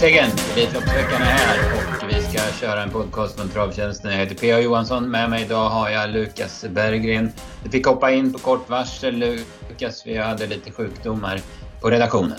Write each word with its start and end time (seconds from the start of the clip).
Äntligen! 0.00 0.30
Elitloppsveckan 0.56 1.22
är 1.22 1.24
här 1.24 1.58
och 1.76 2.08
vi 2.08 2.14
ska 2.14 2.52
köra 2.60 2.82
en 2.82 2.90
podcast 2.90 3.40
från 3.40 3.48
Travtjänsten. 3.48 4.10
Jag 4.10 4.18
heter 4.18 4.34
P.A. 4.34 4.60
Johansson. 4.60 5.10
Med 5.10 5.30
mig 5.30 5.44
idag 5.44 5.68
har 5.68 5.90
jag 5.90 6.10
Lukas 6.10 6.64
Berggren. 6.70 7.30
Du 7.64 7.70
fick 7.70 7.86
hoppa 7.86 8.10
in 8.10 8.32
på 8.32 8.38
kort 8.38 8.70
varsel 8.70 9.14
Lukas. 9.14 10.06
Vi 10.06 10.16
hade 10.16 10.46
lite 10.46 10.70
sjukdomar 10.70 11.40
på 11.80 11.90
redaktionen. 11.90 12.38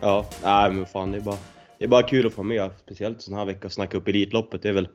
Ja, 0.00 0.26
nej 0.42 0.70
men 0.70 0.86
fan 0.86 1.12
det 1.12 1.18
är 1.18 1.22
bara, 1.22 1.36
det 1.78 1.84
är 1.84 1.88
bara 1.88 2.02
kul 2.02 2.26
att 2.26 2.32
få 2.32 2.42
med. 2.42 2.70
Speciellt 2.84 3.22
sån 3.22 3.34
här 3.34 3.44
vecka 3.44 3.66
och 3.66 3.72
snacka 3.72 3.96
upp 3.96 4.08
Elitloppet. 4.08 4.62
Det 4.62 4.68
är 4.68 4.72
väl 4.72 4.88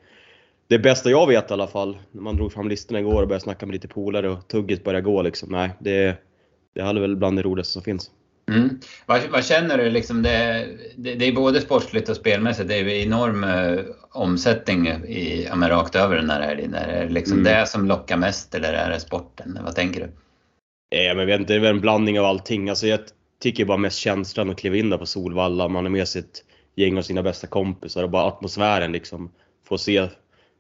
det 0.68 0.80
bästa 0.80 1.10
jag 1.10 1.28
vet 1.28 1.50
i 1.50 1.54
alla 1.54 1.68
fall. 1.68 1.98
När 2.12 2.22
man 2.22 2.36
drog 2.36 2.54
fram 2.54 2.70
listorna 2.70 3.00
igår 3.00 3.22
och 3.22 3.28
började 3.28 3.44
snacka 3.44 3.66
med 3.66 3.74
lite 3.74 3.88
polare 3.88 4.30
och 4.30 4.48
tugget 4.48 4.84
började 4.84 5.06
gå 5.06 5.22
liksom. 5.22 5.50
Nej, 5.52 5.70
det, 5.80 6.18
det 6.76 6.82
är 6.82 6.94
väl 6.94 7.16
bland 7.16 7.38
det 7.38 7.44
roligaste 7.44 7.74
som 7.74 7.82
finns. 7.82 8.12
Mm. 8.52 8.80
Vad, 9.06 9.22
vad, 9.32 9.46
känner 9.46 9.78
du? 9.78 9.90
Liksom 9.90 10.22
det, 10.22 10.68
det, 10.96 11.16
det, 11.16 11.26
är 11.26 11.32
både 11.32 11.62
sportsligt 11.62 12.10
och 12.10 12.16
spelmässigt. 12.16 12.68
Det 12.68 12.76
är 12.76 12.90
enorm 12.90 13.44
uh, 13.44 13.80
omsättning 14.12 14.88
i, 14.88 15.48
ja, 15.50 15.70
rakt 15.70 15.96
över 15.96 16.16
den 16.16 16.30
här 16.30 16.42
helgen. 16.42 16.74
Är 16.74 17.06
det 17.06 17.14
liksom 17.14 17.40
mm. 17.40 17.44
det 17.44 17.68
som 17.68 17.88
lockar 17.88 18.18
mest 18.18 18.56
eller 18.56 18.74
är 18.74 18.90
det 18.90 19.00
sporten? 19.00 19.60
Vad 19.64 19.76
tänker 19.76 20.02
du? 20.02 20.12
Ja, 20.90 21.14
men 21.14 21.28
vet 21.28 21.40
inte, 21.40 21.54
det 21.54 21.58
är 21.58 21.62
väl 21.62 21.76
en 21.76 21.82
blandning 21.82 22.20
av 22.20 22.26
allting. 22.26 22.70
Alltså, 22.70 22.88
jag 22.88 23.00
tycker 23.42 23.66
bara 23.66 23.78
mest 23.78 23.98
känslan 23.98 24.50
att 24.50 24.58
kliva 24.58 24.76
in 24.76 24.90
där 24.90 24.98
på 24.98 25.06
Solvalla. 25.06 25.68
Man 25.68 25.86
är 25.86 25.90
med 25.90 26.08
sitt 26.08 26.44
gäng 26.76 26.98
och 26.98 27.06
sina 27.06 27.24
bästa 27.24 27.48
kompisar 27.48 28.04
och 28.04 28.10
bara 28.10 28.26
atmosfären 28.26 28.92
liksom. 28.92 29.32
Få 29.68 29.78
se. 29.78 30.08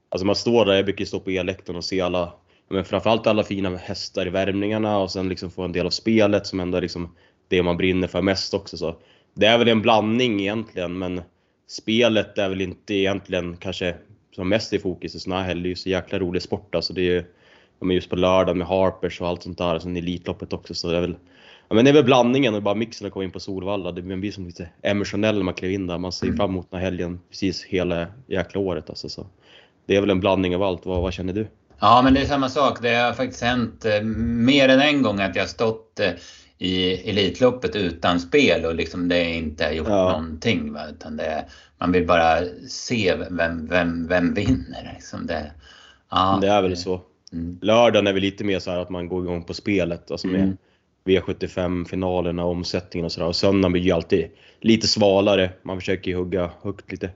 Alltså 0.09 0.25
man 0.25 0.35
står 0.35 0.65
där, 0.65 0.73
jag 0.73 0.85
brukar 0.85 1.05
stå 1.05 1.19
på 1.19 1.31
e-läktaren 1.31 1.77
och 1.77 1.85
se 1.85 2.01
alla, 2.01 2.33
men 2.69 2.85
framförallt 2.85 3.27
alla 3.27 3.43
fina 3.43 3.77
hästar 3.77 4.27
i 4.27 4.29
värmningarna 4.29 4.97
och 4.97 5.11
sen 5.11 5.29
liksom 5.29 5.51
få 5.51 5.63
en 5.63 5.71
del 5.71 5.85
av 5.85 5.89
spelet 5.89 6.47
som 6.47 6.59
ändå 6.59 6.79
liksom 6.79 7.15
det 7.47 7.63
man 7.63 7.77
brinner 7.77 8.07
för 8.07 8.21
mest 8.21 8.53
också. 8.53 8.77
Så 8.77 8.95
det 9.33 9.45
är 9.45 9.57
väl 9.57 9.67
en 9.67 9.81
blandning 9.81 10.39
egentligen, 10.39 10.97
men 10.97 11.21
spelet 11.67 12.37
är 12.37 12.49
väl 12.49 12.61
inte 12.61 12.93
egentligen 12.93 13.57
kanske 13.57 13.95
som 14.35 14.49
mest 14.49 14.73
i 14.73 14.79
fokus 14.79 15.15
i 15.15 15.19
sådana 15.19 15.41
här 15.41 15.47
helger. 15.47 15.63
Det 15.63 15.67
är 15.67 15.69
ju 15.69 15.75
så 15.75 15.89
jäkla 15.89 16.19
rolig 16.19 16.41
sport 16.41 16.75
alltså. 16.75 16.93
Det 16.93 17.01
är 17.01 17.25
ju, 17.83 17.93
just 17.93 18.09
på 18.09 18.15
lördag 18.15 18.57
med 18.57 18.67
Harpers 18.67 19.21
och 19.21 19.27
allt 19.27 19.43
sånt 19.43 19.57
där, 19.57 19.65
alltså 19.65 19.85
sen 19.85 19.97
Elitloppet 19.97 20.53
också. 20.53 20.73
Så 20.73 20.91
det 20.91 20.97
är 20.97 21.01
väl, 21.01 21.15
ja, 21.67 21.75
men 21.75 21.85
det 21.85 21.91
är 21.91 21.93
väl 21.93 22.03
blandningen 22.03 22.55
och 22.55 22.63
bara 22.63 22.75
mixen 22.75 23.07
att 23.07 23.13
komma 23.13 23.23
in 23.23 23.31
på 23.31 23.39
Solvalla. 23.39 23.91
Det 23.91 24.01
blir 24.01 24.31
som 24.31 24.45
lite 24.45 24.69
emotionell 24.81 25.37
när 25.37 25.43
man 25.43 25.53
kliver 25.53 25.75
in 25.75 25.87
där. 25.87 25.97
Man 25.97 26.11
ser 26.11 26.33
fram 26.33 26.49
emot 26.49 26.71
den 26.71 26.79
här 26.79 26.85
helgen 26.85 27.19
precis 27.29 27.63
hela 27.63 28.07
jäkla 28.27 28.61
året 28.61 28.89
alltså. 28.89 29.09
Så 29.09 29.27
det 29.85 29.95
är 29.95 30.01
väl 30.01 30.09
en 30.09 30.19
blandning 30.19 30.55
av 30.55 30.63
allt. 30.63 30.85
Vad, 30.85 31.01
vad 31.01 31.13
känner 31.13 31.33
du? 31.33 31.47
Ja, 31.79 32.01
men 32.03 32.13
det 32.13 32.21
är 32.21 32.25
samma 32.25 32.49
sak. 32.49 32.81
Det 32.81 32.95
har 32.95 33.13
faktiskt 33.13 33.43
hänt 33.43 33.85
eh, 33.85 34.01
mer 34.03 34.69
än 34.69 34.81
en 34.81 35.01
gång 35.01 35.19
att 35.19 35.35
jag 35.35 35.49
stått 35.49 35.99
eh, 35.99 36.11
i 36.57 36.93
Elitloppet 37.09 37.75
utan 37.75 38.19
spel 38.19 38.65
och 38.65 38.75
liksom 38.75 39.07
det 39.07 39.23
inte 39.23 39.63
har 39.65 39.71
gjort 39.71 39.87
ja. 39.87 40.11
någonting. 40.11 40.73
Va? 40.73 40.81
Utan 40.89 41.17
det, 41.17 41.45
man 41.77 41.91
vill 41.91 42.07
bara 42.07 42.37
se 42.67 43.15
vem, 43.29 43.67
vem, 43.67 44.07
vem 44.07 44.33
vinner. 44.33 44.93
Liksom 44.93 45.27
det, 45.27 45.51
ja, 46.09 46.39
det 46.41 46.47
är 46.47 46.61
väl 46.61 46.77
så. 46.77 47.01
Mm. 47.33 47.57
Lördagen 47.61 48.07
är 48.07 48.13
väl 48.13 48.21
lite 48.21 48.43
mer 48.43 48.59
så 48.59 48.71
att 48.71 48.89
man 48.89 49.07
går 49.07 49.23
igång 49.23 49.43
på 49.43 49.53
spelet. 49.53 50.11
Alltså 50.11 50.27
med 50.27 50.41
mm. 50.41 50.57
V75-finalerna, 51.05 52.45
omsättningen 52.45 53.05
och 53.05 53.11
sådär. 53.11 53.27
Och 53.27 53.35
söndagen 53.35 53.71
blir 53.71 53.81
ju 53.81 53.91
alltid 53.91 54.27
lite 54.61 54.87
svalare. 54.87 55.49
Man 55.61 55.79
försöker 55.79 56.15
hugga 56.15 56.51
högt 56.61 56.91
lite 56.91 57.09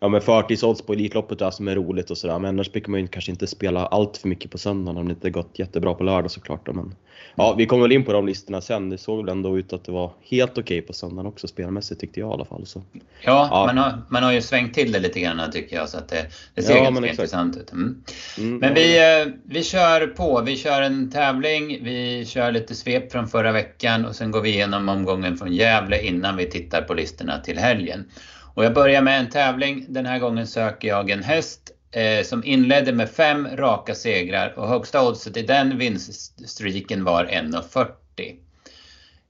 ja, 0.00 0.08
men 0.08 0.20
förtidsodds 0.20 0.82
på 0.82 0.92
Elitloppet 0.92 1.40
är 1.40 1.50
som 1.50 1.68
är 1.68 1.74
roligt 1.74 2.10
och 2.10 2.18
sådär. 2.18 2.38
Men 2.38 2.48
annars 2.48 2.72
brukar 2.72 2.90
man 2.90 3.00
ju 3.00 3.08
kanske 3.08 3.30
inte 3.30 3.46
spela 3.46 3.86
allt 3.86 4.16
för 4.16 4.28
mycket 4.28 4.50
på 4.50 4.58
söndagen 4.58 4.96
om 4.96 5.08
det 5.08 5.12
inte 5.12 5.30
gått 5.30 5.58
jättebra 5.58 5.94
på 5.94 6.04
lördag 6.04 6.30
såklart. 6.30 6.66
Men 6.66 6.94
ja, 7.34 7.54
vi 7.58 7.66
kommer 7.66 7.82
väl 7.82 7.92
in 7.92 8.04
på 8.04 8.12
de 8.12 8.26
listorna 8.26 8.60
sen. 8.60 8.90
Det 8.90 8.98
såg 8.98 9.24
väl 9.24 9.28
ändå 9.28 9.58
ut 9.58 9.72
att 9.72 9.84
det 9.84 9.92
var 9.92 10.12
helt 10.30 10.50
okej 10.50 10.62
okay 10.62 10.80
på 10.80 10.92
söndagen 10.92 11.26
också 11.26 11.48
spelmässigt 11.48 12.00
tyckte 12.00 12.20
jag 12.20 12.30
i 12.30 12.32
alla 12.32 12.44
fall. 12.44 12.66
Så, 12.66 12.82
ja, 12.92 13.48
ja. 13.50 13.66
Man, 13.66 13.78
har, 13.78 14.02
man 14.08 14.22
har 14.22 14.32
ju 14.32 14.42
svängt 14.42 14.74
till 14.74 14.92
det 14.92 14.98
lite 14.98 15.20
grann 15.20 15.50
tycker 15.52 15.76
jag 15.76 15.88
så 15.88 15.98
att 15.98 16.08
det, 16.08 16.26
det 16.54 16.62
ser 16.62 16.76
ja, 16.76 16.84
ganska 16.84 17.08
intressant 17.08 17.56
ut. 17.56 17.72
Mm. 17.72 18.02
Mm, 18.38 18.58
men 18.58 18.74
vi, 18.74 18.98
eh, 18.98 19.32
vi 19.44 19.62
kör 19.62 20.06
på. 20.06 20.42
Vi 20.46 20.56
kör 20.56 20.82
en 20.82 21.10
tävling. 21.10 21.84
Vi 21.84 22.26
kör 22.26 22.52
lite 22.52 22.74
svep 22.74 23.12
från 23.12 23.28
förra 23.28 23.52
veckan 23.52 24.06
och 24.06 24.16
sen 24.16 24.30
går 24.30 24.40
vi 24.40 24.48
igenom 24.48 24.88
omgången 24.88 25.36
från 25.36 25.52
Gävle 25.52 26.02
innan 26.02 26.36
vi 26.36 26.50
tittar 26.50 26.82
på 26.82 26.94
listorna 26.94 27.38
till 27.38 27.58
helgen. 27.58 28.04
Och 28.54 28.64
jag 28.64 28.74
börjar 28.74 29.02
med 29.02 29.20
en 29.20 29.30
tävling. 29.30 29.86
Den 29.88 30.06
här 30.06 30.18
gången 30.18 30.46
söker 30.46 30.88
jag 30.88 31.10
en 31.10 31.22
häst 31.22 31.70
eh, 31.90 32.24
som 32.24 32.44
inledde 32.44 32.92
med 32.92 33.10
fem 33.10 33.48
raka 33.56 33.94
segrar 33.94 34.58
och 34.58 34.68
högsta 34.68 35.08
oddset 35.08 35.36
i 35.36 35.42
den 35.42 35.78
vinststreaken 35.78 37.04
var 37.04 37.24
1,40. 37.24 38.36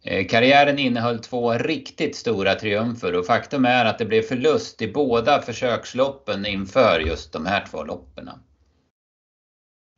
Eh, 0.04 0.26
karriären 0.26 0.78
innehöll 0.78 1.18
två 1.18 1.52
riktigt 1.52 2.16
stora 2.16 2.54
triumfer 2.54 3.14
och 3.14 3.26
faktum 3.26 3.64
är 3.64 3.84
att 3.84 3.98
det 3.98 4.04
blev 4.04 4.22
förlust 4.22 4.82
i 4.82 4.92
båda 4.92 5.42
försöksloppen 5.42 6.46
inför 6.46 7.00
just 7.00 7.32
de 7.32 7.46
här 7.46 7.66
två 7.70 7.84
loppen. 7.84 8.30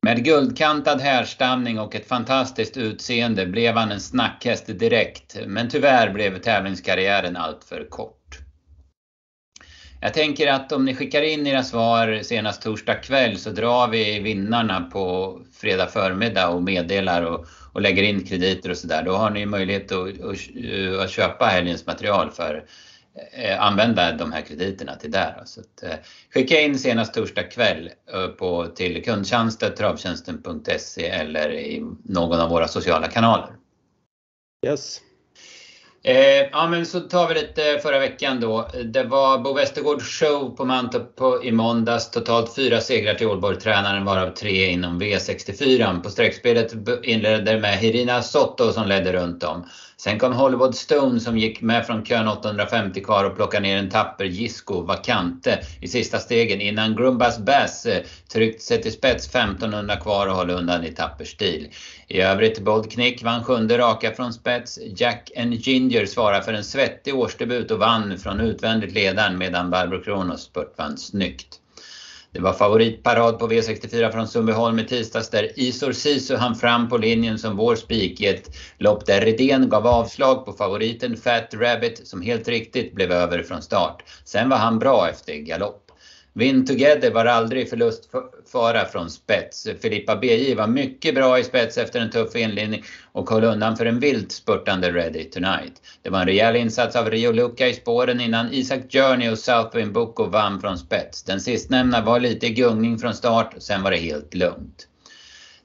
Med 0.06 0.24
guldkantad 0.24 1.00
härstamning 1.00 1.78
och 1.78 1.94
ett 1.94 2.08
fantastiskt 2.08 2.76
utseende 2.76 3.46
blev 3.46 3.74
han 3.74 3.92
en 3.92 4.00
snackhäst 4.00 4.66
direkt, 4.66 5.36
men 5.46 5.68
tyvärr 5.68 6.12
blev 6.12 6.38
tävlingskarriären 6.38 7.36
alltför 7.36 7.86
kort. 7.90 8.21
Jag 10.04 10.14
tänker 10.14 10.52
att 10.52 10.72
om 10.72 10.84
ni 10.84 10.94
skickar 10.94 11.22
in 11.22 11.46
era 11.46 11.62
svar 11.62 12.20
senast 12.22 12.62
torsdag 12.62 12.94
kväll 12.94 13.38
så 13.38 13.50
drar 13.50 13.88
vi 13.88 14.20
vinnarna 14.20 14.80
på 14.80 15.38
fredag 15.52 15.86
förmiddag 15.86 16.48
och 16.48 16.62
meddelar 16.62 17.22
och, 17.22 17.46
och 17.72 17.80
lägger 17.80 18.02
in 18.02 18.26
krediter 18.26 18.70
och 18.70 18.76
sådär. 18.76 19.02
Då 19.02 19.12
har 19.12 19.30
ni 19.30 19.46
möjlighet 19.46 19.92
att, 19.92 20.08
att, 20.08 20.36
eh, 20.54 21.00
att 21.02 21.10
köpa 21.10 21.44
helgens 21.44 21.86
material 21.86 22.30
för 22.30 22.64
eh, 23.32 23.62
använda 23.62 24.12
de 24.12 24.32
här 24.32 24.42
krediterna 24.42 24.96
till 24.96 25.10
där. 25.10 25.42
Så 25.44 25.60
att, 25.60 25.82
eh, 25.82 25.96
skicka 26.34 26.60
in 26.60 26.78
senast 26.78 27.14
torsdag 27.14 27.42
kväll 27.42 27.90
eh, 28.14 28.26
på, 28.26 28.66
till 28.66 29.04
kundtjänsten 29.04 29.74
travtjänsten.se 29.74 31.08
eller 31.08 31.52
i 31.52 31.82
någon 32.04 32.40
av 32.40 32.50
våra 32.50 32.68
sociala 32.68 33.08
kanaler. 33.08 33.52
Yes. 34.66 35.00
Eh, 36.04 36.48
ja 36.52 36.68
men 36.68 36.86
så 36.86 37.00
tar 37.00 37.28
vi 37.28 37.34
lite 37.34 37.72
eh, 37.72 37.78
förra 37.78 37.98
veckan 37.98 38.40
då. 38.40 38.68
Det 38.84 39.02
var 39.02 39.38
Bo 39.38 39.54
Westergårds 39.54 40.18
show 40.20 40.56
på 40.56 40.64
Mantorp 40.64 41.16
på, 41.16 41.44
i 41.44 41.52
måndags. 41.52 42.10
Totalt 42.10 42.54
fyra 42.54 42.80
segrar 42.80 43.14
till 43.14 43.26
Ålborg-tränaren 43.26 44.04
varav 44.04 44.30
tre 44.30 44.70
inom 44.70 45.02
V64. 45.02 46.02
På 46.02 46.10
sträckspelet 46.10 46.72
inledde 47.02 47.52
det 47.52 47.60
med 47.60 47.78
Hirina 47.78 48.22
Sotto 48.22 48.72
som 48.72 48.88
ledde 48.88 49.12
runt 49.12 49.42
om. 49.42 49.64
Sen 50.02 50.18
kom 50.18 50.32
Hollywood 50.32 50.74
Stone 50.74 51.20
som 51.20 51.38
gick 51.38 51.60
med 51.60 51.86
från 51.86 52.04
kön 52.04 52.28
850 52.28 53.00
kvar 53.00 53.24
och 53.24 53.36
plockade 53.36 53.62
ner 53.62 53.76
en 53.76 53.90
tapper 53.90 54.24
Gisko 54.24 54.80
Vakante 54.80 55.58
i 55.80 55.88
sista 55.88 56.18
stegen 56.18 56.60
innan 56.60 56.96
Grumbas 56.96 57.38
Bass 57.38 57.86
eh, 57.86 58.02
tryckt 58.32 58.62
sig 58.62 58.82
till 58.82 58.92
spets 58.92 59.28
1500 59.28 59.96
kvar 59.96 60.26
och 60.26 60.36
höll 60.36 60.50
undan 60.50 60.84
i 60.84 60.92
tapper 60.92 61.24
stil. 61.24 61.68
I 62.08 62.20
övrigt 62.20 62.60
Bold 62.60 62.90
Knick 62.90 63.22
vann 63.22 63.44
sjunde 63.44 63.78
raka 63.78 64.14
från 64.14 64.32
spets. 64.32 64.78
Jack 64.96 65.30
and 65.36 65.54
Ginger 65.54 65.91
svarar 66.06 66.40
för 66.40 66.52
en 66.52 66.64
svettig 66.64 67.14
årsdebut 67.14 67.70
och 67.70 67.78
vann 67.78 68.18
från 68.18 68.40
utvändigt 68.40 68.94
ledaren 68.94 69.38
medan 69.38 69.70
Barbro 69.70 70.02
Kronos 70.02 70.42
spurtvann 70.42 70.98
snyggt. 70.98 71.58
Det 72.32 72.40
var 72.40 72.52
favoritparad 72.52 73.38
på 73.38 73.48
V64 73.48 74.10
från 74.10 74.28
Sundbyholm 74.28 74.78
i 74.78 74.84
tisdags 74.84 75.30
där 75.30 75.58
Isor 75.58 75.92
Sisu 75.92 76.36
hann 76.36 76.54
fram 76.54 76.88
på 76.88 76.96
linjen 76.96 77.38
som 77.38 77.56
vår 77.56 77.76
spik 77.76 78.20
i 78.20 78.26
ett 78.26 78.50
lopp 78.78 79.06
där 79.06 79.20
Redén 79.20 79.68
gav 79.68 79.86
avslag 79.86 80.44
på 80.44 80.52
favoriten 80.52 81.16
Fat 81.16 81.54
Rabbit 81.54 82.08
som 82.08 82.22
helt 82.22 82.48
riktigt 82.48 82.94
blev 82.94 83.12
över 83.12 83.42
från 83.42 83.62
start. 83.62 84.02
Sen 84.24 84.48
var 84.48 84.56
han 84.56 84.78
bra 84.78 85.08
efter 85.08 85.34
galopp. 85.34 85.91
Win 86.34 86.66
Together 86.66 87.10
var 87.10 87.24
aldrig 87.24 87.70
förlustfara 87.70 88.84
från 88.84 89.10
spets. 89.10 89.68
Filippa 89.80 90.16
BJ 90.16 90.54
var 90.54 90.66
mycket 90.66 91.14
bra 91.14 91.38
i 91.38 91.44
spets 91.44 91.78
efter 91.78 92.00
en 92.00 92.10
tuff 92.10 92.36
inledning 92.36 92.84
och 93.12 93.30
höll 93.30 93.44
undan 93.44 93.76
för 93.76 93.86
en 93.86 94.00
vilt 94.00 94.32
spurtande 94.32 94.92
Ready 94.92 95.24
Tonight. 95.24 95.72
Det 96.02 96.10
var 96.10 96.20
en 96.20 96.26
rejäl 96.26 96.56
insats 96.56 96.96
av 96.96 97.10
Rio 97.10 97.32
Luca 97.32 97.68
i 97.68 97.74
spåren 97.74 98.20
innan 98.20 98.52
Isaac 98.52 98.80
Journey 98.88 99.30
och 99.30 99.38
Southwind 99.38 99.92
Boko 99.92 100.24
vann 100.24 100.60
från 100.60 100.78
spets. 100.78 101.22
Den 101.22 101.40
sistnämnda 101.40 102.00
var 102.00 102.20
lite 102.20 102.46
i 102.46 102.50
gungning 102.50 102.98
från 102.98 103.14
start, 103.14 103.54
sen 103.58 103.82
var 103.82 103.90
det 103.90 103.96
helt 103.96 104.34
lugnt. 104.34 104.88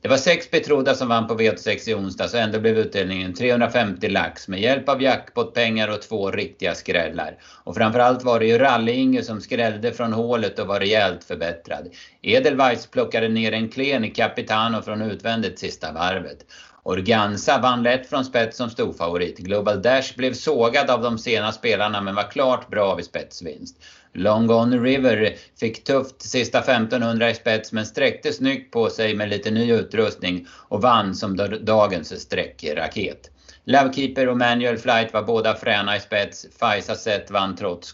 Det 0.01 0.07
var 0.07 0.17
sex 0.17 0.51
betrodda 0.51 0.95
som 0.95 1.07
vann 1.07 1.27
på 1.27 1.33
V86 1.33 1.89
i 1.89 1.93
onsdags 1.93 2.33
och 2.33 2.39
ändå 2.39 2.59
blev 2.59 2.77
utdelningen 2.77 3.33
350 3.33 4.09
lax 4.09 4.47
med 4.47 4.61
hjälp 4.61 4.89
av 4.89 5.01
jackpotpengar 5.01 5.87
och 5.87 6.01
två 6.01 6.31
riktiga 6.31 6.75
skrällar. 6.75 7.37
Och 7.63 7.75
framförallt 7.75 8.23
var 8.23 8.39
det 8.39 8.45
ju 8.45 8.57
Ralle-Inge 8.57 9.23
som 9.23 9.41
skrällde 9.41 9.93
från 9.93 10.13
hålet 10.13 10.59
och 10.59 10.67
var 10.67 10.79
rejält 10.79 11.23
förbättrad. 11.23 11.89
Edelweiss 12.21 12.87
plockade 12.87 13.27
ner 13.27 13.51
en 13.51 13.69
klen 13.69 14.05
i 14.05 14.09
Capitano 14.09 14.81
från 14.81 15.01
utvändigt 15.01 15.59
sista 15.59 15.91
varvet. 15.91 16.45
Organza 16.83 17.59
vann 17.59 17.83
lätt 17.83 18.09
från 18.09 18.25
spets 18.25 18.57
som 18.57 18.69
storfavorit. 18.69 19.37
Global 19.37 19.81
Dash 19.81 20.17
blev 20.17 20.33
sågad 20.33 20.89
av 20.89 21.01
de 21.01 21.17
sena 21.17 21.51
spelarna 21.51 22.01
men 22.01 22.15
var 22.15 22.31
klart 22.31 22.69
bra 22.69 22.95
vid 22.95 23.05
spetsvinst. 23.05 23.77
Long 24.17 24.49
On 24.49 24.83
River 24.83 25.35
fick 25.59 25.83
tufft 25.83 26.21
sista 26.21 26.59
1500 26.59 27.29
i 27.29 27.35
spets 27.35 27.71
men 27.71 27.85
sträckte 27.85 28.33
snyggt 28.33 28.71
på 28.71 28.89
sig 28.89 29.15
med 29.15 29.29
lite 29.29 29.51
ny 29.51 29.73
utrustning 29.73 30.47
och 30.51 30.81
vann 30.81 31.15
som 31.15 31.35
dagens 31.61 32.21
sträckraket. 32.21 33.31
Lovekeeper 33.63 34.27
och 34.27 34.37
Manual 34.37 34.77
Flight 34.77 35.13
var 35.13 35.23
båda 35.23 35.55
fräna 35.55 35.95
i 35.97 35.99
spets. 35.99 36.47
Faisa 36.59 36.95
Set 36.95 37.31
vann 37.31 37.55
trots 37.55 37.91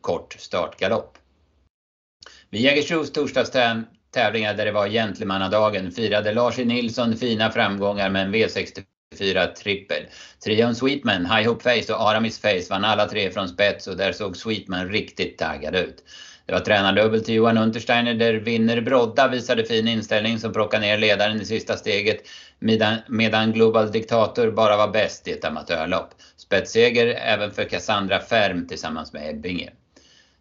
kort 0.00 0.36
startgalopp. 0.38 1.18
Vid 2.50 2.60
Jägersros 2.60 3.12
torsdagstävlingar 3.12 4.54
där 4.54 4.64
det 4.64 4.72
var 4.72 4.88
gentlemannadagen 4.88 5.90
firade 5.90 6.32
Lars 6.32 6.58
E 6.58 6.64
Nilsson 6.64 7.16
fina 7.16 7.50
framgångar 7.50 8.10
med 8.10 8.22
en 8.22 8.34
V64 8.34 8.84
Fyra 9.18 9.46
trippel. 9.46 10.06
Trion 10.44 10.74
Sweetman, 10.74 11.26
High 11.26 11.48
Hope 11.48 11.62
Face 11.62 11.94
och 11.94 12.10
Aramis 12.10 12.38
Face 12.38 12.66
vann 12.70 12.84
alla 12.84 13.06
tre 13.08 13.30
från 13.30 13.48
spets 13.48 13.86
och 13.86 13.96
där 13.96 14.12
såg 14.12 14.36
Sweetman 14.36 14.88
riktigt 14.88 15.38
taggad 15.38 15.74
ut. 15.74 16.04
Det 16.46 16.52
var 16.52 16.60
tränardubbel 16.60 17.24
till 17.24 17.34
Johan 17.34 17.58
Untersteiner 17.58 18.14
där 18.14 18.34
vinner 18.34 18.80
Brodda 18.80 19.28
visade 19.28 19.64
fin 19.64 19.88
inställning 19.88 20.38
som 20.38 20.52
plockade 20.52 20.86
ner 20.86 20.98
ledaren 20.98 21.40
i 21.40 21.44
sista 21.44 21.76
steget 21.76 22.22
medan, 22.58 22.96
medan 23.08 23.52
Global 23.52 23.92
Diktator 23.92 24.50
bara 24.50 24.76
var 24.76 24.88
bäst 24.88 25.28
i 25.28 25.32
ett 25.32 25.44
amatörlopp. 25.44 26.14
Spetsseger 26.36 27.06
även 27.06 27.50
för 27.50 27.64
Cassandra 27.64 28.20
Färm 28.20 28.66
tillsammans 28.66 29.12
med 29.12 29.30
Ebbinge. 29.30 29.70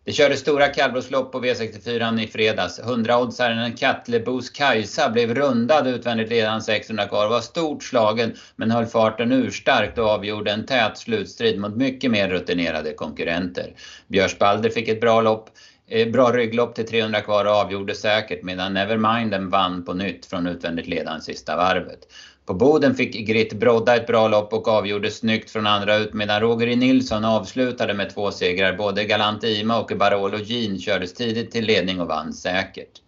Vi 0.09 0.13
körde 0.13 0.37
stora 0.37 0.67
kallblodslopp 0.67 1.31
på 1.31 1.41
V64 1.41 2.21
i 2.21 2.27
fredags. 2.27 2.79
100-oddsaren 2.79 3.77
Kattlebos 3.77 4.49
Kajsa 4.49 5.09
blev 5.09 5.35
rundad 5.35 5.87
utvändigt 5.87 6.29
ledande 6.29 6.61
600 6.61 7.07
kvar. 7.07 7.27
Var 7.27 7.41
stort 7.41 7.83
slagen 7.83 8.33
men 8.55 8.71
höll 8.71 8.85
farten 8.85 9.31
urstarkt 9.31 9.97
och 9.97 10.09
avgjorde 10.09 10.51
en 10.51 10.65
tät 10.65 10.97
slutstrid 10.97 11.59
mot 11.59 11.75
mycket 11.75 12.11
mer 12.11 12.29
rutinerade 12.29 12.93
konkurrenter. 12.93 13.73
Björsbalder 14.07 14.69
fick 14.69 14.87
ett 14.87 15.01
bra 15.01 15.21
lopp. 15.21 15.49
Eh, 15.87 16.07
bra 16.07 16.31
rygglopp 16.31 16.75
till 16.75 16.87
300 16.87 17.21
kvar 17.21 17.45
och 17.45 17.51
avgjorde 17.51 17.95
säkert 17.95 18.43
medan 18.43 18.73
Neverminden 18.73 19.49
vann 19.49 19.85
på 19.85 19.93
nytt 19.93 20.25
från 20.25 20.47
utvändigt 20.47 20.87
ledande 20.87 21.21
sista 21.21 21.55
varvet. 21.55 21.99
På 22.49 22.55
Boden 22.55 22.95
fick 22.95 23.27
Gritt 23.27 23.53
Brodda 23.53 23.95
ett 23.95 24.07
bra 24.07 24.27
lopp 24.27 24.53
och 24.53 24.67
avgjorde 24.67 25.11
snyggt 25.11 25.49
från 25.49 25.67
andra 25.67 25.97
ut 25.97 26.13
medan 26.13 26.41
Roger. 26.41 26.75
Nilsson 26.75 27.25
avslutade 27.25 27.93
med 27.93 28.13
två 28.13 28.31
segrar. 28.31 28.77
Både 28.77 29.05
Galant 29.05 29.43
Ima 29.43 29.79
och 29.79 29.91
Barolo 29.97 30.37
Jean 30.37 30.79
kördes 30.79 31.13
tidigt 31.13 31.51
till 31.51 31.65
ledning 31.65 32.01
och 32.01 32.07
vann 32.07 32.33
säkert. 32.33 33.01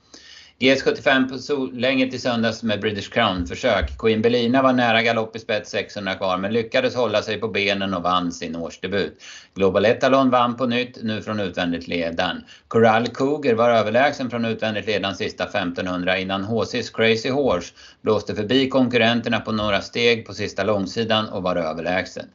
GS75 0.62 1.30
på 1.30 1.38
Solänget 1.38 2.14
i 2.14 2.20
söndags 2.20 2.64
med 2.64 2.82
British 2.82 3.10
Crown-försök. 3.10 3.98
Queen 3.98 4.22
Belina 4.22 4.62
var 4.62 4.74
nära 4.74 5.02
galopp 5.02 5.36
i 5.36 5.40
spets 5.40 5.72
600 5.72 6.16
kvar 6.16 6.38
men 6.38 6.54
lyckades 6.54 6.96
hålla 6.96 7.22
sig 7.22 7.40
på 7.40 7.48
benen 7.48 7.94
och 7.94 8.04
vann 8.04 8.32
sin 8.32 8.56
årsdebut. 8.56 9.24
Global 9.56 9.86
Etalon 9.86 10.30
vann 10.30 10.58
på 10.58 10.66
nytt, 10.66 11.04
nu 11.04 11.22
från 11.22 11.40
utvändigt 11.40 11.88
ledan. 11.88 12.44
Coral 12.68 13.08
Cougar 13.08 13.54
var 13.54 13.70
överlägsen 13.70 14.30
från 14.30 14.46
utvändigt 14.46 14.86
ledan 14.86 15.16
sista 15.16 15.44
1500 15.44 16.18
innan 16.18 16.46
HC's 16.46 16.96
Crazy 16.96 17.30
Horse 17.30 17.74
blåste 18.02 18.36
förbi 18.36 18.70
konkurrenterna 18.70 19.40
på 19.40 19.52
några 19.52 19.82
steg 19.82 20.26
på 20.26 20.34
sista 20.34 20.64
långsidan 20.64 21.30
och 21.30 21.44
var 21.44 21.56
överlägsen. 21.56 22.26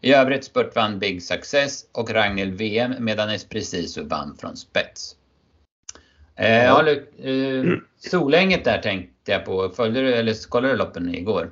I 0.00 0.12
övrigt 0.12 0.44
spurtvann 0.44 0.98
Big 0.98 1.22
Success 1.22 1.84
och 1.92 2.10
Ragnhild 2.10 2.54
VM 2.54 2.94
medan 2.98 3.30
Espresso 3.30 4.04
vann 4.04 4.36
från 4.40 4.56
spets. 4.56 5.16
Eh, 6.36 6.64
ja, 6.64 6.88
eh, 6.88 7.64
Solänget 7.98 8.64
där 8.64 8.78
tänkte 8.78 9.32
jag 9.32 9.44
på. 9.44 9.68
Följde 9.76 10.00
du 10.00 10.14
eller 10.14 10.48
kollade 10.48 10.74
du 10.74 10.78
loppen 10.78 11.14
igår? 11.14 11.50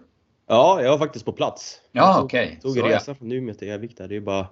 Ja, 0.48 0.82
jag 0.82 0.90
var 0.90 0.98
faktiskt 0.98 1.24
på 1.24 1.32
plats. 1.32 1.80
Ja, 1.92 2.22
okej. 2.22 2.58
Okay. 2.64 2.74
Tog 2.74 2.90
resan 2.90 3.16
från 3.16 3.32
Umeå 3.32 3.54
till 3.54 3.68
Gävik 3.68 3.96
där. 3.96 4.08
Det 4.08 4.16
är 4.16 4.20
bara 4.20 4.46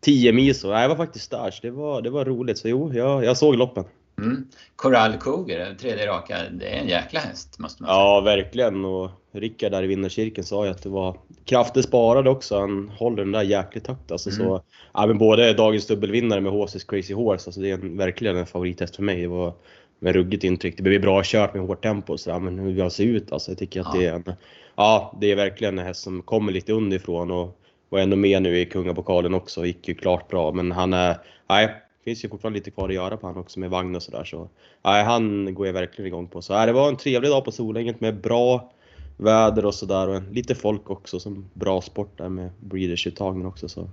10 0.00 0.32
mil 0.32 0.54
så. 0.54 0.68
Jag 0.68 0.88
var 0.88 0.96
faktiskt 0.96 1.30
där, 1.30 1.50
så 1.50 1.62
det 1.62 1.70
var, 1.70 2.02
det 2.02 2.10
var 2.10 2.24
roligt. 2.24 2.58
Så 2.58 2.68
jo, 2.68 2.92
jag, 2.92 3.24
jag 3.24 3.36
såg 3.36 3.54
loppen. 3.54 3.84
Mm. 4.18 4.48
Coral 4.76 5.12
Cougar, 5.12 5.74
tredje 5.74 6.06
raka, 6.06 6.38
det 6.52 6.68
är 6.68 6.80
en 6.80 6.88
jäkla 6.88 7.20
häst 7.20 7.58
måste 7.58 7.82
man 7.82 7.88
säga. 7.88 7.98
Ja, 7.98 8.20
verkligen. 8.20 8.84
Och 8.84 9.10
Rickard 9.32 9.72
där 9.72 9.82
i 9.82 9.86
vinnarcirkeln 9.86 10.44
sa 10.44 10.64
ju 10.64 10.70
att 10.70 10.82
det 10.82 10.88
var 10.88 11.16
krafter 11.44 11.82
sparade 11.82 12.30
också. 12.30 12.60
Han 12.60 12.88
håller 12.88 13.16
den 13.16 13.32
där 13.32 13.42
jäkligt 13.42 13.86
högt 13.86 14.12
alltså. 14.12 14.30
Mm. 14.30 14.44
Så, 14.44 14.62
ja, 14.92 15.06
men 15.06 15.18
både 15.18 15.52
dagens 15.52 15.86
dubbelvinnare 15.86 16.40
med 16.40 16.52
HC's 16.52 16.88
Crazy 16.88 17.14
Horse, 17.14 17.48
alltså 17.48 17.60
det 17.60 17.70
är 17.70 17.74
en, 17.74 17.96
verkligen 17.96 18.36
en 18.36 18.46
favorithäst 18.46 18.96
för 18.96 19.02
mig. 19.02 19.20
Det 19.20 19.28
var 19.28 19.52
med 19.98 20.14
ruggigt 20.14 20.44
intryck. 20.44 20.76
Det 20.76 20.82
blev 20.82 21.00
bra 21.00 21.22
kört 21.24 21.54
med 21.54 21.62
hårt 21.62 21.82
tempo 21.82 22.18
så 22.18 22.38
men 22.38 22.58
hur 22.58 22.80
han 22.80 22.90
ser 22.90 23.04
ut 23.04 23.32
alltså. 23.32 23.50
Jag 23.50 23.58
tycker 23.58 23.80
att 23.80 23.86
ja. 23.94 24.00
det 24.00 24.06
är 24.06 24.12
en, 24.12 24.32
ja, 24.76 25.18
det 25.20 25.32
är 25.32 25.36
verkligen 25.36 25.78
en 25.78 25.86
häst 25.86 26.02
som 26.02 26.22
kommer 26.22 26.52
lite 26.52 26.72
underifrån 26.72 27.30
och 27.30 27.60
var 27.88 27.98
ändå 27.98 28.16
med 28.16 28.42
nu 28.42 28.58
i 28.58 28.66
kungapokalen 28.66 29.34
också. 29.34 29.66
Gick 29.66 29.88
ju 29.88 29.94
klart 29.94 30.28
bra, 30.28 30.52
men 30.52 30.72
han 30.72 30.92
är, 30.92 31.16
nej, 31.48 31.83
finns 32.04 32.24
ju 32.24 32.28
fortfarande 32.28 32.58
lite 32.58 32.70
kvar 32.70 32.88
att 32.88 32.94
göra 32.94 33.16
på 33.16 33.26
han 33.26 33.36
också 33.36 33.60
med 33.60 33.70
vagn 33.70 33.96
och 33.96 34.02
sådär. 34.02 34.24
Så, 34.24 34.48
nej, 34.82 35.04
han 35.04 35.54
går 35.54 35.66
jag 35.66 35.74
verkligen 35.74 36.06
igång 36.06 36.26
på. 36.26 36.42
Så 36.42 36.52
nej, 36.52 36.66
det 36.66 36.72
var 36.72 36.88
en 36.88 36.96
trevlig 36.96 37.30
dag 37.30 37.44
på 37.44 37.52
Solänget 37.52 38.00
med 38.00 38.20
bra 38.20 38.72
väder 39.16 39.64
och 39.64 39.74
sådär 39.74 40.08
och 40.08 40.22
lite 40.22 40.54
folk 40.54 40.90
också 40.90 41.20
som 41.20 41.50
bra 41.54 41.80
sport 41.80 42.18
där 42.18 42.28
med 42.28 42.50
breeders-uttagningen 42.60 43.46
också. 43.46 43.68
Så 43.68 43.90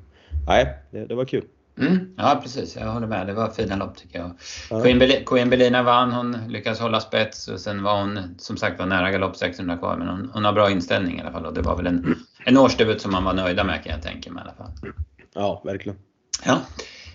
nej, 0.48 0.78
det, 0.92 1.06
det 1.06 1.16
var 1.16 1.26
kul. 1.26 1.44
Mm, 1.80 2.14
ja 2.18 2.40
precis, 2.44 2.76
jag 2.76 2.92
håller 2.92 3.08
med. 3.08 3.28
Det 3.28 3.34
var 3.34 3.50
fina 3.50 3.76
lopp 3.76 3.98
tycker 3.98 4.20
jag. 4.20 4.32
Ja. 4.70 4.82
Queen, 4.82 5.00
Bel 5.00 5.26
Queen 5.26 5.50
Belina 5.50 5.84
vann, 5.84 6.12
hon 6.12 6.38
lyckades 6.48 6.80
hålla 6.80 7.00
spets 7.00 7.48
och 7.48 7.60
sen 7.60 7.84
var 7.84 8.02
hon 8.02 8.20
som 8.38 8.58
sagt 8.58 8.80
var 8.80 8.86
nära 8.86 9.12
galopp 9.12 9.36
600 9.36 9.78
kvar. 9.78 9.98
Men 9.98 10.08
hon, 10.08 10.30
hon, 10.34 10.46
har 10.46 10.54
bra 10.54 10.72
inställning 10.72 11.18
i 11.18 11.22
alla 11.22 11.32
fall 11.32 11.46
och 11.46 11.54
det 11.54 11.62
var 11.62 11.78
väl 11.78 11.88
en, 11.88 12.16
en 12.46 12.58
årsdebut 12.58 13.02
som 13.02 13.12
man 13.12 13.24
var 13.24 13.34
nöjda 13.34 13.64
med 13.64 13.84
kan 13.84 13.92
jag 13.92 14.02
tänka 14.02 14.32
mig 14.32 14.42
i 14.42 14.48
alla 14.48 14.56
fall. 14.56 14.94
Ja, 15.34 15.62
verkligen. 15.66 16.00
Ja. 16.46 16.62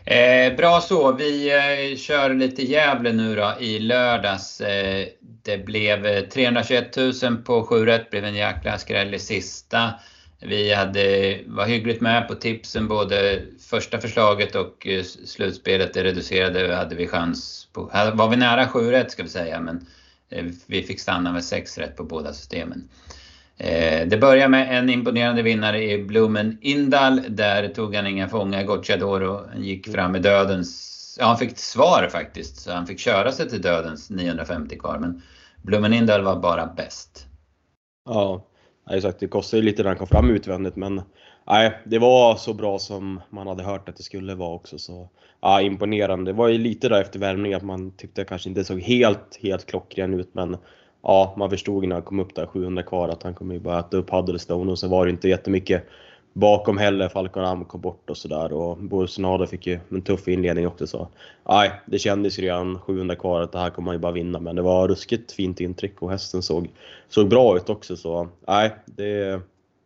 Eh, 0.09 0.57
bra 0.57 0.81
så, 0.81 1.13
vi 1.13 1.55
eh, 1.55 1.97
kör 1.97 2.35
lite 2.35 2.63
Gävle 2.63 3.13
nu 3.13 3.37
då 3.37 3.55
i 3.61 3.79
lördags. 3.79 4.61
Eh, 4.61 5.07
det 5.21 5.59
blev 5.59 6.07
eh, 6.07 6.23
321 6.23 6.97
000 7.23 7.37
på 7.37 7.63
7 7.63 7.87
rätt, 7.87 8.11
blev 8.11 8.25
en 8.25 8.35
jäkla 8.35 8.79
skräll 8.79 9.15
i 9.15 9.19
sista. 9.19 9.95
Vi 10.41 10.75
hade, 10.75 11.39
var 11.47 11.67
hyggligt 11.67 12.01
med 12.01 12.29
på 12.29 12.35
tipsen 12.35 12.89
både 12.89 13.43
första 13.71 14.01
förslaget 14.01 14.55
och 14.55 14.87
eh, 14.87 15.03
slutspelet. 15.05 15.95
Det 15.95 16.05
reducerade 16.05 16.75
hade 16.75 16.95
vi 16.95 17.07
chans 17.07 17.69
på. 17.73 17.91
Här 17.93 18.13
var 18.13 18.29
vi 18.29 18.37
nära 18.37 18.69
7 18.69 18.91
rätt 18.91 19.11
ska 19.11 19.23
vi 19.23 19.29
säga 19.29 19.61
men 19.61 19.87
eh, 20.31 20.45
vi 20.67 20.83
fick 20.83 21.01
stanna 21.01 21.33
med 21.33 21.45
6 21.45 21.79
rätt 21.79 21.97
på 21.97 22.05
båda 22.05 22.33
systemen. 22.33 22.89
Eh, 23.59 24.09
det 24.09 24.17
börjar 24.17 24.49
med 24.49 24.79
en 24.79 24.91
imponerande 24.91 25.43
vinnare 25.43 25.83
i 25.83 26.05
Blumen 26.05 26.59
Indal. 26.61 27.23
Där 27.29 27.69
tog 27.69 27.95
han 27.95 28.07
inga 28.07 28.29
fångar. 28.29 28.65
Gocciadoro 28.65 29.41
gick 29.57 29.89
fram 29.89 30.13
med 30.13 30.23
dödens... 30.23 30.93
Ja, 31.21 31.27
han 31.27 31.39
fick 31.39 31.59
svar 31.59 32.09
faktiskt. 32.13 32.57
Så 32.57 32.73
han 32.73 32.87
fick 32.87 32.99
köra 32.99 33.33
sig 33.33 33.49
till 33.49 33.63
dödens 33.63 34.11
950 34.11 34.79
kvar. 34.79 34.99
Men 34.99 35.23
Blumen 35.63 35.93
Indal 35.93 36.23
var 36.23 36.37
bara 36.37 36.67
bäst. 36.67 37.27
Ja, 38.05 38.47
exakt. 38.91 39.21
Det 39.21 39.29
kostade 39.29 39.63
lite 39.63 39.83
när 39.83 39.91
han 39.91 39.99
kom 39.99 40.07
fram 40.07 40.31
utvändigt 40.31 40.77
men 40.77 41.03
nej, 41.47 41.83
det 41.85 41.99
var 41.99 42.37
så 42.37 42.55
bra 42.55 42.79
som 42.79 43.21
man 43.31 43.47
hade 43.47 43.63
hört 43.63 43.89
att 43.89 43.97
det 43.97 44.03
skulle 44.03 44.35
vara 44.35 44.55
också. 44.55 44.79
Så 44.79 45.09
ja, 45.41 45.61
imponerande. 45.61 46.33
Det 46.33 46.37
var 46.37 46.49
ju 46.49 46.59
lite 46.59 46.89
där 46.89 47.01
efter 47.01 47.19
värmning 47.19 47.55
att 47.55 47.63
man 47.63 47.97
tyckte 47.97 48.25
kanske 48.25 48.49
inte 48.49 48.65
såg 48.65 48.81
helt, 48.81 49.39
helt 49.43 49.67
klockren 49.67 50.15
ut 50.15 50.35
men 50.35 50.57
ja, 51.07 51.35
man 51.37 51.51
förstod 51.51 51.89
när 51.89 51.97
han 51.97 52.03
kom 52.03 52.21
upp 52.21 52.35
där 52.35 52.47
700 52.47 52.83
kvar 52.83 53.09
att 53.09 53.23
han 53.23 53.35
kommer 53.35 53.55
ju 53.55 53.61
bara 53.61 53.79
äta 53.79 53.97
upp 53.97 54.11
Huddlestone 54.11 54.71
och 54.71 54.79
sen 54.79 54.91
var 54.91 55.07
det 55.07 55.11
inte 55.11 55.29
jättemycket 55.29 55.87
bakom 56.33 56.79
heller. 56.79 57.09
Falcon 57.09 57.45
Am 57.45 57.65
kom 57.65 57.81
bort 57.81 58.11
och 58.11 58.17
sådär 58.17 58.53
och 58.53 58.77
Bolsonaro 58.77 59.47
fick 59.47 59.67
ju 59.67 59.79
en 59.91 60.03
tuff 60.03 60.29
inledning 60.29 60.67
också 60.67 60.87
så. 60.87 61.09
Nej, 61.49 61.73
det 61.87 61.99
kändes 61.99 62.39
ju 62.39 62.43
redan 62.43 62.79
700 62.79 63.17
kvar 63.17 63.41
att 63.41 63.53
det 63.53 63.59
här 63.59 63.71
kommer 63.71 63.87
man 63.87 63.95
ju 63.95 63.99
bara 63.99 64.13
vinna 64.13 64.41
men 64.41 64.57
det 64.57 64.63
var 64.63 64.89
ruskigt 64.89 65.33
fint 65.33 65.61
intryck 65.61 66.03
och 66.03 66.11
hästen 66.11 66.43
såg, 66.43 66.69
såg 67.09 67.29
bra 67.29 67.57
ut 67.57 67.71
också 67.71 67.97
så 67.97 68.29
nej, 68.47 68.75
det 68.87 69.41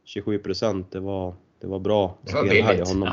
27 0.04 0.38
procent, 0.38 0.92
det 0.92 1.00
var, 1.00 1.34
det 1.60 1.66
var 1.66 1.78
bra 1.78 2.16
det 2.22 2.34
var 2.34 2.42
billigt. 2.42 2.88
honom. 2.88 3.08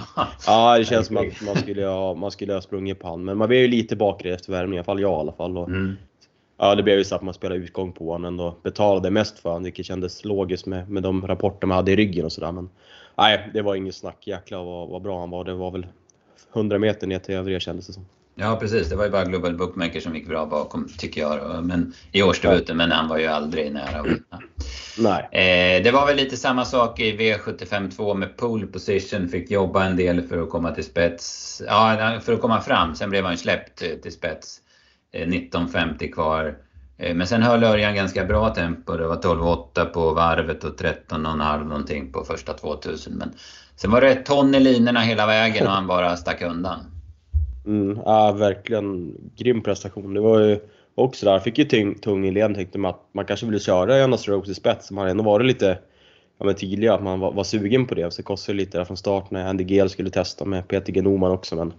Ja, 0.48 0.78
det 0.78 0.86
känns 0.86 1.08
som 1.08 1.18
att 1.18 1.42
man 1.46 1.56
skulle 1.56 1.86
ha, 1.86 2.14
man 2.14 2.32
skulle 2.32 2.54
ha 2.54 2.62
sprungit 2.62 3.00
på 3.00 3.08
honom. 3.08 3.26
Men 3.26 3.38
man 3.38 3.48
blev 3.48 3.62
ju 3.62 3.68
lite 3.68 3.96
bakre 3.96 4.34
efter 4.34 4.52
värmningen, 4.52 4.74
i 4.74 4.78
alla 4.78 4.84
fall 4.84 5.02
jag 5.02 5.12
i 5.12 5.20
alla 5.20 5.32
fall. 5.32 5.58
Och, 5.58 5.68
mm. 5.68 5.96
Ja, 6.58 6.76
det 6.76 6.84
blev 6.84 6.98
ju 6.98 7.04
så 7.04 7.16
att 7.16 7.22
man 7.22 7.34
spelade 7.34 7.60
utgång 7.60 7.92
på 7.92 8.12
honom 8.12 8.40
och 8.40 8.60
betalade 8.64 9.12
mest 9.12 9.40
för 9.40 9.50
honom, 9.50 9.64
vilket 9.64 9.86
kändes 9.86 10.26
logiskt 10.26 10.66
med, 10.66 10.90
med 10.90 11.04
de 11.04 11.28
rapporter 11.28 11.68
man 11.68 11.76
hade 11.76 11.92
i 11.92 11.96
ryggen 11.96 12.26
och 12.26 12.32
sådär. 12.32 12.52
Men 12.52 12.70
nej, 13.18 13.50
det 13.54 13.62
var 13.62 13.76
inget 13.76 13.96
snack. 13.96 14.28
Jäklar 14.28 14.64
vad, 14.64 14.90
vad 14.90 15.02
bra 15.02 15.20
han 15.20 15.30
var. 15.30 15.44
Det 15.44 15.54
var 15.54 15.72
väl 15.72 15.88
100 16.54 16.80
meter 16.80 17.08
ner 17.08 17.20
till 17.20 17.36
övriga 17.36 17.60
kändes 17.60 17.88
det 17.88 17.94
som. 17.94 18.06
Ja 18.40 18.58
precis, 18.62 18.90
det 18.90 18.96
var 18.96 19.04
ju 19.04 19.10
bara 19.10 19.26
Global 19.26 19.58
Bookmaker 19.58 20.00
som 20.00 20.16
gick 20.16 20.28
bra 20.28 20.46
bakom 20.46 20.90
tycker 20.98 21.22
jag. 21.22 21.64
Men, 21.64 21.94
I 22.12 22.24
årsdebuten, 22.24 22.78
men 22.78 22.92
han 22.92 23.10
var 23.10 23.18
ju 23.18 23.26
aldrig 23.26 23.74
nära 23.74 24.00
att 24.00 24.06
vinna. 24.06 24.42
Nej. 24.98 25.28
Eh, 25.32 25.84
det 25.84 25.92
var 25.92 26.06
väl 26.06 26.16
lite 26.16 26.38
samma 26.38 26.66
sak 26.66 27.00
i 27.00 27.18
V75 27.18 27.92
2 27.92 28.14
med 28.14 28.38
pole 28.38 28.68
position. 28.68 29.30
Fick 29.30 29.52
jobba 29.52 29.86
en 29.86 29.96
del 29.96 30.22
för 30.22 30.44
att 30.44 30.50
komma 30.50 30.72
till 30.72 30.84
spets. 30.84 31.62
Ja, 31.68 32.20
för 32.24 32.34
att 32.34 32.42
komma 32.42 32.62
fram. 32.62 32.96
Sen 32.96 33.10
blev 33.10 33.24
han 33.24 33.34
ju 33.34 33.38
släppt 33.38 33.84
till 34.02 34.12
spets. 34.12 34.62
Eh, 35.12 35.28
19.50 35.28 36.12
kvar. 36.12 36.58
Eh, 36.98 37.16
men 37.16 37.28
sen 37.28 37.44
höll 37.44 37.64
Örjan 37.64 37.96
ganska 37.96 38.26
bra 38.26 38.50
tempo. 38.50 38.98
Det 38.98 39.08
var 39.08 39.16
12,8 39.16 39.86
på 39.86 40.14
varvet 40.14 40.64
och 40.64 40.80
13,5 40.80 41.64
någonting 41.64 42.12
på 42.12 42.24
första 42.24 42.54
2000. 42.54 43.14
Men 43.14 43.30
sen 43.76 43.92
var 43.92 44.02
det 44.02 44.10
ett 44.10 44.26
ton 44.26 44.56
i 44.56 44.60
linorna 44.60 45.00
hela 45.00 45.26
vägen 45.28 45.68
och 45.68 45.74
han 45.74 45.88
bara 45.88 46.18
stack 46.18 46.42
undan. 46.42 46.80
Mm, 47.66 48.00
ja, 48.06 48.32
verkligen 48.32 49.16
grym 49.36 49.64
prestation. 49.64 50.14
Det 50.14 50.22
var 50.22 50.40
ju 50.40 50.60
också 50.96 51.26
där, 51.26 51.40
fick 51.40 51.58
ju 51.58 51.66
tung, 51.66 51.96
tung 51.96 52.26
i 52.26 52.32
led 52.32 52.56
tänkte 52.56 52.78
man 52.78 52.90
att 52.90 53.02
man 53.12 53.26
kanske 53.26 53.46
ville 53.46 53.60
köra 53.60 54.00
Jonas 54.00 54.22
Strokes 54.22 54.50
i 54.50 54.54
spets. 54.54 54.92
Man 54.92 55.00
hade 55.02 55.12
ändå 55.12 55.24
varit 55.24 55.46
lite 55.46 55.78
ja, 56.38 56.46
men 56.46 56.56
tidigare 56.56 56.96
att 56.96 57.04
man 57.04 57.20
var, 57.20 57.32
var 57.32 57.44
sugen 57.44 57.86
på 57.86 57.96
det. 57.96 58.12
Så 58.12 58.18
det 58.18 58.24
kostade 58.24 58.58
lite 58.58 58.78
där 58.78 58.86
från 58.86 58.98
start 58.98 59.32
när 59.32 59.48
Andy 59.50 59.64
Gale 59.64 59.90
skulle 59.90 60.10
testa 60.10 60.46
med 60.46 60.68
Peter 60.68 60.94
Genoman 60.94 61.32
också. 61.32 61.56
Men 61.56 61.74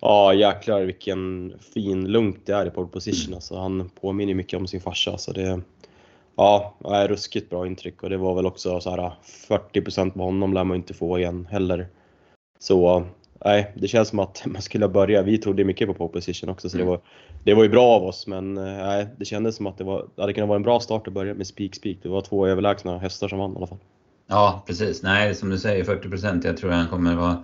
ja, 0.00 0.34
jäklar 0.34 0.80
vilken 0.80 1.52
fin 1.74 2.08
lunk 2.08 2.36
det 2.44 2.52
är 2.52 2.66
i 2.66 2.70
pole 2.70 2.88
position. 2.88 3.34
Alltså, 3.34 3.58
han 3.58 3.90
påminner 4.00 4.34
mycket 4.34 4.58
om 4.58 4.66
sin 4.66 4.80
farsa. 4.80 5.18
Så 5.18 5.32
det, 5.32 5.60
ja, 6.36 6.74
är 6.84 7.08
ruskigt 7.08 7.50
bra 7.50 7.66
intryck 7.66 8.02
och 8.02 8.10
det 8.10 8.16
var 8.16 8.34
väl 8.34 8.46
också 8.46 8.80
så 8.80 8.90
här 8.90 9.12
40% 9.48 10.10
på 10.10 10.22
honom 10.22 10.52
lär 10.52 10.64
man 10.64 10.76
inte 10.76 10.94
få 10.94 11.18
igen 11.18 11.48
heller. 11.50 11.88
Så 12.58 13.04
nej, 13.44 13.72
det 13.76 13.88
känns 13.88 14.08
som 14.08 14.18
att 14.18 14.42
man 14.46 14.62
skulle 14.62 14.88
börja. 14.88 15.22
Vi 15.22 15.38
trodde 15.38 15.64
mycket 15.64 15.88
på 15.88 15.94
pole 15.94 16.12
position 16.12 16.50
också 16.50 16.68
så 16.68 16.76
det, 16.76 16.82
mm. 16.82 16.90
var, 16.90 17.00
det 17.44 17.54
var 17.54 17.62
ju 17.62 17.68
bra 17.68 17.86
av 17.86 18.04
oss 18.04 18.26
men 18.26 18.54
nej, 18.54 19.06
det 19.18 19.24
kändes 19.24 19.56
som 19.56 19.66
att 19.66 19.78
det, 19.78 19.84
var, 19.84 20.06
det 20.14 20.22
hade 20.22 20.32
kunnat 20.32 20.48
vara 20.48 20.56
en 20.56 20.62
bra 20.62 20.80
start 20.80 21.06
att 21.06 21.12
börja 21.12 21.34
med 21.34 21.46
Speak 21.46 21.74
Speak. 21.74 21.96
Det 22.02 22.08
var 22.08 22.20
två 22.20 22.46
överlägsna 22.46 22.98
hästar 22.98 23.28
som 23.28 23.38
vann 23.38 23.52
i 23.52 23.56
alla 23.56 23.66
fall. 23.66 23.78
Ja 24.26 24.62
precis, 24.66 25.02
nej 25.02 25.34
som 25.34 25.50
du 25.50 25.58
säger 25.58 25.84
40% 25.84 26.46
jag 26.46 26.56
tror 26.56 26.70
han 26.70 26.88
kommer 26.88 27.16
vara 27.16 27.42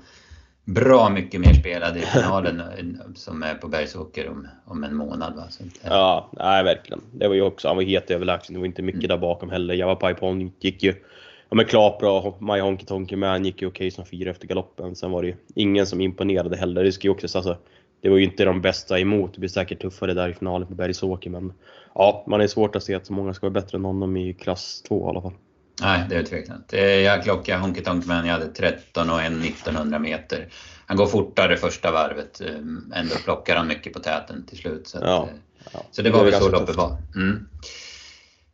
bra 0.65 1.11
mycket 1.11 1.41
mer 1.41 1.55
spelad 1.55 1.97
i 1.97 2.01
finalen 2.01 2.63
som 3.15 3.43
är 3.43 3.55
på 3.55 3.69
Bergsåker 3.69 4.29
om, 4.29 4.49
om 4.65 4.85
en 4.85 4.97
månad. 4.97 5.37
Va? 5.37 5.43
Så, 5.51 5.65
ja, 5.83 6.31
nej 6.33 6.65
verkligen. 6.65 7.01
Det 7.13 7.29
var 7.29 7.35
ju 7.35 7.43
också, 7.43 7.69
han 7.69 7.77
var 7.77 7.85
helt 7.85 8.11
överlägsen. 8.11 8.55
Det 8.55 8.59
var 8.59 8.67
inte 8.67 8.83
mycket 8.83 9.05
mm. 9.05 9.09
där 9.09 9.19
bakom 9.19 9.51
heller. 9.51 9.75
Java 9.75 9.97
Pipe 9.97 10.51
gick 10.61 10.83
ju 10.83 10.95
ja, 11.49 11.57
men 11.57 11.65
klart 11.65 11.99
bra. 11.99 12.37
My 12.41 12.61
Honky 12.61 12.87
Tonky 12.87 13.17
Man 13.17 13.45
gick 13.45 13.63
ju 13.63 13.69
okej 13.69 13.91
som 13.91 14.07
fyra 14.07 14.31
efter 14.31 14.47
galoppen. 14.47 14.97
Sen 14.97 15.11
var 15.11 15.23
det 15.23 15.29
ju 15.29 15.35
ingen 15.55 15.87
som 15.87 16.01
imponerade 16.01 16.57
heller. 16.57 16.85
Det 16.85 16.93
ska 16.93 17.07
ju 17.07 17.13
också 17.13 17.39
alltså, 17.39 17.57
det 18.01 18.09
var 18.09 18.17
ju 18.17 18.25
inte 18.25 18.45
de 18.45 18.61
bästa 18.61 18.99
emot. 18.99 19.35
Det 19.35 19.41
blir 19.41 19.49
säkert 19.49 19.83
tuffare 19.83 20.15
där 20.15 20.29
i 20.29 20.35
finalen 20.35 20.69
på 20.69 20.75
Bergsåker. 20.75 21.31
Men 21.31 21.53
ja, 21.95 22.25
man 22.27 22.41
är 22.41 22.47
svårt 22.47 22.77
att 22.77 22.83
se 22.83 22.95
att 22.95 23.07
så 23.07 23.13
många 23.13 23.35
ska 23.35 23.47
vara 23.47 23.61
bättre 23.61 23.79
än 23.79 23.85
honom 23.85 24.17
i 24.17 24.33
klass 24.33 24.83
2 24.83 25.07
i 25.07 25.09
alla 25.09 25.23
fall. 25.23 25.33
Nej, 25.81 26.05
det 26.09 26.17
är 26.17 26.23
tveksamt. 26.23 26.73
Jag 27.05 27.23
klockade 27.23 27.59
Honky 27.59 27.81
Tonk 27.81 28.07
Man, 28.07 28.27
jag 28.27 28.33
hade 28.33 28.49
13 28.49 29.11
och 29.11 29.23
en 29.23 29.43
1900 29.43 29.99
meter. 29.99 30.49
Han 30.87 30.97
går 30.97 31.07
fortare 31.07 31.57
första 31.57 31.93
varvet, 31.93 32.41
eh, 32.41 32.55
ändå 32.95 33.15
plockar 33.25 33.57
han 33.57 33.69
mycket 33.69 33.93
på 33.93 34.01
täten 34.01 34.47
till 34.47 34.59
slut. 34.59 34.89
Så, 34.89 34.99
att, 34.99 35.05
ja, 35.05 35.29
eh, 35.33 35.69
ja. 35.73 35.85
så 35.91 36.03
det 36.03 36.11
var 36.11 36.25
väl 36.25 36.33
så 36.33 36.49
loppet 36.49 36.77
var. 36.77 36.97
Mm. 37.15 37.49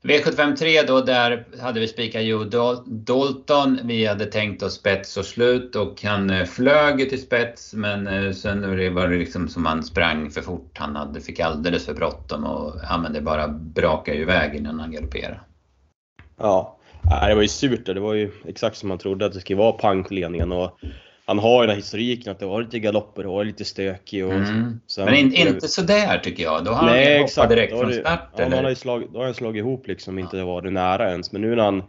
V753 0.03 0.87
då, 0.87 1.01
där 1.01 1.47
hade 1.61 1.81
vi 1.81 1.89
spikat 1.89 2.23
Joe 2.23 2.45
Dalton. 2.87 3.79
Vi 3.85 4.07
hade 4.07 4.27
tänkt 4.27 4.63
oss 4.63 4.75
spets 4.75 5.17
och 5.17 5.25
slut 5.25 5.77
och 5.77 6.03
han 6.03 6.31
eh, 6.31 6.47
flög 6.47 7.11
till 7.11 7.23
spets 7.23 7.75
men 7.75 8.35
sen 8.35 8.95
var 8.95 9.09
det 9.09 9.19
liksom 9.19 9.49
som 9.49 9.67
han 9.67 9.83
sprang 9.83 10.31
för 10.31 10.43
fort. 10.43 10.79
Han 10.79 10.97
hade, 10.97 11.21
fick 11.21 11.41
alldeles 11.41 11.87
för 11.87 11.95
bråttom 11.95 12.45
och 12.45 12.75
ja, 12.83 12.99
men 12.99 13.13
det 13.13 13.21
bara 13.21 13.49
brakade 13.49 14.19
iväg 14.19 14.55
innan 14.55 14.81
han 14.81 14.93
galopperade. 14.93 15.41
Ja, 16.37 16.80
det 17.03 17.35
var 17.35 17.43
ju 17.43 17.49
surt 17.49 17.87
det. 17.87 18.01
var 18.01 18.15
ju 18.15 18.31
exakt 18.49 18.77
som 18.77 18.89
man 18.89 18.99
trodde 18.99 19.27
att 19.27 19.33
det 19.33 19.41
skulle 19.41 19.59
vara 19.59 19.73
pang 19.73 20.05
på 20.05 20.15
ledningen. 20.15 20.53
Och 20.53 20.81
han 21.25 21.39
har 21.39 21.63
ju 21.63 21.67
den 21.67 21.71
här 21.71 21.77
historiken 21.77 22.33
att 22.33 22.39
det 22.39 22.47
var 22.47 22.63
lite 22.63 22.79
galopper 22.79 23.27
och 23.27 23.47
lite 23.47 23.65
stökig. 23.65 24.27
Och 24.27 24.33
mm. 24.33 24.81
sen, 24.87 25.05
Men 25.05 25.15
in, 25.15 25.35
inte 25.35 25.69
sådär 25.69 26.19
tycker 26.19 26.43
jag. 26.43 26.65
Då 26.65 26.71
har 26.71 26.87
nej, 26.87 27.13
han 27.13 27.23
hoppat 27.23 27.49
direkt 27.49 27.79
från 27.79 27.93
start. 27.93 28.29
Ja, 28.37 28.43
eller? 28.43 28.57
Han 28.57 28.65
har 28.65 28.71
ju 28.71 28.77
slagit, 28.77 29.13
då 29.13 29.19
har 29.19 29.25
han 29.25 29.35
slagit 29.35 29.61
ihop 29.61 29.87
liksom, 29.87 30.19
inte 30.19 30.37
ja. 30.37 30.45
varit 30.45 30.73
nära 30.73 31.11
ens. 31.11 31.33
Men 31.33 31.43
nu 31.43 31.57
när 31.57 31.65
han 31.65 31.83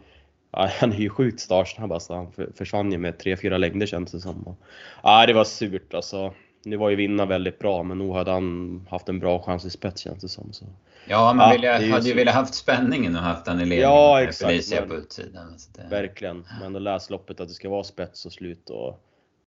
han 0.80 0.92
är 0.92 0.96
ju 0.96 1.08
sjukt 1.08 1.40
startsnabb 1.40 1.92
alltså. 1.92 2.14
Han 2.14 2.32
försvann 2.54 2.92
ju 2.92 2.98
med 2.98 3.14
3-4 3.14 3.58
längder 3.58 3.86
känns 3.86 4.12
det 4.12 4.20
som. 4.20 4.56
Ja, 5.02 5.26
det 5.26 5.32
var 5.32 5.44
surt 5.44 5.94
alltså. 5.94 6.34
Nu 6.64 6.76
var 6.76 6.90
ju 6.90 6.96
Vinna 6.96 7.26
väldigt 7.26 7.58
bra, 7.58 7.82
men 7.82 7.98
nog 7.98 8.14
hade 8.14 8.30
han 8.30 8.86
haft 8.90 9.08
en 9.08 9.18
bra 9.18 9.42
chans 9.42 9.64
i 9.64 9.70
spets 9.70 10.02
känns 10.02 10.22
det 10.22 10.28
som. 10.28 10.52
Så. 10.52 10.64
Ja, 11.08 11.32
man 11.32 11.48
ja, 11.48 11.52
ville, 11.56 11.92
hade 11.92 12.08
ju 12.08 12.14
velat 12.14 12.34
haft 12.34 12.54
spänningen 12.54 13.16
och 13.16 13.22
haft 13.22 13.46
ledningen 13.46 13.78
ja, 13.78 14.14
med 14.14 14.28
exakt, 14.28 14.50
Felicia 14.50 14.80
men, 14.80 14.88
på 14.88 14.94
utsidan. 14.94 15.56
Det... 15.76 15.96
Verkligen. 15.96 16.44
Men 16.60 16.76
att 16.76 16.82
läsa 16.82 17.12
loppet 17.12 17.40
att 17.40 17.48
det 17.48 17.54
ska 17.54 17.68
vara 17.68 17.84
spets 17.84 18.26
och 18.26 18.32
slut 18.32 18.70
och 18.70 19.00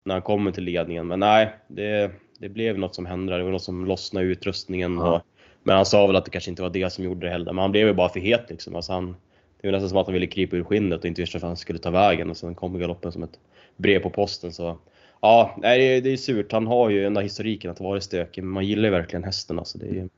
när 0.05 0.15
han 0.15 0.21
kommer 0.21 0.51
till 0.51 0.63
ledningen. 0.63 1.07
Men 1.07 1.19
nej, 1.19 1.55
det, 1.67 2.11
det 2.39 2.49
blev 2.49 2.77
något 2.77 2.95
som 2.95 3.05
hände. 3.05 3.37
Det 3.37 3.43
var 3.43 3.51
något 3.51 3.63
som 3.63 3.85
lossnade 3.85 4.25
i 4.25 4.29
utrustningen. 4.29 4.97
Ja. 4.97 5.15
Och, 5.15 5.21
men 5.63 5.75
han 5.75 5.85
sa 5.85 6.07
väl 6.07 6.15
att 6.15 6.25
det 6.25 6.31
kanske 6.31 6.49
inte 6.49 6.61
var 6.61 6.69
det 6.69 6.93
som 6.93 7.03
gjorde 7.03 7.25
det 7.25 7.31
heller. 7.31 7.53
Men 7.53 7.61
han 7.61 7.71
blev 7.71 7.87
ju 7.87 7.93
bara 7.93 8.09
för 8.09 8.19
het 8.19 8.49
liksom. 8.49 8.75
Alltså 8.75 8.93
han, 8.93 9.15
det 9.61 9.67
var 9.67 9.71
nästan 9.71 9.89
som 9.89 9.97
att 9.97 10.07
han 10.07 10.13
ville 10.13 10.27
krypa 10.27 10.55
ur 10.55 10.63
skinnet 10.63 10.99
och 10.99 11.05
inte 11.05 11.21
visste 11.21 11.37
vart 11.37 11.43
han 11.43 11.57
skulle 11.57 11.79
ta 11.79 11.91
vägen. 11.91 12.29
Och 12.29 12.37
sen 12.37 12.55
kom 12.55 12.79
galoppen 12.79 13.11
som 13.11 13.23
ett 13.23 13.39
brev 13.77 13.99
på 13.99 14.09
posten. 14.09 14.53
Så 14.53 14.77
ja, 15.21 15.55
nej, 15.57 16.01
det 16.01 16.09
är 16.09 16.17
surt. 16.17 16.51
Han 16.51 16.67
har 16.67 16.89
ju 16.89 17.03
den 17.03 17.13
där 17.13 17.21
historiken 17.21 17.71
att 17.71 17.79
vara 17.79 18.01
stökig. 18.01 18.43
Men 18.43 18.53
man 18.53 18.65
gillar 18.65 18.83
ju 18.83 18.89
verkligen 18.89 19.23
hästen. 19.23 19.59
Alltså. 19.59 19.77
Det 19.77 19.85
är, 19.85 20.09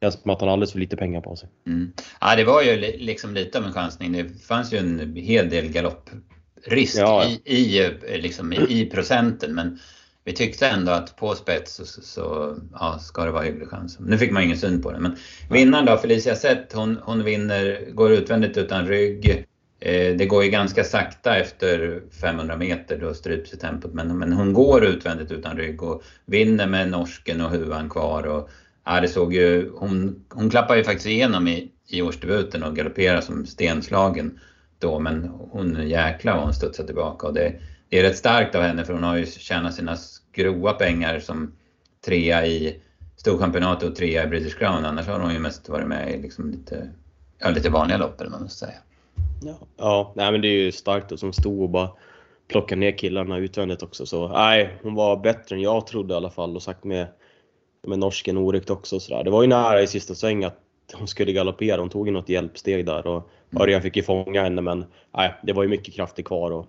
känns 0.00 0.20
som 0.22 0.30
att 0.30 0.40
han 0.40 0.48
har 0.48 0.52
alldeles 0.52 0.72
för 0.72 0.78
lite 0.78 0.96
pengar 0.96 1.20
på 1.20 1.36
sig. 1.36 1.48
Mm. 1.66 1.92
Ja, 2.20 2.36
det 2.36 2.44
var 2.44 2.62
ju 2.62 2.76
liksom 2.98 3.34
lite 3.34 3.58
av 3.58 3.64
en 3.64 3.72
chansning. 3.72 4.12
Det 4.12 4.42
fanns 4.46 4.72
ju 4.72 4.78
en 4.78 5.16
hel 5.16 5.50
del 5.50 5.68
galopprisk 5.68 6.98
ja. 6.98 7.24
i, 7.24 7.40
i, 7.44 7.90
liksom, 8.18 8.52
i, 8.52 8.86
procenten. 8.86 9.54
Men 9.54 9.78
vi 10.24 10.32
tyckte 10.32 10.68
ändå 10.68 10.92
att 10.92 11.16
på 11.16 11.34
spets 11.34 11.74
så, 11.74 11.84
så 11.84 12.56
ja, 12.72 12.98
ska 12.98 13.24
det 13.24 13.30
vara 13.30 13.42
hygglig 13.42 13.68
chans. 13.68 13.98
Nu 14.00 14.18
fick 14.18 14.32
man 14.32 14.42
ingen 14.42 14.58
syn 14.58 14.82
på 14.82 14.92
det. 14.92 14.98
Men 14.98 15.16
vinnaren 15.50 15.86
då, 15.86 15.96
Felicia 15.96 16.36
Zett, 16.36 16.72
hon, 16.72 16.98
hon 17.02 17.24
vinner, 17.24 17.90
går 17.92 18.12
utvändigt 18.12 18.56
utan 18.56 18.86
rygg. 18.86 19.46
Eh, 19.80 20.16
det 20.16 20.26
går 20.26 20.44
ju 20.44 20.50
ganska 20.50 20.84
sakta 20.84 21.36
efter 21.36 22.02
500 22.20 22.56
meter, 22.56 22.98
då 22.98 23.14
stryps 23.14 23.50
tempot. 23.50 23.94
Men, 23.94 24.18
men 24.18 24.32
hon 24.32 24.52
går 24.52 24.84
utvändigt 24.84 25.32
utan 25.32 25.56
rygg 25.56 25.82
och 25.82 26.02
vinner 26.26 26.66
med 26.66 26.90
norsken 26.90 27.40
och 27.40 27.50
huvan 27.50 27.90
kvar. 27.90 28.26
Och, 28.26 28.50
Ja, 28.84 29.00
det 29.00 29.08
såg 29.08 29.34
ju, 29.34 29.70
hon, 29.74 30.24
hon 30.28 30.50
klappade 30.50 30.78
ju 30.78 30.84
faktiskt 30.84 31.06
igenom 31.06 31.48
i, 31.48 31.70
i 31.88 32.02
årsdebuten 32.02 32.62
och 32.62 32.76
galopperade 32.76 33.22
som 33.22 33.46
stenslagen 33.46 34.40
då, 34.78 34.98
men 34.98 35.28
hon 35.50 35.88
jäklar 35.88 36.34
vad 36.34 36.44
hon 36.44 36.54
studsade 36.54 36.86
tillbaka 36.86 37.26
och 37.26 37.34
det, 37.34 37.54
det, 37.88 37.98
är 37.98 38.02
rätt 38.02 38.18
starkt 38.18 38.54
av 38.54 38.62
henne 38.62 38.84
för 38.84 38.92
hon 38.92 39.02
har 39.02 39.16
ju 39.16 39.26
tjänat 39.26 39.74
sina 39.74 39.96
grova 40.32 40.72
pengar 40.72 41.18
som 41.18 41.52
trea 42.04 42.46
i 42.46 42.80
Storchampionatet 43.16 43.88
och 43.88 43.96
trea 43.96 44.24
i 44.24 44.26
British 44.26 44.58
Crown. 44.58 44.84
Annars 44.84 45.06
har 45.06 45.20
hon 45.20 45.32
ju 45.32 45.38
mest 45.38 45.68
varit 45.68 45.86
med 45.86 46.14
i 46.14 46.22
liksom 46.22 46.50
lite, 46.50 46.90
ja, 47.38 47.50
lite 47.50 47.70
vanliga 47.70 47.98
lopp 47.98 48.20
eller 48.20 48.30
man 48.30 48.42
måste 48.42 48.58
säga. 48.58 48.78
Ja, 49.42 49.58
ja 49.76 50.12
nej, 50.16 50.32
men 50.32 50.40
det 50.40 50.48
är 50.48 50.64
ju 50.64 50.72
starkt 50.72 51.12
och 51.12 51.18
som 51.18 51.32
stod 51.32 51.62
och 51.62 51.70
bara 51.70 51.90
plockade 52.48 52.80
ner 52.80 52.98
killarna 52.98 53.38
utvändigt 53.38 53.82
också. 53.82 54.06
Så 54.06 54.28
nej, 54.28 54.78
hon 54.82 54.94
var 54.94 55.16
bättre 55.16 55.56
än 55.56 55.62
jag 55.62 55.86
trodde 55.86 56.14
i 56.14 56.16
alla 56.16 56.30
fall 56.30 56.56
och 56.56 56.62
sagt 56.62 56.84
med 56.84 57.06
med 57.86 57.98
norsken 57.98 58.36
oryckt 58.36 58.70
också. 58.70 59.00
Så 59.00 59.14
där. 59.14 59.24
Det 59.24 59.30
var 59.30 59.42
ju 59.42 59.48
nära 59.48 59.82
i 59.82 59.86
sista 59.86 60.14
sväng 60.14 60.44
att 60.44 60.58
hon 60.94 61.08
skulle 61.08 61.32
galoppera. 61.32 61.80
Hon 61.80 61.90
tog 61.90 62.06
ju 62.06 62.12
något 62.12 62.28
hjälpsteg 62.28 62.86
där 62.86 63.06
och 63.06 63.30
mm. 63.50 63.62
Örjan 63.62 63.82
fick 63.82 63.96
ju 63.96 64.02
fånga 64.02 64.42
henne 64.42 64.62
men 64.62 64.84
nej, 65.16 65.34
det 65.42 65.52
var 65.52 65.62
ju 65.62 65.68
mycket 65.68 65.94
krafter 65.94 66.22
kvar. 66.22 66.50
Och 66.50 66.66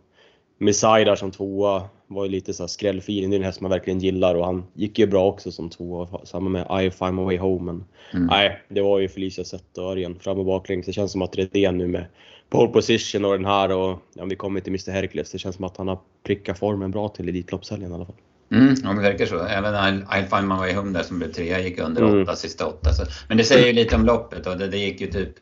Messiah 0.58 1.06
där 1.06 1.16
som 1.16 1.32
tvåa 1.32 1.84
var 2.08 2.26
ju 2.26 2.32
lite 2.32 2.54
så 2.54 2.68
skrällfin. 2.68 3.30
Det 3.30 3.36
är 3.36 3.38
en 3.38 3.46
häst 3.46 3.62
man 3.62 3.72
verkligen 3.72 4.00
gillar 4.00 4.36
och 4.36 4.46
han 4.46 4.64
gick 4.74 5.00
ju 5.00 5.08
bra 5.08 5.26
också 5.26 5.52
som 5.52 5.70
tvåa. 5.70 6.08
Samma 6.24 6.50
med 6.50 6.86
I 6.86 6.92
find 6.92 7.14
my 7.14 7.24
way 7.24 7.38
home. 7.38 7.72
Men 7.72 7.86
mm. 8.14 8.28
nej, 8.28 8.62
det 8.70 8.82
var 8.82 9.00
ju 9.00 9.08
Felicia 9.08 9.44
Zett 9.44 9.78
och 9.78 9.84
Örjan 9.84 10.20
fram 10.20 10.40
och 10.40 10.46
baklänges. 10.46 10.86
Det 10.86 10.94
känns 10.94 11.12
som 11.12 11.22
att 11.22 11.32
det 11.32 11.42
är 11.42 11.50
det 11.52 11.72
nu 11.72 11.88
med 11.88 12.06
pole 12.50 12.68
position 12.68 13.26
och 13.26 13.32
den 13.32 13.46
här 13.46 13.72
och 13.72 14.00
ja, 14.14 14.26
vi 14.26 14.36
kommer 14.36 14.60
till 14.60 14.72
Mr 14.72 14.92
Hercules. 14.92 15.32
Det 15.32 15.40
känns 15.40 15.56
som 15.56 15.66
att 15.66 15.78
han 15.78 15.88
har 15.88 16.00
prickat 16.24 16.60
formen 16.60 16.92
bra 16.92 17.10
till 17.10 17.30
Elitloppshelgen 17.30 17.92
i 17.92 17.94
alla 17.94 18.06
fall. 18.06 18.16
Mm, 18.52 18.76
ja, 18.84 18.90
det 18.90 19.02
verkar 19.02 19.26
så. 19.26 19.40
Även 19.40 19.76
I'll, 19.76 20.38
find 20.38 20.48
my 20.48 20.56
way 20.56 20.74
home 20.74 20.92
där 20.92 21.04
som 21.04 21.20
blev 21.20 21.32
trea 21.32 21.60
gick 21.60 21.80
under 21.80 22.02
mm. 22.02 22.24
åtta, 22.24 22.36
sista 22.36 22.68
åtta. 22.68 22.94
Så. 22.94 23.04
Men 23.28 23.38
det 23.38 23.44
säger 23.44 23.68
ju 23.68 23.74
lite 23.74 23.96
om 23.96 24.06
loppet 24.06 24.48
och 24.48 24.58
det, 24.58 24.68
det 24.68 24.78
gick 24.78 25.02
ju 25.02 25.08
typ 25.08 25.34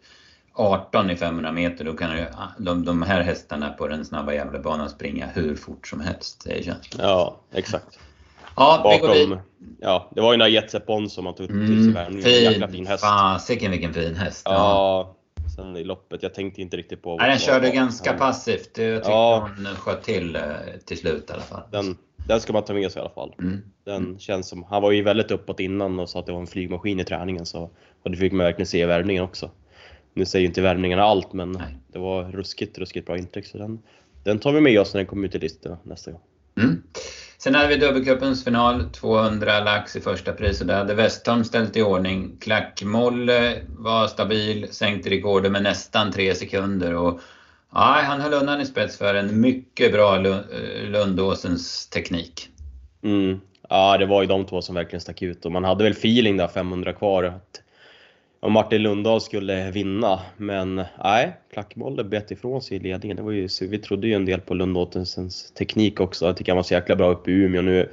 18 0.53 1.09
i 1.09 1.15
500 1.15 1.51
meter. 1.51 1.85
Då 1.85 1.93
kan 1.93 2.17
ju, 2.17 2.25
de, 2.57 2.85
de 2.85 3.01
här 3.01 3.21
hästarna 3.21 3.69
på 3.69 3.87
den 3.87 4.05
snabba 4.05 4.33
Gävlebanan 4.33 4.89
springa 4.89 5.27
hur 5.33 5.55
fort 5.55 5.87
som 5.87 6.01
helst. 6.01 6.41
Det 6.45 6.59
är 6.59 6.63
känslan. 6.63 7.07
Ja, 7.07 7.39
exakt. 7.53 7.99
Ja, 8.55 8.81
Bakom, 8.83 9.39
ja, 9.81 10.09
det 10.15 10.21
var 10.21 10.33
ju 10.33 10.37
den 10.37 10.39
där 10.39 10.55
Jetset 10.55 10.85
Bond 10.85 11.11
som 11.11 11.23
man 11.23 11.35
tog 11.35 11.51
mm, 11.51 11.67
till 11.67 11.83
sig 11.83 11.93
värmningen. 11.93 12.53
Fin, 12.53 12.71
fin 12.71 12.87
häst. 12.87 13.03
Fasiken 13.03 13.71
vilken 13.71 13.93
fin 13.93 14.15
häst. 14.15 14.41
Ja. 14.45 14.51
ja. 14.51 15.15
Sen 15.59 15.77
i 15.77 15.83
loppet, 15.83 16.23
jag 16.23 16.33
tänkte 16.33 16.61
inte 16.61 16.77
riktigt 16.77 17.01
på... 17.01 17.17
Nej, 17.17 17.29
den 17.29 17.39
körde 17.39 17.71
ganska 17.71 18.13
passivt. 18.13 18.77
Jag 18.77 18.95
tyckte 18.95 19.11
ja. 19.11 19.49
hon 19.57 19.65
sköt 19.65 20.03
till 20.03 20.35
eh, 20.35 20.41
till 20.85 20.97
slut 20.97 21.29
i 21.29 21.33
alla 21.33 21.41
fall. 21.41 21.61
Den, 21.71 21.97
den 22.27 22.41
ska 22.41 22.53
man 22.53 22.63
ta 22.63 22.73
med 22.73 22.91
sig 22.91 22.99
i 22.99 23.01
alla 23.01 23.13
fall. 23.13 23.35
Mm. 23.39 23.61
Den 23.83 24.19
känns 24.19 24.47
som, 24.47 24.63
han 24.63 24.81
var 24.81 24.91
ju 24.91 25.01
väldigt 25.01 25.31
uppåt 25.31 25.59
innan 25.59 25.99
och 25.99 26.09
sa 26.09 26.19
att 26.19 26.25
det 26.25 26.31
var 26.31 26.39
en 26.39 26.47
flygmaskin 26.47 26.99
i 26.99 27.03
träningen 27.03 27.45
så, 27.45 27.69
och 28.03 28.11
det 28.11 28.17
fick 28.17 28.31
man 28.31 28.45
verkligen 28.45 28.67
se 28.67 28.81
i 28.81 28.85
värmningen 28.85 29.23
också. 29.23 29.51
Nu 30.13 30.25
säger 30.25 30.41
ju 30.41 30.47
inte 30.47 30.61
värmningarna 30.61 31.03
allt 31.03 31.33
men 31.33 31.51
Nej. 31.51 31.77
det 31.87 31.99
var 31.99 32.23
ruskigt, 32.23 32.77
ruskigt 32.77 33.05
bra 33.07 33.17
intryck 33.17 33.45
så 33.45 33.57
den, 33.57 33.79
den 34.23 34.39
tar 34.39 34.51
vi 34.51 34.61
med 34.61 34.79
oss 34.79 34.93
när 34.93 34.99
den 34.99 35.07
kommer 35.07 35.27
ut 35.27 35.35
i 35.35 35.39
listorna 35.39 35.77
nästa 35.83 36.11
gång. 36.11 36.21
Mm. 36.57 36.83
Sen 37.41 37.55
hade 37.55 37.67
vi 37.67 37.75
dubbelcupens 37.75 38.43
final, 38.43 38.89
200 38.89 39.59
lax 39.59 39.95
i 39.95 40.01
första 40.01 40.33
pris 40.33 40.61
och 40.61 40.67
där 40.67 40.77
hade 40.77 40.93
Westholm 40.93 41.43
ställt 41.43 41.77
i 41.77 41.81
ordning. 41.81 42.37
Klackmolle 42.39 43.55
var 43.67 44.07
stabil, 44.07 44.67
sänkte 44.71 45.09
rekordet 45.09 45.51
med 45.51 45.63
nästan 45.63 46.11
tre 46.11 46.35
sekunder. 46.35 46.95
Och, 46.95 47.19
ja, 47.73 48.01
han 48.03 48.21
höll 48.21 48.33
undan 48.33 48.61
i 48.61 48.65
spets 48.65 48.97
för 48.97 49.15
en 49.15 49.41
mycket 49.41 49.91
bra 49.91 50.15
eh, 50.15 50.89
Lundåsens 50.89 51.89
teknik. 51.89 52.49
Mm. 53.03 53.39
Ja, 53.69 53.97
det 53.97 54.05
var 54.05 54.21
ju 54.21 54.27
de 54.27 54.45
två 54.45 54.61
som 54.61 54.75
verkligen 54.75 55.01
stack 55.01 55.21
ut 55.21 55.45
och 55.45 55.51
man 55.51 55.63
hade 55.63 55.83
väl 55.83 55.93
feeling 55.93 56.37
där 56.37 56.47
500 56.47 56.93
kvar 56.93 57.23
att 57.23 57.61
om 58.39 58.53
Martin 58.53 58.83
Lundahl 58.83 59.21
skulle 59.21 59.71
vinna. 59.71 60.19
Men 60.37 60.83
nej, 61.03 61.33
Klackbollen 61.53 62.09
bet 62.09 62.31
ifrån 62.31 62.61
sig 62.61 62.77
i 62.77 62.79
ledningen. 62.79 63.17
Det 63.17 63.23
var 63.23 63.31
ju, 63.31 63.47
vi 63.61 63.77
trodde 63.77 64.07
ju 64.07 64.13
en 64.13 64.25
del 64.25 64.39
på 64.41 64.53
Lundåtensens 64.53 65.51
teknik 65.51 65.99
också. 65.99 66.25
Jag 66.25 66.37
tycker 66.37 66.51
han 66.51 66.57
var 66.57 66.63
så 66.63 66.73
jäkla 66.73 66.95
bra 66.95 67.11
uppe 67.11 67.31
i 67.31 67.33
Umeå 67.33 67.61
nu. 67.61 67.89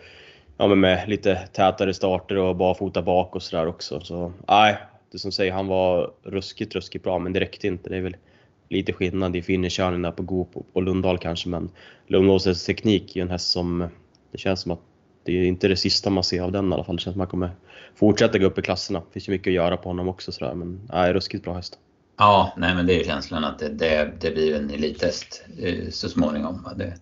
Ja, 0.57 0.69
men 0.69 0.81
med 0.81 1.09
lite 1.09 1.35
tätare 1.37 1.95
starter 1.95 2.37
och 2.37 2.57
barfota 2.57 3.03
bak 3.03 3.35
och 3.35 3.43
sådär 3.43 3.67
också. 3.67 4.01
Så 4.01 4.33
nej, 4.49 4.77
det 5.13 5.19
som 5.19 5.33
säger, 5.33 5.53
han 5.53 5.67
var 5.67 6.11
ruskigt, 6.23 6.75
ruskigt 6.75 7.05
bra, 7.05 7.19
men 7.19 7.33
det 7.33 7.41
räckte 7.41 7.67
inte. 7.67 7.91
Det 7.91 7.97
är 7.97 8.01
väl 8.01 8.17
lite 8.69 8.93
skillnad 8.93 9.37
i 9.37 9.43
finishörningen 9.43 10.03
där 10.03 10.11
på 10.11 10.23
Goop 10.23 10.49
och 10.73 10.83
Lundahl 10.83 11.19
kanske, 11.19 11.49
men 11.49 11.71
Lundåsens 12.07 12.65
teknik 12.65 13.17
är 13.17 13.21
ju 13.21 13.23
en 13.23 13.31
häst 13.31 13.51
som 13.51 13.89
det 14.33 14.39
känns 14.39 14.61
som 14.61 14.73
att 14.73 14.81
det 15.25 15.33
är 15.33 15.45
inte 15.45 15.69
det 15.69 15.77
sista 15.77 16.11
man 16.11 16.25
ser 16.25 16.43
av 16.43 16.53
den 16.53 16.71
i 16.71 16.75
alla 16.75 16.85
fall. 16.85 16.97
Det 16.97 17.03
känns 17.03 17.15
som 17.15 17.23
att 17.23 17.33
man 17.33 17.41
kommer 17.41 17.51
fortsätta 17.97 18.39
gå 18.39 18.47
upp 18.47 18.59
i 18.59 18.63
klasserna. 18.63 18.99
Det 18.99 19.13
finns 19.13 19.29
ju 19.29 19.33
mycket 19.33 19.51
att 19.51 19.55
göra 19.55 19.77
på 19.77 19.89
honom 19.89 20.09
också 20.09 20.33
sådär, 20.33 20.55
men 20.55 20.89
nej, 20.93 21.13
ruskigt 21.13 21.45
bra 21.45 21.55
häst. 21.55 21.79
Ja, 22.19 22.53
nej 22.57 22.75
men 22.75 22.87
det 22.87 23.01
är 23.01 23.05
känslan 23.05 23.45
att 23.45 23.59
det, 23.59 23.69
det, 23.69 24.13
det 24.21 24.31
blir 24.31 24.57
en 24.57 24.71
elithäst 24.71 25.45
eh, 25.59 25.91
så 25.91 26.09
småningom. 26.09 26.69
Det, 26.77 26.95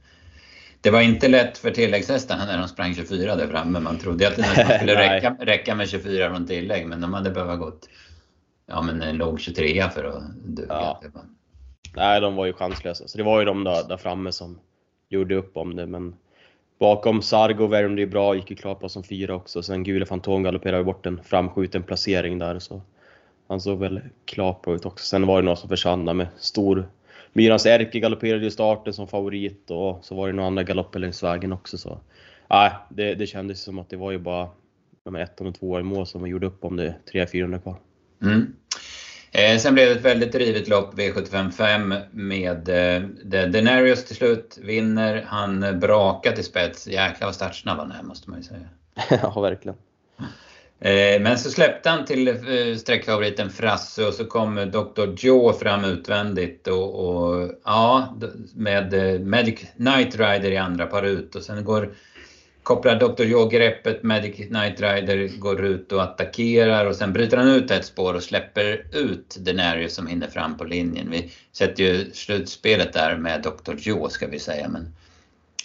det 0.80 0.90
var 0.90 1.00
inte 1.00 1.28
lätt 1.28 1.58
för 1.58 1.70
tilläggshästarna 1.70 2.44
när 2.44 2.58
de 2.58 2.68
sprang 2.68 2.94
24 2.94 3.36
där 3.36 3.46
framme. 3.46 3.80
Man 3.80 3.98
trodde 3.98 4.28
att 4.28 4.36
det 4.36 4.42
skulle 4.78 5.14
räcka, 5.14 5.36
räcka 5.40 5.74
med 5.74 5.88
24 5.88 6.30
från 6.30 6.46
tillägg, 6.46 6.86
men 6.86 7.00
de 7.00 7.14
hade 7.14 7.30
behövt 7.30 7.58
gått 7.58 7.88
ja, 8.66 8.82
men 8.82 9.02
en 9.02 9.16
låg 9.16 9.40
23 9.40 9.90
för 9.90 10.04
att 10.04 10.22
duga. 10.44 10.74
Ja. 10.74 11.02
Nej, 11.96 12.20
de 12.20 12.36
var 12.36 12.46
ju 12.46 12.52
chanslösa. 12.52 13.08
Så 13.08 13.18
det 13.18 13.24
var 13.24 13.40
ju 13.40 13.44
de 13.44 13.64
där, 13.64 13.88
där 13.88 13.96
framme 13.96 14.32
som 14.32 14.58
gjorde 15.08 15.34
upp 15.34 15.56
om 15.56 15.76
det, 15.76 15.86
men 15.86 16.14
Bakom 16.84 17.22
Sargo 17.22 17.66
värmde 17.66 18.00
ju 18.00 18.06
bra, 18.06 18.34
gick 18.34 18.50
ju 18.50 18.56
klart 18.56 18.80
på 18.80 18.88
som 18.88 19.02
fyra 19.02 19.34
också. 19.34 19.62
Sen 19.62 19.84
Gule 19.84 20.06
Fantom 20.06 20.42
galopperade 20.42 20.84
bort 20.84 21.06
en 21.06 21.22
framskjuten 21.22 21.82
placering 21.82 22.38
där 22.38 22.58
så 22.58 22.82
han 23.48 23.60
såg 23.60 23.78
väl 23.78 24.00
klart 24.24 24.62
på 24.62 24.74
ut 24.74 24.86
också. 24.86 25.06
Sen 25.06 25.26
var 25.26 25.36
det 25.36 25.44
några 25.44 25.56
som 25.56 25.68
försvann 25.68 26.16
med 26.16 26.26
stor 26.36 26.88
Myrans 27.32 27.66
Erke 27.66 28.00
galopperade 28.00 28.46
i 28.46 28.50
starten 28.50 28.92
som 28.92 29.08
favorit 29.08 29.70
och 29.70 30.04
så 30.04 30.14
var 30.14 30.26
det 30.26 30.32
några 30.32 30.46
andra 30.46 30.62
galopper 30.62 30.98
längs 30.98 31.22
vägen 31.22 31.52
också 31.52 31.78
så. 31.78 31.98
Nej, 32.50 32.72
det, 32.88 33.14
det 33.14 33.26
kändes 33.26 33.62
som 33.62 33.78
att 33.78 33.90
det 33.90 33.96
var 33.96 34.10
ju 34.10 34.18
bara 34.18 34.48
de 35.04 35.16
ettan 35.16 35.46
och 35.46 35.54
tvåan 35.54 35.80
i 35.80 35.84
mål 35.84 36.06
som 36.06 36.26
gjorde 36.26 36.46
upp 36.46 36.64
om 36.64 36.76
det 36.76 36.94
300-400 37.12 37.58
kvar. 37.58 37.76
Mm. 38.22 38.56
Eh, 39.34 39.58
sen 39.58 39.74
blev 39.74 39.88
det 39.88 39.94
ett 39.94 40.04
väldigt 40.04 40.32
drivet 40.32 40.68
lopp, 40.68 40.94
V755 40.94 42.02
med 42.12 42.68
eh, 42.68 43.02
Denarius 43.48 44.04
till 44.04 44.16
slut 44.16 44.58
vinner. 44.62 45.24
Han 45.28 45.80
brakar 45.80 46.32
till 46.32 46.44
spets. 46.44 46.86
Jäklar 46.86 47.28
vad 47.28 47.34
startsnabb 47.34 47.78
han 47.78 47.92
är 47.92 48.02
måste 48.02 48.30
man 48.30 48.38
ju 48.38 48.44
säga. 48.44 48.68
ja, 49.22 49.40
verkligen. 49.40 49.76
Eh, 50.80 51.20
men 51.20 51.38
så 51.38 51.50
släppte 51.50 51.90
han 51.90 52.04
till 52.04 52.28
eh, 52.28 52.76
sträckfavoriten 52.76 53.50
Frasse 53.50 54.06
och 54.06 54.14
så 54.14 54.24
kom 54.24 54.54
Dr. 54.54 55.26
Joe 55.26 55.52
fram 55.52 55.84
utvändigt 55.84 56.68
och, 56.68 57.06
och 57.06 57.50
ja, 57.64 58.16
med 58.54 58.94
eh, 58.94 59.20
Magic 59.20 59.60
Night 59.76 60.16
Rider 60.16 60.50
i 60.50 60.56
andra 60.56 60.86
par 60.86 61.02
ut 61.02 61.34
och 61.34 61.42
sen 61.42 61.64
går 61.64 61.94
kopplar 62.64 62.96
Dr. 62.96 63.24
Joe 63.24 63.48
greppet, 63.48 64.02
Magic 64.02 64.36
Knight 64.36 64.80
Rider 64.80 65.38
går 65.38 65.64
ut 65.64 65.92
och 65.92 66.02
attackerar 66.02 66.86
och 66.86 66.96
sen 66.96 67.12
bryter 67.12 67.36
han 67.36 67.48
ut 67.48 67.70
ett 67.70 67.84
spår 67.84 68.14
och 68.14 68.22
släpper 68.22 68.86
ut 68.92 69.36
Denarius 69.40 69.94
som 69.94 70.06
hinner 70.06 70.28
fram 70.28 70.56
på 70.56 70.64
linjen. 70.64 71.10
Vi 71.10 71.32
sätter 71.52 71.82
ju 71.84 72.10
slutspelet 72.12 72.92
där 72.92 73.16
med 73.16 73.42
Dr. 73.42 73.74
Joe 73.78 74.08
ska 74.08 74.26
vi 74.26 74.38
säga. 74.38 74.68
Men, 74.68 74.94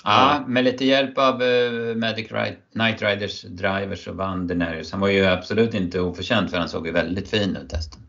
ja, 0.03 0.43
med 0.47 0.63
lite 0.63 0.85
hjälp 0.85 1.17
av 1.17 1.41
uh, 1.41 1.95
Magic 1.95 2.27
Knight 2.73 3.01
Riders 3.01 3.41
driver 3.41 3.95
så 3.95 4.13
vann 4.13 4.47
Denarius. 4.47 4.91
Han 4.91 5.01
var 5.01 5.09
ju 5.09 5.25
absolut 5.25 5.73
inte 5.73 5.99
oförtjänt 5.99 6.51
för 6.51 6.57
han 6.57 6.69
såg 6.69 6.87
ju 6.87 6.93
väldigt 6.93 7.29
fin 7.29 7.57
ut 7.63 7.71
hästen. 7.71 8.01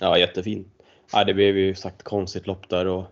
Ja, 0.00 0.18
jättefin. 0.18 0.64
Ja, 1.12 1.24
det 1.24 1.34
blev 1.34 1.58
ju 1.58 1.74
sagt 1.74 2.02
konstigt 2.02 2.46
lopp 2.46 2.68
där 2.68 2.86
och 2.86 3.04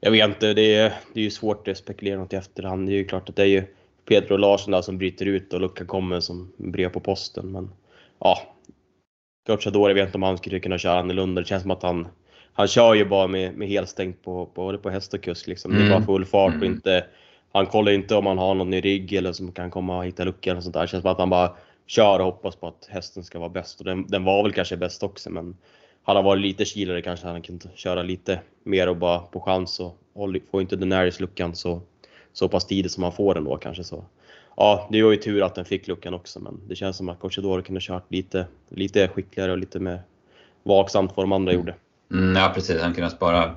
jag 0.00 0.10
vet 0.10 0.28
inte, 0.28 0.54
det 0.54 0.74
är, 0.74 0.92
det 1.14 1.20
är 1.20 1.24
ju 1.24 1.30
svårt 1.30 1.68
att 1.68 1.78
spekulera 1.78 2.18
något 2.18 2.32
i 2.32 2.36
efterhand. 2.36 2.88
Det 2.88 2.92
är 2.92 2.96
ju 2.96 3.04
klart 3.04 3.28
att 3.28 3.36
det 3.36 3.42
är 3.42 3.46
ju 3.46 3.64
Pedro 4.08 4.36
Larsson 4.36 4.72
där 4.72 4.82
som 4.82 4.98
bryter 4.98 5.26
ut 5.26 5.52
och 5.52 5.60
luckan 5.60 5.86
kommer 5.86 6.20
som 6.20 6.52
brev 6.56 6.88
på 6.88 7.00
posten. 7.00 7.52
Men 7.52 7.70
ja, 8.18 8.38
Gocciador, 9.46 9.90
jag 9.90 9.94
vet 9.94 10.06
inte 10.06 10.18
om 10.18 10.22
han 10.22 10.38
skulle 10.38 10.60
kunna 10.60 10.78
köra 10.78 10.98
annorlunda. 10.98 11.40
Det 11.40 11.46
känns 11.46 11.62
som 11.62 11.70
att 11.70 11.82
han, 11.82 12.08
han 12.52 12.66
kör 12.68 12.94
ju 12.94 13.04
bara 13.04 13.26
med, 13.26 13.54
med 13.54 13.68
helstängt 13.68 14.22
på, 14.22 14.50
både 14.54 14.78
på 14.78 14.90
häst 14.90 15.14
och 15.14 15.22
kusk 15.22 15.46
liksom. 15.46 15.74
Det 15.74 15.80
är 15.82 15.88
bara 15.88 15.96
mm. 15.96 16.06
full 16.06 16.24
fart 16.24 16.48
och 16.48 16.56
mm. 16.56 16.72
inte, 16.72 17.04
han 17.52 17.66
kollar 17.66 17.92
inte 17.92 18.14
om 18.14 18.26
han 18.26 18.38
har 18.38 18.54
någon 18.54 18.74
i 18.74 18.80
rygg 18.80 19.12
eller 19.12 19.32
som 19.32 19.52
kan 19.52 19.70
komma 19.70 19.98
och 19.98 20.04
hitta 20.04 20.24
luckan 20.24 20.56
och 20.56 20.62
sånt 20.62 20.74
där. 20.74 20.80
Det 20.80 20.88
känns 20.88 21.02
som 21.02 21.10
att 21.10 21.18
han 21.18 21.30
bara 21.30 21.56
kör 21.86 22.18
och 22.18 22.24
hoppas 22.24 22.56
på 22.56 22.68
att 22.68 22.88
hästen 22.90 23.24
ska 23.24 23.38
vara 23.38 23.48
bäst. 23.48 23.78
Och 23.78 23.84
den, 23.84 24.06
den 24.06 24.24
var 24.24 24.42
väl 24.42 24.52
kanske 24.52 24.76
bäst 24.76 25.02
också 25.02 25.30
men 25.30 25.56
hade 26.02 26.18
han 26.18 26.24
varit 26.24 26.42
lite 26.42 26.64
kilare 26.64 27.02
kanske 27.02 27.26
han 27.26 27.42
kunnat 27.42 27.78
köra 27.78 28.02
lite 28.02 28.40
mer 28.62 28.88
och 28.88 28.96
bara 28.96 29.18
på 29.18 29.40
chans 29.40 29.80
och 29.80 29.98
får 30.50 30.60
inte 30.60 30.76
Daenerys 30.76 31.20
luckan 31.20 31.54
så 31.54 31.80
så 32.38 32.48
pass 32.48 32.66
tidigt 32.66 32.92
som 32.92 33.00
man 33.00 33.12
får 33.12 33.34
den 33.34 33.44
då 33.44 33.56
kanske 33.56 33.84
så. 33.84 34.04
Ja, 34.56 34.88
det 34.92 35.02
var 35.02 35.10
ju 35.10 35.16
tur 35.16 35.42
att 35.42 35.54
den 35.54 35.64
fick 35.64 35.88
luckan 35.88 36.14
också, 36.14 36.40
men 36.40 36.60
det 36.68 36.76
känns 36.76 36.96
som 36.96 37.08
att 37.08 37.20
Corchidoro 37.20 37.62
kunde 37.62 37.80
kört 37.80 38.12
lite, 38.12 38.46
lite 38.68 39.08
skickligare 39.08 39.52
och 39.52 39.58
lite 39.58 39.80
mer 39.80 40.02
vaksamt 40.62 41.12
vad 41.16 41.24
de 41.24 41.32
andra 41.32 41.52
gjorde. 41.52 41.74
Mm, 42.12 42.36
ja, 42.36 42.52
precis. 42.54 42.82
Han 42.82 42.94
kunde 42.94 43.10
spara, 43.10 43.54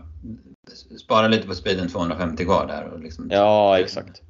spara 0.98 1.28
lite 1.28 1.48
på 1.48 1.56
speeden 1.56 1.90
250 1.90 2.46
kvar 2.46 2.68
där. 2.68 2.94
Och 2.94 3.00
liksom, 3.00 3.28
ja, 3.32 3.80
exakt. 3.80 4.22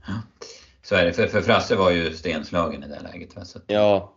Så 0.81 0.95
är 0.95 1.05
det. 1.05 1.13
För, 1.13 1.27
för 1.27 1.41
Frasse 1.41 1.75
var 1.75 1.91
ju 1.91 2.13
stenslagen 2.13 2.83
i 2.83 2.87
det 2.87 2.99
läget. 3.11 3.35
Va? 3.35 3.45
Så. 3.45 3.59
Ja. 3.67 4.13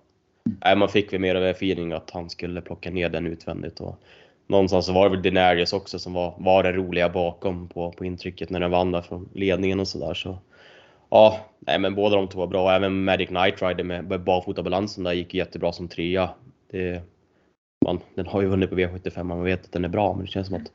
Nej, 0.65 0.77
man 0.77 0.89
fick 0.89 1.13
väl 1.13 1.21
mer 1.21 1.35
av 1.35 1.45
feeling 1.45 1.93
att 1.93 2.11
han 2.11 2.31
skulle 2.31 2.61
plocka 2.61 2.91
ner 2.91 3.09
den 3.09 3.27
utvändigt. 3.27 3.81
Och 3.81 3.99
någonstans 4.53 4.87
så 4.87 4.93
var 4.93 5.05
det 5.05 5.11
väl 5.11 5.23
Denarius 5.23 5.73
också 5.73 5.99
som 5.99 6.13
var, 6.13 6.35
var 6.39 6.63
det 6.63 6.73
roliga 6.73 7.09
bakom 7.09 7.69
på, 7.69 7.93
på 7.93 8.05
intrycket 8.05 8.51
när 8.51 8.61
den 8.61 8.71
vann 8.71 8.93
där 8.93 9.03
från 9.03 9.29
ledningen 9.35 9.81
och 9.81 9.89
sådär. 9.89 10.15
Så, 10.15 10.39
ja, 11.11 11.41
nej, 11.59 11.79
men 11.79 11.95
båda 11.95 12.17
de 12.17 12.29
två 12.29 12.39
var 12.39 12.47
bra. 12.47 12.73
Även 12.73 13.05
Magic 13.05 13.29
Knight 13.29 13.63
Rider 13.63 13.85
med, 13.85 14.05
med 14.05 14.25
barfotabalansen 14.25 15.05
där 15.05 15.13
gick 15.13 15.35
jättebra 15.35 15.73
som 15.73 15.89
trea. 15.89 16.31
Det, 16.71 17.03
man, 17.85 18.01
den 18.15 18.27
har 18.27 18.43
ju 18.43 18.49
vunnit 18.49 18.71
på 18.71 18.77
V75, 18.77 19.23
man 19.23 19.45
vet 19.45 19.65
att 19.65 19.73
den 19.73 19.85
är 19.85 19.89
bra, 19.89 20.15
men 20.15 20.25
det 20.25 20.31
känns 20.31 20.47
som 20.47 20.57
att 20.57 20.73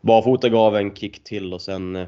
barfota 0.00 0.48
gav 0.48 0.76
en 0.76 0.94
kick 0.94 1.24
till 1.24 1.54
och 1.54 1.62
sen 1.62 1.96
eh, 1.96 2.06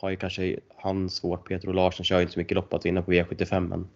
har 0.00 0.10
ju 0.10 0.16
kanske 0.16 0.56
han 0.76 1.10
svårt. 1.10 1.48
Peter 1.48 1.68
och 1.68 1.74
Larsson 1.74 2.04
kör 2.04 2.16
ju 2.16 2.22
inte 2.22 2.32
så 2.32 2.40
mycket 2.40 2.54
lopp 2.54 2.74
att 2.74 2.86
vinna 2.86 3.02
på 3.02 3.12
V75, 3.12 3.68
men 3.68 3.88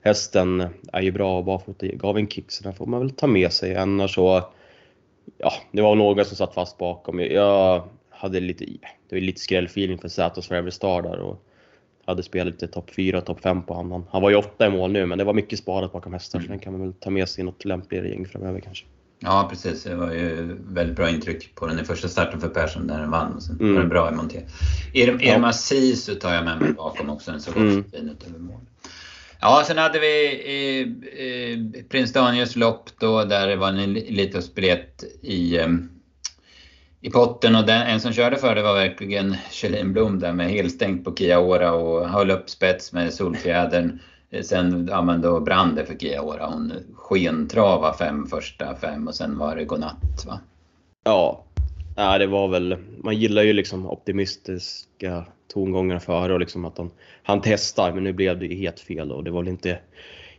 hästen 0.00 0.66
är 0.92 1.02
ju 1.02 1.10
bra 1.10 1.38
och 1.38 1.44
barfota 1.44 1.86
gav 1.86 2.18
en 2.18 2.28
kick, 2.28 2.50
så 2.50 2.64
den 2.64 2.74
får 2.74 2.86
man 2.86 3.00
väl 3.00 3.10
ta 3.10 3.26
med 3.26 3.52
sig. 3.52 3.76
Annars 3.76 4.14
så 4.14 4.44
ja, 5.42 5.52
det 5.72 5.82
var 5.82 5.94
några 5.94 6.24
som 6.24 6.36
satt 6.36 6.54
fast 6.54 6.78
bakom. 6.78 7.20
Jag 7.20 7.88
hade 8.10 8.40
lite, 8.40 8.64
det 9.08 9.16
var 9.16 9.20
lite 9.20 9.40
skrällfeeling 9.40 9.98
för 9.98 10.08
Sätos 10.08 10.48
Forever 10.48 10.70
Star 10.70 11.02
där 11.02 11.18
och 11.18 11.44
hade 12.04 12.22
spelat 12.22 12.52
lite 12.52 12.68
topp 12.68 12.90
4, 12.96 13.20
topp 13.20 13.40
5 13.40 13.62
på 13.62 13.74
honom. 13.74 14.06
Han 14.10 14.22
var 14.22 14.30
ju 14.30 14.36
åtta 14.36 14.66
i 14.66 14.70
mål 14.70 14.92
nu, 14.92 15.06
men 15.06 15.18
det 15.18 15.24
var 15.24 15.34
mycket 15.34 15.58
sparat 15.58 15.92
bakom 15.92 16.12
hästar, 16.12 16.38
mm. 16.38 16.46
så 16.46 16.52
den 16.52 16.58
kan 16.58 16.72
man 16.72 16.82
väl 16.82 16.92
ta 16.92 17.10
med 17.10 17.28
sig 17.28 17.42
i 17.42 17.44
något 17.44 17.64
lämpligare 17.64 18.08
gäng 18.08 18.26
framöver 18.26 18.60
kanske. 18.60 18.86
Ja, 19.18 19.46
precis. 19.50 19.84
Det 19.84 19.94
var 19.94 20.12
ju 20.12 20.56
väldigt 20.68 20.96
bra 20.96 21.10
intryck 21.10 21.54
på 21.54 21.66
den 21.66 21.78
i 21.78 21.84
första 21.84 22.08
starten 22.08 22.40
för 22.40 22.48
Persson 22.48 22.86
där 22.86 23.00
den 23.00 23.10
vann. 23.10 23.32
Och 23.32 23.42
sen 23.42 23.60
mm. 23.60 23.74
var 23.74 23.80
den 23.80 23.88
bra 23.88 24.12
i 24.12 24.14
monté. 24.14 24.42
Irma 24.92 25.46
ja. 25.46 25.52
Sisu 25.52 26.14
tar 26.14 26.34
jag 26.34 26.44
med 26.44 26.60
mig 26.60 26.72
bakom 26.72 27.10
också. 27.10 27.30
Den 27.30 27.40
såg 27.40 27.56
mm. 27.56 27.84
fin 27.84 28.08
ut 28.08 28.26
över 28.28 28.38
mål. 28.38 28.60
Ja, 29.44 29.64
sen 29.66 29.78
hade 29.78 29.98
vi 29.98 30.26
eh, 31.14 31.82
Prins 31.88 32.12
Daniels 32.12 32.56
lopp 32.56 32.90
då 32.98 33.24
där 33.24 33.48
det 33.48 33.56
var 33.56 33.68
en 33.68 33.78
Elitloppsbiljett 33.78 35.04
i, 35.22 35.58
ehm, 35.58 35.90
i 37.00 37.10
potten 37.10 37.56
och 37.56 37.66
den, 37.66 37.82
en 37.82 38.00
som 38.00 38.12
körde 38.12 38.36
för 38.36 38.54
det 38.54 38.62
var 38.62 38.74
verkligen 38.74 39.36
Kjellin 39.50 39.92
Blom 39.92 40.18
där 40.18 40.32
med 40.32 40.50
helstängt 40.50 41.04
på 41.04 41.16
Kiaora 41.16 41.72
och 41.72 42.08
höll 42.08 42.30
upp 42.30 42.50
spets 42.50 42.92
med 42.92 43.14
solfjädern. 43.14 43.98
Sen 44.42 44.88
ja, 44.90 45.02
men 45.02 45.20
då 45.20 45.40
brann 45.40 45.74
det 45.74 45.84
för 45.84 45.94
Kiaora. 45.94 46.46
Hon 46.46 46.72
skentrava 46.94 47.94
fem 47.94 48.26
första 48.26 48.74
fem 48.76 49.08
och 49.08 49.14
sen 49.14 49.38
var 49.38 49.56
det 49.56 49.64
godnatt 49.64 50.24
va? 50.26 50.40
Ja, 51.04 51.44
ja 51.96 52.18
det 52.18 52.26
var 52.26 52.48
väl, 52.48 52.76
man 52.98 53.16
gillar 53.16 53.42
ju 53.42 53.52
liksom 53.52 53.86
optimistiska 53.86 55.24
tongångarna 55.52 56.00
före 56.00 56.32
och 56.32 56.40
liksom 56.40 56.64
att 56.64 56.78
han, 56.78 56.90
han 57.22 57.40
testar 57.44 57.92
men 57.92 58.04
nu 58.04 58.12
blev 58.12 58.38
det 58.38 58.54
helt 58.54 58.80
fel 58.80 59.12
och 59.12 59.24
det 59.24 59.30
var 59.30 59.40
väl 59.40 59.48
inte 59.48 59.78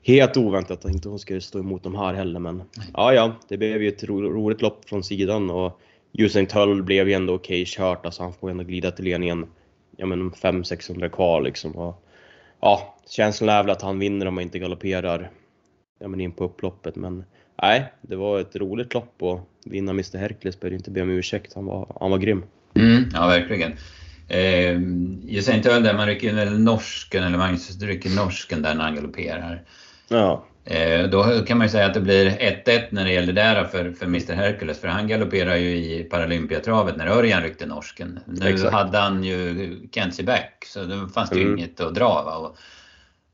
helt 0.03 0.37
oväntat 0.37 0.85
att 0.85 0.91
inte 0.91 1.09
hon 1.09 1.19
skulle 1.19 1.41
stå 1.41 1.59
emot 1.59 1.83
de 1.83 1.95
här 1.95 2.13
heller 2.13 2.39
men 2.39 2.63
ja 2.93 3.13
ja, 3.13 3.35
det 3.47 3.57
blev 3.57 3.81
ju 3.81 3.87
ett 3.87 4.03
ro, 4.03 4.21
roligt 4.21 4.61
lopp 4.61 4.89
från 4.89 5.03
sidan 5.03 5.49
och 5.49 5.79
Usain 6.13 6.47
Tull 6.47 6.83
blev 6.83 7.07
ju 7.07 7.13
ändå 7.13 7.33
okej 7.33 7.61
okay 7.61 7.65
kört, 7.65 8.05
alltså 8.05 8.23
han 8.23 8.33
får 8.33 8.49
ändå 8.49 8.63
glida 8.63 8.91
till 8.91 9.05
ledningen 9.05 9.47
ja 9.97 10.05
men 10.05 10.31
500-600 10.31 11.09
kvar 11.09 11.41
liksom. 11.41 11.71
Och, 11.71 12.05
ja, 12.59 12.95
känslan 13.09 13.49
är 13.49 13.63
väl 13.63 13.71
att 13.71 13.81
han 13.81 13.99
vinner 13.99 14.25
om 14.25 14.35
man 14.35 14.41
inte 14.41 14.59
galopperar 14.59 15.31
ja, 15.99 16.07
men 16.07 16.21
in 16.21 16.31
på 16.31 16.43
upploppet. 16.43 16.95
Men 16.95 17.23
nej, 17.61 17.93
det 18.01 18.15
var 18.15 18.39
ett 18.39 18.55
roligt 18.55 18.93
lopp 18.93 19.15
och 19.19 19.49
vinna 19.65 19.91
Mr 19.91 20.17
Hercules 20.17 20.59
behöver 20.59 20.77
inte 20.77 20.91
be 20.91 21.01
om 21.01 21.09
ursäkt. 21.09 21.53
Han 21.55 21.65
var, 21.65 21.97
han 21.99 22.11
var 22.11 22.17
grym. 22.17 22.43
Mm, 22.75 23.09
ja, 23.13 23.27
verkligen. 23.27 23.71
Eh, 24.27 24.79
Usain 25.37 25.61
Töll 25.61 25.95
man 25.95 26.07
rycker 26.07 26.33
väl 26.33 26.59
norsken, 26.59 27.23
eller 27.23 27.37
Magnus 27.37 27.81
rycker 27.81 28.09
norsken 28.09 28.61
där 28.61 28.75
när 28.75 28.83
han 28.83 28.95
galopperar. 28.95 29.61
Ja. 30.07 30.45
Eh, 30.65 31.09
då 31.09 31.23
kan 31.23 31.57
man 31.57 31.67
ju 31.67 31.71
säga 31.71 31.85
att 31.85 31.93
det 31.93 32.01
blir 32.01 32.29
1-1 32.29 32.81
när 32.89 33.05
det 33.05 33.11
gäller 33.11 33.33
där 33.33 33.63
för, 33.65 33.91
för 33.91 34.05
Mr 34.05 34.33
Hercules, 34.33 34.79
för 34.79 34.87
han 34.87 35.07
galopperar 35.07 35.55
ju 35.55 35.75
i 35.75 36.03
Paralympiatravet 36.03 36.97
när 36.97 37.07
Örjan 37.07 37.43
ryckte 37.43 37.65
norsken. 37.65 38.19
Nu 38.25 38.47
Exakt. 38.47 38.73
hade 38.73 38.97
han 38.97 39.23
ju 39.23 39.79
Kenzie 39.91 40.25
Back, 40.25 40.65
så 40.65 40.83
då 40.83 41.07
fanns 41.07 41.29
det 41.29 41.35
ju 41.35 41.45
mm. 41.45 41.57
inget 41.57 41.79
att 41.79 41.95
dra. 41.95 42.23
Va? 42.23 42.37
Och, 42.37 42.57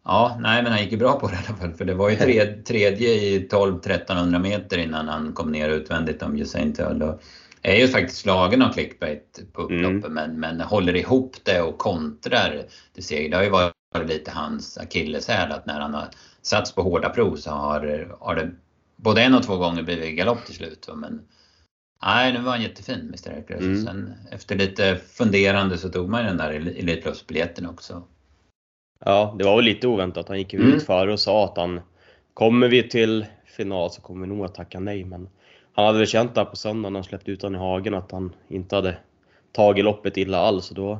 ja, 0.05 0.37
nej 0.39 0.63
men 0.63 0.71
han 0.71 0.81
gick 0.81 0.91
ju 0.91 0.97
bra 0.97 1.19
på 1.19 1.27
det 1.27 1.33
i 1.33 1.37
alla 1.47 1.57
fall, 1.57 1.73
för 1.73 1.85
det 1.85 1.93
var 1.93 2.09
ju 2.09 2.15
tredje, 2.15 2.63
tredje 2.63 3.09
i 3.09 3.47
12-1300 3.51 4.39
meter 4.39 4.77
innan 4.77 5.07
han 5.07 5.33
kom 5.33 5.51
ner 5.51 5.69
utvändigt 5.69 6.23
om 6.23 6.35
Usain 6.35 6.73
Tull. 6.73 7.13
Är 7.61 7.75
ju 7.75 7.87
faktiskt 7.87 8.21
slagen 8.21 8.61
av 8.61 8.73
clickbait 8.73 9.39
på 9.53 9.61
upploppet 9.61 10.05
mm. 10.05 10.13
men, 10.13 10.39
men 10.39 10.61
håller 10.61 10.95
ihop 10.95 11.35
det 11.43 11.61
och 11.61 11.77
kontrar 11.77 12.63
till 12.93 13.03
seger. 13.03 13.29
Det 13.29 13.37
har 13.37 13.43
ju 13.43 13.49
varit 13.49 13.73
lite 14.07 14.31
hans 14.31 14.77
akilleshäl 14.77 15.51
att 15.51 15.65
när 15.65 15.79
han 15.79 15.93
har 15.93 16.07
satts 16.41 16.75
på 16.75 16.81
hårda 16.81 17.09
prov 17.09 17.35
så 17.35 17.51
har, 17.51 18.15
har 18.19 18.35
det 18.35 18.51
både 18.95 19.21
en 19.21 19.35
och 19.35 19.43
två 19.43 19.57
gånger 19.57 19.83
blivit 19.83 20.17
galopp 20.17 20.45
till 20.45 20.55
slut. 20.55 20.89
Men 20.95 21.21
nej, 22.05 22.33
nu 22.33 22.41
var 22.41 22.51
han 22.51 22.61
jättefin 22.61 22.99
Mr 22.99 23.29
Hercules. 23.29 23.63
Mm. 23.63 23.85
Sen 23.85 24.13
efter 24.31 24.55
lite 24.55 24.95
funderande 24.95 25.77
så 25.77 25.89
tog 25.89 26.09
man 26.09 26.25
den 26.25 26.37
där 26.37 26.49
Elitloppsbiljetten 26.51 27.65
också. 27.65 28.03
Ja, 29.05 29.35
det 29.37 29.43
var 29.43 29.55
väl 29.55 29.65
lite 29.65 29.87
oväntat. 29.87 30.27
Han 30.27 30.37
gick 30.37 30.53
mm. 30.53 30.73
ut 30.73 30.83
före 30.83 31.13
och 31.13 31.19
sa 31.19 31.45
att 31.45 31.57
han 31.57 31.81
kommer 32.33 32.67
vi 32.67 32.89
till 32.89 33.25
final 33.45 33.91
så 33.91 34.01
kommer 34.01 34.27
vi 34.27 34.33
nog 34.33 34.45
att 34.45 34.55
tacka 34.55 34.79
nej. 34.79 35.03
Men 35.03 35.29
han 35.73 35.85
hade 35.85 35.97
väl 35.97 36.07
känt 36.07 36.35
där 36.35 36.45
på 36.45 36.55
söndagen 36.55 36.93
när 36.93 36.99
han 36.99 37.03
släppte 37.03 37.31
ut 37.31 37.41
honom 37.41 37.61
i 37.61 37.63
hagen 37.63 37.93
att 37.93 38.11
han 38.11 38.35
inte 38.47 38.75
hade 38.75 38.97
tagit 39.51 39.85
loppet 39.85 40.17
illa 40.17 40.37
alls. 40.37 40.69
Och 40.69 40.75
då 40.75 40.99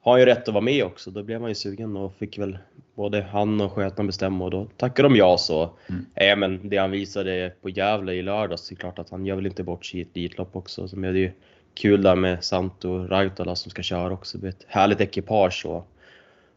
har 0.00 0.12
han 0.12 0.20
ju 0.20 0.26
rätt 0.26 0.48
att 0.48 0.54
vara 0.54 0.64
med 0.64 0.84
också. 0.84 1.10
Då 1.10 1.22
blev 1.22 1.40
man 1.40 1.50
ju 1.50 1.54
sugen 1.54 1.96
och 1.96 2.14
fick 2.14 2.38
väl 2.38 2.58
både 2.94 3.22
han 3.22 3.60
och 3.60 3.72
skötaren 3.72 4.06
bestämma 4.06 4.44
och 4.44 4.50
då 4.50 4.66
tackade 4.76 5.08
de 5.08 5.16
ja 5.16 5.38
så. 5.38 5.70
Mm. 5.88 6.06
Äh, 6.14 6.36
men 6.36 6.68
det 6.68 6.76
han 6.76 6.90
visade 6.90 7.52
på 7.62 7.68
Gävle 7.68 8.12
i 8.12 8.22
lördags, 8.22 8.66
så 8.66 8.74
är 8.74 8.76
klart 8.76 8.98
att 8.98 9.10
han 9.10 9.26
gör 9.26 9.36
väl 9.36 9.46
inte 9.46 9.62
bort 9.62 9.86
sig 9.86 10.00
i 10.00 10.02
ett 10.02 10.14
ditlopp 10.14 10.56
också. 10.56 10.88
Så 10.88 10.96
det 10.96 11.08
är 11.08 11.12
ju 11.12 11.32
kul 11.74 12.02
där 12.02 12.16
med 12.16 12.44
Santo 12.44 13.06
Raitola 13.06 13.54
som 13.54 13.70
ska 13.70 13.82
köra 13.82 14.12
också. 14.12 14.38
Det 14.38 14.40
blir 14.40 14.50
ett 14.50 14.64
härligt 14.68 15.00
ekipage 15.00 15.66
och 15.66 15.88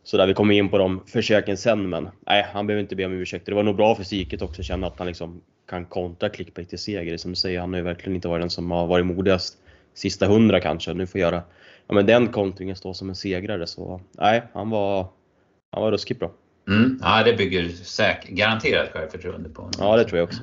så 0.04 0.18
där 0.18 0.28
vi 0.28 0.34
kommer 0.34 0.54
in 0.54 0.70
på 0.70 0.78
de 0.78 1.04
försöken 1.08 1.58
sen 1.58 1.90
men 1.90 2.10
nej, 2.28 2.46
han 2.54 2.68
behöver 2.68 2.82
inte 2.82 2.96
be 2.96 3.06
om 3.06 3.14
ursäkt. 3.14 3.46
Det 3.46 3.54
var 3.54 3.64
nog 3.64 3.76
bra 3.76 3.96
för 3.96 4.04
psyket 4.04 4.42
också 4.42 4.62
att 4.62 4.66
känna 4.66 4.88
att 4.88 4.98
han 4.98 5.08
liksom 5.08 5.42
kan 5.70 5.86
kontra 5.86 6.30
clickbait 6.30 6.70
till 6.70 6.80
seger. 6.80 7.18
Som 7.18 7.32
du 7.32 7.36
säger, 7.36 7.60
han 7.60 7.70
har 7.70 7.78
ju 7.78 7.84
verkligen 7.84 8.16
inte 8.16 8.28
varit 8.28 8.42
den 8.42 8.50
som 8.50 8.72
har 8.72 8.88
varit 8.88 9.06
modigast 9.06 9.58
sista 9.94 10.28
hundra 10.28 10.60
kanske. 10.60 10.94
Nu 10.94 11.08
får 11.08 11.22
göra 11.22 11.44
ja, 11.88 11.94
men 11.94 12.06
den 12.06 12.28
kontringen 12.28 12.76
stå 12.76 12.94
som 12.94 13.10
en 13.10 13.16
segrare. 13.16 13.68
Så 13.68 14.02
nej, 14.12 14.44
han 14.54 14.70
var, 14.70 15.08
han 15.72 15.82
var 15.82 15.92
ruskigt 15.92 16.20
bra. 16.20 16.32
Mm. 16.68 17.00
Ja, 17.02 17.24
det 17.24 17.34
bygger 17.34 17.70
säkert, 17.70 18.30
garanterat 18.30 18.90
självförtroende 18.94 19.50
på 19.50 19.62
honom. 19.62 19.76
Ja, 19.80 19.98
det 19.98 20.04
tror 20.04 20.18
jag 20.18 20.24
också. 20.24 20.42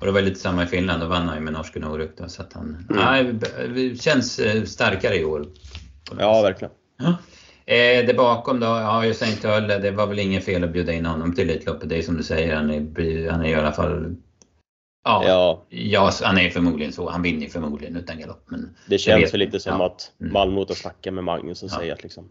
Och 0.00 0.06
det 0.06 0.12
var 0.12 0.22
lite 0.22 0.40
samma 0.40 0.62
i 0.62 0.66
Finland, 0.66 1.02
då 1.02 1.06
vann 1.06 1.28
han 1.28 1.36
ju 1.36 1.42
med 1.42 1.52
norsken 1.52 1.84
Oruk. 1.84 2.10
Så 2.26 2.42
att 2.42 2.52
han 2.52 2.86
mm. 2.90 3.36
nej, 3.74 3.98
känns 3.98 4.38
eh, 4.38 4.62
starkare 4.62 5.16
i 5.16 5.24
år. 5.24 5.46
Ja, 6.18 6.42
verkligen. 6.42 6.72
Ja. 6.98 7.16
Eh, 7.68 8.06
det 8.06 8.14
bakom 8.16 8.60
då, 8.60 8.66
ja 8.66 9.06
Usain 9.06 9.36
Tölle, 9.36 9.78
det 9.78 9.90
var 9.90 10.06
väl 10.06 10.18
inget 10.18 10.44
fel 10.44 10.64
att 10.64 10.70
bjuda 10.70 10.92
in 10.92 11.06
honom 11.06 11.34
till 11.34 11.50
Elitloppet. 11.50 11.88
Det 11.88 11.98
är 11.98 12.02
som 12.02 12.16
du 12.16 12.22
säger, 12.22 12.56
han 12.56 12.70
är, 12.70 13.30
han 13.30 13.44
är 13.44 13.48
i 13.48 13.54
alla 13.54 13.72
fall 13.72 14.16
Ja, 15.04 15.24
ja. 15.26 15.62
ja, 15.68 16.10
han 16.22 16.38
är 16.38 16.50
förmodligen 16.50 16.92
så. 16.92 17.10
Han 17.10 17.22
vinner 17.22 17.46
förmodligen 17.46 17.96
utan 17.96 18.18
galopp. 18.18 18.42
Men 18.46 18.76
det 18.86 18.98
känns 18.98 19.34
väl 19.34 19.40
lite 19.40 19.60
som 19.60 19.80
ja. 19.80 19.86
att 19.86 20.12
mm. 20.20 20.32
Malmö 20.32 20.60
och 20.60 20.76
snackar 20.76 21.10
med 21.10 21.24
Magnus 21.24 21.62
och 21.62 21.70
ja. 21.72 21.76
säger 21.76 21.92
att, 21.92 22.02
liksom, 22.02 22.28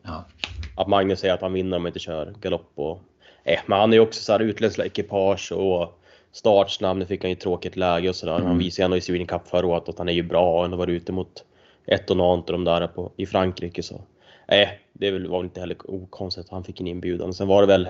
att 0.75 0.87
Magnus 0.87 1.19
säger 1.19 1.33
att 1.33 1.41
han 1.41 1.53
vinner 1.53 1.77
om 1.77 1.83
han 1.83 1.87
inte 1.87 1.99
kör 1.99 2.33
galopp. 2.41 2.71
Och, 2.75 2.99
eh, 3.43 3.59
men 3.65 3.79
han 3.79 3.93
är 3.93 3.97
ju 3.97 4.03
också 4.03 4.23
så 4.23 4.31
här 4.31 4.39
utländskt 4.39 4.79
ekipage 4.79 5.51
och 5.51 5.99
startsnabb. 6.31 6.97
Nu 6.97 7.05
fick 7.05 7.23
han 7.23 7.29
ju 7.29 7.35
tråkigt 7.35 7.75
läge 7.75 8.09
och 8.09 8.15
sådär. 8.15 8.35
Mm. 8.35 8.47
Han 8.47 8.57
visade 8.57 8.81
ju 8.81 8.85
ändå 8.85 8.97
i 8.97 9.01
Sweden 9.01 9.27
Cup 9.27 9.47
förra 9.47 9.67
året 9.67 9.89
att 9.89 9.97
han 9.97 10.09
är 10.09 10.13
ju 10.13 10.23
bra 10.23 10.59
och 10.59 10.65
ändå 10.65 10.77
varit 10.77 11.01
ute 11.01 11.11
mot 11.11 11.43
ett 11.85 12.09
och 12.09 12.33
och 12.33 12.43
de 12.45 12.63
där 12.63 12.87
på, 12.87 13.11
i 13.17 13.25
Frankrike. 13.25 13.83
Så 13.83 14.01
eh, 14.47 14.69
det 14.93 15.11
var 15.11 15.37
väl 15.37 15.45
inte 15.45 15.59
heller 15.59 15.77
okonstigt 15.85 16.45
att 16.45 16.51
han 16.51 16.63
fick 16.63 16.81
en 16.81 16.87
inbjudan. 16.87 17.33
Sen 17.33 17.47
var 17.47 17.61
det 17.61 17.67
väl 17.67 17.89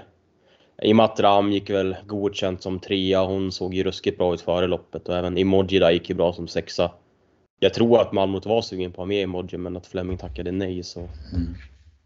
Imatram 0.82 1.52
gick 1.52 1.70
väl 1.70 1.96
godkänt 2.06 2.62
som 2.62 2.80
trea, 2.80 3.24
hon 3.24 3.52
såg 3.52 3.74
ju 3.74 3.84
ruskigt 3.84 4.18
bra 4.18 4.34
ut 4.34 4.42
före 4.42 4.68
loppet 4.68 5.10
och 5.10 5.18
även 5.18 5.38
Emoji 5.38 5.80
där 5.80 5.92
gick 5.92 6.10
ju 6.10 6.16
bra 6.16 6.34
som 6.34 6.48
sexa. 6.48 6.92
Jag 7.60 7.74
tror 7.74 8.02
att 8.02 8.12
Malmö 8.12 8.40
var 8.46 8.62
sugen 8.62 8.92
på 8.92 9.02
att 9.02 9.06
ha 9.06 9.06
med 9.06 9.24
Emoji 9.24 9.58
men 9.58 9.78
att 9.78 9.88
Fleming 9.88 10.18
tackade 10.18 10.52
nej 10.52 10.84
så 10.84 11.00
mm. 11.00 11.56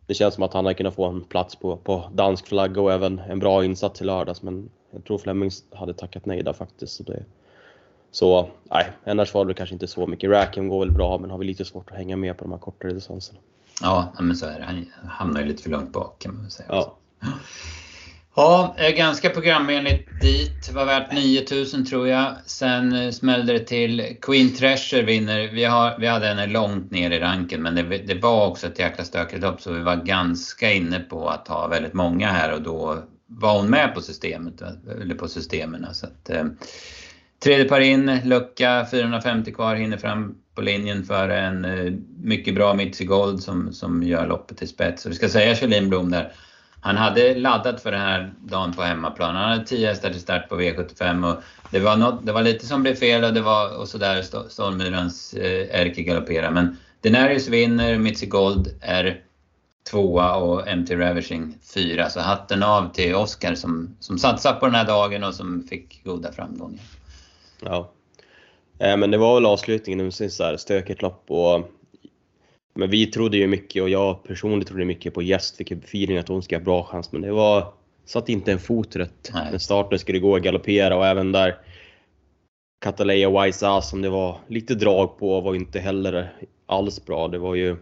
Det 0.05 0.13
känns 0.13 0.33
som 0.33 0.43
att 0.43 0.53
han 0.53 0.65
hade 0.65 0.75
kunnat 0.75 0.95
få 0.95 1.05
en 1.05 1.23
plats 1.23 1.55
på, 1.55 1.77
på 1.77 2.09
dansk 2.13 2.47
flagga 2.47 2.81
och 2.81 2.91
även 2.91 3.19
en 3.19 3.39
bra 3.39 3.65
insats 3.65 4.01
i 4.01 4.05
lördags 4.05 4.41
men 4.41 4.69
jag 4.91 5.03
tror 5.05 5.17
Fleming 5.17 5.51
hade 5.71 5.93
tackat 5.93 6.25
nej 6.25 6.43
där 6.43 6.53
faktiskt. 6.53 6.93
Så, 6.93 7.03
det, 7.03 7.25
så 8.11 8.49
nej, 8.63 8.85
annars 9.03 9.33
var 9.33 9.45
det 9.45 9.53
kanske 9.53 9.75
inte 9.75 9.87
så 9.87 10.07
mycket. 10.07 10.29
Rackham 10.29 10.67
går 10.67 10.79
väl 10.79 10.91
bra 10.91 11.17
men 11.17 11.29
har 11.29 11.37
väl 11.37 11.47
lite 11.47 11.65
svårt 11.65 11.91
att 11.91 11.97
hänga 11.97 12.17
med 12.17 12.37
på 12.37 12.43
de 12.43 12.51
här 12.51 12.59
kortare 12.59 12.93
distanserna. 12.93 13.39
Ja, 13.81 14.13
men 14.19 14.35
så 14.35 14.45
är 14.45 14.59
det. 14.59 14.65
Han 14.65 14.85
hamnar 15.09 15.41
ju 15.41 15.47
lite 15.47 15.63
för 15.63 15.69
långt 15.69 15.91
bak 15.91 16.21
kan 16.21 16.33
man 16.33 16.41
väl 16.41 16.51
säga. 16.51 16.67
Ja. 16.69 16.97
Ja, 18.35 18.75
ganska 18.97 19.29
programenligt 19.29 20.21
dit. 20.21 20.71
Var 20.73 20.85
värt 20.85 21.11
9000 21.13 21.85
tror 21.85 22.07
jag. 22.07 22.35
Sen 22.45 22.93
eh, 22.93 23.11
smällde 23.11 23.53
det 23.53 23.59
till. 23.59 24.17
Queen 24.21 24.55
Treasure 24.55 25.01
vinner. 25.01 25.51
Vi, 25.53 25.63
har, 25.63 25.97
vi 25.99 26.07
hade 26.07 26.27
henne 26.27 26.47
långt 26.47 26.91
ner 26.91 27.11
i 27.11 27.19
ranken 27.19 27.61
men 27.61 27.75
det, 27.75 27.83
det 27.83 28.15
var 28.21 28.47
också 28.47 28.67
ett 28.67 28.79
jäkla 28.79 29.03
stökigt 29.03 29.41
lopp 29.41 29.61
så 29.61 29.71
vi 29.71 29.79
var 29.79 29.95
ganska 29.95 30.71
inne 30.71 30.99
på 30.99 31.29
att 31.29 31.47
ha 31.47 31.67
väldigt 31.67 31.93
många 31.93 32.27
här 32.27 32.53
och 32.53 32.61
då 32.61 33.03
var 33.27 33.57
hon 33.57 33.69
med 33.69 33.95
på 33.95 34.01
systemet, 34.01 34.61
eller 35.01 35.15
på 35.15 35.27
systemen. 35.27 35.87
Så 35.93 36.05
att, 36.05 36.29
eh, 36.29 36.45
tredje 37.43 37.65
par 37.65 37.79
in, 37.79 38.19
lucka 38.23 38.85
450 38.91 39.51
kvar, 39.51 39.75
hinner 39.75 39.97
fram 39.97 40.35
på 40.55 40.61
linjen 40.61 41.03
för 41.03 41.29
en 41.29 41.65
eh, 41.65 41.93
mycket 42.23 42.55
bra 42.55 42.73
Mitzi 42.73 43.05
Gold 43.05 43.43
som, 43.43 43.73
som 43.73 44.03
gör 44.03 44.27
loppet 44.27 44.57
till 44.57 44.67
spets. 44.67 45.05
Och 45.05 45.11
vi 45.11 45.15
ska 45.15 45.29
säga 45.29 45.55
Kjellin 45.55 45.89
Blom 45.89 46.11
där 46.11 46.31
han 46.81 46.97
hade 46.97 47.35
laddat 47.35 47.81
för 47.81 47.91
den 47.91 48.01
här 48.01 48.33
dagen 48.39 48.73
på 48.73 48.81
hemmaplan. 48.81 49.35
Han 49.35 49.49
hade 49.49 49.65
10 49.65 49.87
hästar 49.87 50.09
till 50.09 50.21
start 50.21 50.49
på 50.49 50.61
V75 50.61 51.31
och 51.31 51.43
det 51.71 51.79
var, 51.79 51.97
något, 51.97 52.25
det 52.25 52.31
var 52.31 52.41
lite 52.41 52.65
som 52.65 52.83
blev 52.83 52.95
fel 52.95 53.23
och 53.23 53.33
det 53.33 53.41
var 53.41 53.77
och 53.77 53.87
sådär 53.87 54.21
Stålmyrans 54.49 55.33
eh, 55.33 55.81
Erke 55.81 56.01
galopperade. 56.01 56.53
Men 56.53 56.77
Denarius 57.01 57.47
vinner, 57.47 57.97
Mitzi 57.97 58.25
Gold 58.25 58.67
är 58.81 59.21
tvåa 59.91 60.35
och 60.35 60.77
MT 60.77 60.91
Ravishing 60.91 61.57
fyra. 61.73 62.09
Så 62.09 62.19
hatten 62.19 62.63
av 62.63 62.93
till 62.93 63.15
Oskar 63.15 63.55
som, 63.55 63.95
som 63.99 64.17
satsade 64.17 64.59
på 64.59 64.65
den 64.65 64.75
här 64.75 64.85
dagen 64.85 65.23
och 65.23 65.35
som 65.35 65.63
fick 65.69 66.03
goda 66.03 66.31
framgångar. 66.31 66.79
Ja. 67.65 67.91
Eh, 68.79 68.97
men 68.97 69.11
det 69.11 69.17
var 69.17 69.35
väl 69.35 69.45
avslutningen, 69.45 69.97
det 69.97 70.03
var 70.03 70.57
stökigt 70.57 71.01
lopp 71.01 71.23
och 71.27 71.71
men 72.73 72.89
vi 72.89 73.07
trodde 73.07 73.37
ju 73.37 73.47
mycket 73.47 73.83
och 73.83 73.89
jag 73.89 74.23
personligen 74.23 74.65
trodde 74.65 74.85
mycket 74.85 75.13
på 75.13 75.21
Gäst, 75.21 75.57
fick 75.57 75.71
feeling 75.71 76.17
att 76.17 76.27
hon 76.27 76.43
ska 76.43 76.55
ha 76.55 76.63
bra 76.63 76.83
chans. 76.83 77.11
Men 77.11 77.21
det 77.21 77.31
var, 77.31 77.73
satt 78.05 78.29
inte 78.29 78.51
en 78.51 78.59
fot 78.59 78.95
rätt. 78.95 79.31
Nej. 79.33 79.51
När 79.51 79.57
starten 79.57 79.99
skulle 79.99 80.19
gå 80.19 80.31
och 80.31 80.41
galoppera 80.41 80.97
och 80.97 81.05
även 81.05 81.31
där 81.31 81.55
Cataleya 82.81 83.41
Wise 83.41 83.67
Ass 83.67 83.89
som 83.89 84.01
det 84.01 84.09
var 84.09 84.37
lite 84.47 84.75
drag 84.75 85.17
på 85.17 85.41
var 85.41 85.55
inte 85.55 85.79
heller 85.79 86.33
alls 86.65 87.05
bra. 87.05 87.27
Det 87.27 87.37
var 87.37 87.55
ju, 87.55 87.77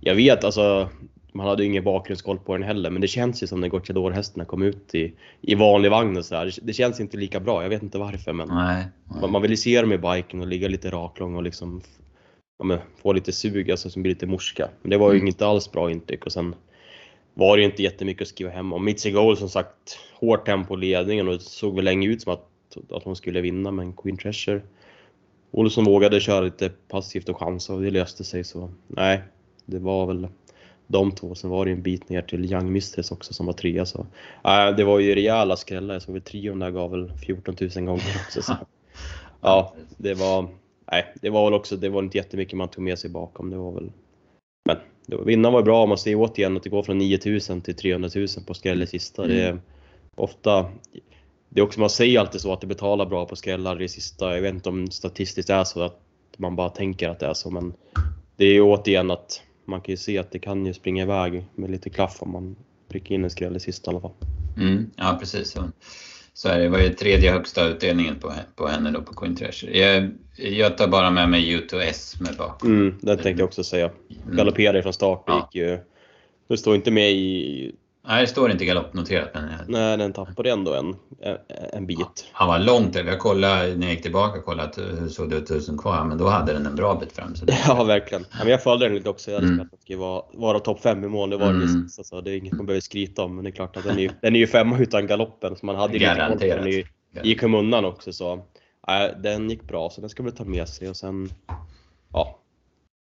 jag 0.00 0.14
vet 0.14 0.44
alltså, 0.44 0.88
man 1.34 1.46
hade 1.46 1.62
ju 1.62 1.68
ingen 1.68 1.84
bakgrundskoll 1.84 2.38
på 2.38 2.52
den 2.52 2.62
heller, 2.62 2.90
men 2.90 3.00
det 3.00 3.08
känns 3.08 3.42
ju 3.42 3.46
som 3.46 3.60
när 3.60 3.68
Gocciador-hästarna 3.68 4.44
kom 4.44 4.62
ut 4.62 4.94
i, 4.94 5.14
i 5.40 5.54
vanlig 5.54 5.90
vagn 5.90 6.16
och 6.16 6.24
sådär. 6.24 6.54
Det, 6.62 6.72
känns 6.72 7.00
inte 7.00 7.16
lika 7.16 7.40
bra, 7.40 7.62
jag 7.62 7.70
vet 7.70 7.82
inte 7.82 7.98
varför 7.98 8.32
men 8.32 8.48
nej, 8.48 8.86
nej. 9.04 9.20
Man, 9.20 9.32
man 9.32 9.42
vill 9.42 9.50
ju 9.50 9.56
se 9.56 9.80
dem 9.80 9.92
i 9.92 9.98
biken 9.98 10.40
och 10.40 10.46
ligga 10.46 10.68
lite 10.68 10.90
raklång 10.90 11.36
och 11.36 11.42
liksom 11.42 11.82
ja, 12.58 12.64
men, 12.64 12.78
få 13.02 13.12
lite 13.12 13.32
sug, 13.32 13.70
alltså 13.70 13.90
som 13.90 14.02
blir 14.02 14.12
lite 14.14 14.26
morska. 14.26 14.68
Men 14.82 14.90
det 14.90 14.96
var 14.96 15.12
ju 15.12 15.16
mm. 15.16 15.28
inte 15.28 15.46
alls 15.46 15.72
bra 15.72 15.90
intryck 15.90 16.26
och 16.26 16.32
sen 16.32 16.54
var 17.34 17.56
det 17.56 17.62
ju 17.62 17.66
inte 17.66 17.82
jättemycket 17.82 18.22
att 18.22 18.28
skriva 18.28 18.50
hem 18.50 18.72
om. 18.72 18.84
Mitzi 18.84 19.10
Goal 19.10 19.36
som 19.36 19.48
sagt, 19.48 19.98
hårt 20.20 20.46
tempo 20.46 20.76
ledningen 20.76 21.28
och 21.28 21.34
det 21.34 21.40
såg 21.40 21.74
väl 21.74 21.84
länge 21.84 22.08
ut 22.08 22.22
som 22.22 22.32
att, 22.32 22.48
att 22.90 23.04
hon 23.04 23.16
skulle 23.16 23.40
vinna 23.40 23.70
men 23.70 23.92
Queen 23.92 24.16
Treasure 24.16 24.60
Olsson 25.50 25.84
vågade 25.84 26.20
köra 26.20 26.40
lite 26.40 26.68
passivt 26.88 27.28
och 27.28 27.38
chansa 27.40 27.74
och 27.74 27.82
det 27.82 27.90
löste 27.90 28.24
sig 28.24 28.44
så 28.44 28.70
nej, 28.86 29.22
det 29.64 29.78
var 29.78 30.06
väl 30.06 30.28
de 30.86 31.12
två. 31.12 31.34
Sen 31.34 31.50
var 31.50 31.64
det 31.64 31.70
en 31.70 31.82
bit 31.82 32.08
ner 32.08 32.22
till 32.22 32.52
Young 32.52 32.72
Mistress 32.72 33.12
också 33.12 33.34
som 33.34 33.46
var 33.46 33.52
trea 33.52 33.86
så 33.86 34.06
äh, 34.44 34.76
det 34.76 34.84
var 34.84 34.98
ju 34.98 35.14
rejäla 35.14 35.56
skrällar. 35.56 35.94
Jag 35.94 36.02
såg 36.02 36.16
att 36.16 36.24
trion 36.24 36.58
där 36.58 36.70
gav 36.70 36.90
väl 36.90 37.12
14 37.26 37.56
000 37.60 37.70
gånger 37.70 38.16
också. 38.26 38.42
Så. 38.42 38.56
Ja, 39.40 39.74
det 39.96 40.14
var 40.14 40.48
nej, 40.90 41.14
det 41.20 41.30
var 41.30 41.44
väl 41.44 41.54
också, 41.54 41.76
det 41.76 41.88
var 41.88 42.02
inte 42.02 42.18
jättemycket 42.18 42.56
man 42.56 42.68
tog 42.68 42.84
med 42.84 42.98
sig 42.98 43.10
bakom. 43.10 43.50
Det 43.50 43.56
var 43.56 43.72
väl 43.72 43.92
Men 44.64 44.76
vinnaren 45.26 45.52
var 45.52 45.62
bra, 45.62 45.86
man 45.86 45.98
ser 45.98 46.14
återigen 46.14 46.56
att 46.56 46.62
det 46.62 46.70
går 46.70 46.82
från 46.82 46.98
9000 46.98 47.60
till 47.60 47.76
300 47.76 48.10
000 48.14 48.28
på 48.46 48.54
skräll 48.54 48.82
i 48.82 48.86
sista. 48.86 49.24
Mm. 49.24 49.36
Det 49.36 49.42
är 49.42 49.58
ofta 50.14 50.66
det 51.48 51.60
är 51.60 51.64
också, 51.64 51.80
man 51.80 51.90
säger 51.90 52.20
alltid 52.20 52.40
så 52.40 52.52
att 52.52 52.60
det 52.60 52.66
betalar 52.66 53.06
bra 53.06 53.26
på 53.26 53.36
skrällar 53.36 53.82
i 53.82 53.88
sista. 53.88 54.34
Jag 54.34 54.42
vet 54.42 54.54
inte 54.54 54.68
om 54.68 54.90
statistiskt 54.90 55.50
är 55.50 55.64
så 55.64 55.82
att 55.82 56.00
man 56.36 56.56
bara 56.56 56.68
tänker 56.68 57.08
att 57.08 57.20
det 57.20 57.26
är 57.26 57.34
så 57.34 57.50
men 57.50 57.74
det 58.36 58.44
är 58.44 58.52
ju 58.52 58.62
återigen 58.62 59.10
att 59.10 59.42
man 59.64 59.80
kan 59.80 59.92
ju 59.92 59.96
se 59.96 60.18
att 60.18 60.30
det 60.30 60.38
kan 60.38 60.66
ju 60.66 60.74
springa 60.74 61.02
iväg 61.02 61.44
med 61.54 61.70
lite 61.70 61.90
klaff 61.90 62.16
om 62.20 62.32
man 62.32 62.56
prickar 62.88 63.14
in 63.14 63.24
en 63.24 63.30
skräll 63.30 63.56
i 63.56 63.60
sista 63.60 63.90
i 63.90 63.94
alla 63.94 64.00
fall. 64.00 64.14
Mm, 64.56 64.90
ja 64.96 65.16
precis. 65.20 65.50
Så, 65.50 65.70
så 66.32 66.48
är 66.48 66.56
det. 66.56 66.62
det 66.62 66.68
var 66.68 66.78
ju 66.78 66.88
tredje 66.88 67.32
högsta 67.32 67.68
utdelningen 67.68 68.18
på, 68.20 68.32
på 68.56 68.66
henne 68.66 68.90
då 68.90 69.02
på 69.02 69.14
Queen 69.14 69.36
Treasure. 69.36 69.78
Jag, 69.78 70.10
jag 70.36 70.78
tar 70.78 70.88
bara 70.88 71.10
med 71.10 71.28
mig 71.28 71.56
U2S 71.56 72.22
med 72.22 72.36
bak. 72.36 72.64
Mm, 72.64 72.98
det 73.00 73.16
tänkte 73.16 73.40
jag 73.40 73.46
också 73.46 73.64
säga. 73.64 73.90
Mm. 74.24 74.36
Galopperade 74.36 74.82
från 74.82 74.92
start. 74.92 75.24
Ja. 75.26 75.48
Gick 75.52 75.62
ju, 75.62 75.78
det 76.48 76.56
står 76.56 76.74
inte 76.74 76.90
med 76.90 77.12
i 77.12 77.74
Nej, 78.06 78.20
det 78.20 78.26
står 78.26 78.50
inte 78.50 78.64
galoppnoterat. 78.64 79.30
Men... 79.34 79.50
Nej, 79.68 79.96
den 79.96 80.12
tappade 80.12 80.50
ändå 80.50 80.74
en, 80.74 80.96
en 81.72 81.86
bit. 81.86 82.26
Han 82.32 82.48
var 82.48 82.58
långt 82.58 82.94
Jag 82.94 83.18
kollade 83.18 83.76
när 83.76 83.86
jag 83.86 83.94
gick 83.94 84.02
tillbaka 84.02 84.38
och 84.38 84.44
kollade 84.44 84.82
hur 84.82 85.08
såg 85.08 85.30
det 85.30 85.36
ut 85.36 85.46
tusen 85.46 85.78
kvar. 85.78 86.04
Men 86.04 86.18
då 86.18 86.28
hade 86.28 86.52
den 86.52 86.66
en 86.66 86.76
bra 86.76 86.94
bit 86.94 87.12
fram. 87.12 87.36
Så 87.36 87.44
det... 87.44 87.58
Ja, 87.66 87.84
verkligen. 87.84 88.24
Men 88.38 88.48
jag 88.48 88.62
följde 88.62 88.86
den 88.86 88.94
lite 88.94 89.08
också. 89.08 89.30
Jag 89.30 89.38
hade 89.38 89.46
mm. 89.46 89.60
att 89.60 89.70
den 89.70 89.80
skulle 89.80 89.98
vara, 89.98 90.22
vara 90.32 90.60
topp 90.60 90.80
5 90.80 91.04
i 91.04 91.08
mål. 91.08 91.30
Det 91.30 91.36
var 91.36 91.50
mm. 91.50 91.60
det 91.60 91.88
så 91.88 92.00
alltså, 92.00 92.20
Det 92.20 92.30
är 92.30 92.36
inget 92.36 92.52
man 92.52 92.66
behöver 92.66 92.80
skryta 92.80 93.22
om. 93.22 93.34
Men 93.34 93.44
det 93.44 93.50
är 93.50 93.52
klart 93.52 93.76
att 93.76 93.84
den 93.84 93.98
är, 93.98 94.10
den 94.20 94.34
är 94.34 94.40
ju 94.40 94.46
femma 94.46 94.78
utan 94.78 95.06
galoppen. 95.06 95.56
Så 95.56 95.66
man 95.66 95.76
hade 95.76 95.98
Garanterat. 95.98 96.64
lite 96.64 96.88
Den 97.12 97.24
gick 97.24 97.42
undan 97.42 97.84
också. 97.84 98.12
Så, 98.12 98.32
äh, 98.88 99.20
den 99.22 99.50
gick 99.50 99.62
bra, 99.62 99.90
så 99.90 100.00
den 100.00 100.10
ska 100.10 100.22
vi 100.22 100.32
ta 100.32 100.44
med 100.44 100.68
sig. 100.68 100.88
Och 100.88 100.96
sen, 100.96 101.28
ja, 102.12 102.38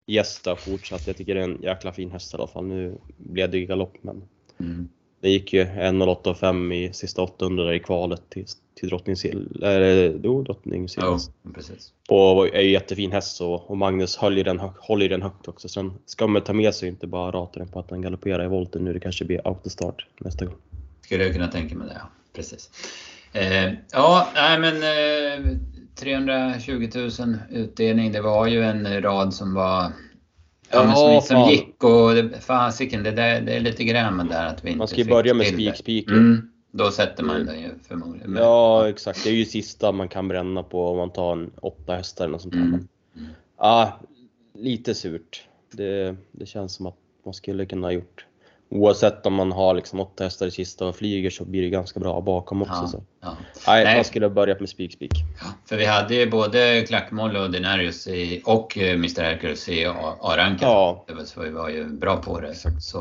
gästa 0.07 0.55
fortsatt. 0.55 1.07
Jag 1.07 1.17
tycker 1.17 1.35
det 1.35 1.41
är 1.41 1.45
en 1.45 1.61
jäkla 1.61 1.91
fin 1.91 2.11
häst 2.11 2.33
i 2.33 2.37
alla 2.37 2.47
fall. 2.47 2.65
Nu 2.65 2.97
blev 3.17 3.51
det 3.51 3.59
galopp, 3.59 3.95
men 4.01 4.21
Mm. 4.59 4.89
Det 5.21 5.29
gick 5.29 5.53
ju 5.53 5.63
1.08,5 5.63 6.73
i 6.73 6.93
sista 6.93 7.21
800 7.21 7.75
i 7.75 7.79
kvalet 7.79 8.21
till, 8.29 8.45
till 8.75 8.89
Drottningsill. 8.89 9.61
Eller 9.63 10.19
jo, 10.23 10.43
Drottningsill. 10.43 11.03
Ja, 11.03 11.19
precis. 11.53 11.93
Och 12.09 12.55
är 12.55 12.61
ju 12.61 12.71
jättefin 12.71 13.11
häst 13.11 13.41
och, 13.41 13.69
och 13.69 13.77
Magnus 13.77 14.17
håller 14.17 14.43
den, 14.43 14.59
håller 14.59 15.09
den 15.09 15.21
högt 15.21 15.47
också. 15.47 15.69
Sen 15.69 15.93
ska 16.05 16.27
man 16.27 16.43
ta 16.43 16.53
med 16.53 16.75
sig 16.75 16.89
inte 16.89 17.07
bara 17.07 17.31
rata 17.31 17.59
den 17.59 17.67
på 17.67 17.79
att 17.79 17.89
den 17.89 18.01
galopperar 18.01 18.45
i 18.45 18.47
volten 18.47 18.83
nu. 18.83 18.93
Det 18.93 18.99
kanske 18.99 19.25
blir 19.25 19.47
autostart 19.47 20.05
nästa 20.17 20.45
gång. 20.45 20.55
Skulle 21.01 21.23
jag 21.23 21.33
kunna 21.33 21.47
tänka 21.47 21.75
mig 21.75 21.87
det, 21.87 21.93
ja. 21.93 22.09
Precis. 22.33 22.69
Eh, 23.33 23.73
ja, 23.91 24.27
nej 24.35 24.59
men 24.59 24.75
eh, 24.75 25.57
320 25.95 26.89
000 26.95 27.37
utdelning. 27.49 28.11
Det 28.11 28.21
var 28.21 28.47
ju 28.47 28.63
en 28.63 29.01
rad 29.01 29.33
som 29.33 29.53
var 29.53 29.91
Ja, 30.71 30.83
men 30.85 30.95
som, 30.95 31.21
som 31.21 31.49
gick 31.49 31.83
och 31.83 32.41
fasiken, 32.41 33.03
det, 33.03 33.11
det, 33.11 33.39
det 33.45 33.53
är 33.55 33.59
lite 33.59 33.83
grämen 33.83 34.27
där 34.27 34.45
att 34.45 34.65
vi 34.65 34.69
inte 34.69 34.77
Man 34.77 34.87
ska 34.87 34.97
ju 34.97 35.05
börja 35.05 35.33
med 35.33 35.47
spikspiken. 35.47 36.13
Mm, 36.13 36.51
då 36.71 36.91
sätter 36.91 37.23
man 37.23 37.45
den 37.45 37.61
ju 37.61 37.69
förmodligen. 37.87 38.35
Ja, 38.35 38.89
exakt. 38.89 39.23
Det 39.23 39.29
är 39.29 39.33
ju 39.33 39.45
sista 39.45 39.91
man 39.91 40.09
kan 40.09 40.27
bränna 40.27 40.63
på 40.63 40.87
om 40.87 40.97
man 40.97 41.09
tar 41.09 41.31
en 41.31 41.51
åtta 41.61 41.95
hästar 41.95 42.25
eller 42.25 42.31
något 42.31 42.41
sånt. 42.41 42.53
Mm. 42.53 42.67
Mm. 42.67 42.87
Ja, 43.57 43.99
lite 44.53 44.95
surt. 44.95 45.43
Det, 45.71 46.15
det 46.31 46.45
känns 46.45 46.73
som 46.73 46.85
att 46.85 46.97
man 47.25 47.33
skulle 47.33 47.65
kunna 47.65 47.87
ha 47.87 47.91
gjort 47.91 48.25
Oavsett 48.71 49.25
om 49.25 49.33
man 49.33 49.51
har 49.51 49.73
liksom 49.73 49.99
åtta 49.99 50.23
hästar 50.23 50.47
i 50.47 50.51
sista 50.51 50.85
och 50.85 50.95
flyger 50.95 51.29
så 51.29 51.45
blir 51.45 51.61
det 51.61 51.69
ganska 51.69 51.99
bra 51.99 52.21
bakom 52.21 52.61
också. 52.61 52.81
Ja, 52.81 52.87
så. 52.87 53.03
Ja. 53.21 53.37
Nej, 53.67 53.83
Nej, 53.83 53.95
man 53.95 54.03
skulle 54.03 54.29
börja 54.29 54.55
med 54.59 54.69
spik 54.69 54.93
spik. 54.93 55.11
Ja, 55.41 55.45
för 55.69 55.77
vi 55.77 55.85
hade 55.85 56.15
ju 56.15 56.29
både 56.29 56.85
Klackmoll 56.87 57.35
och 57.35 57.51
Denarius 57.51 58.07
i, 58.07 58.41
och 58.45 58.77
eh, 58.77 58.93
Mr 58.93 59.21
Hercules 59.21 59.69
i 59.69 59.85
A-ranken. 60.21 60.67
Ja. 60.67 61.05
Så 61.25 61.41
vi 61.41 61.49
var 61.49 61.69
ju 61.69 61.85
bra 61.85 62.17
på 62.17 62.39
det. 62.39 62.55
Så. 62.79 62.97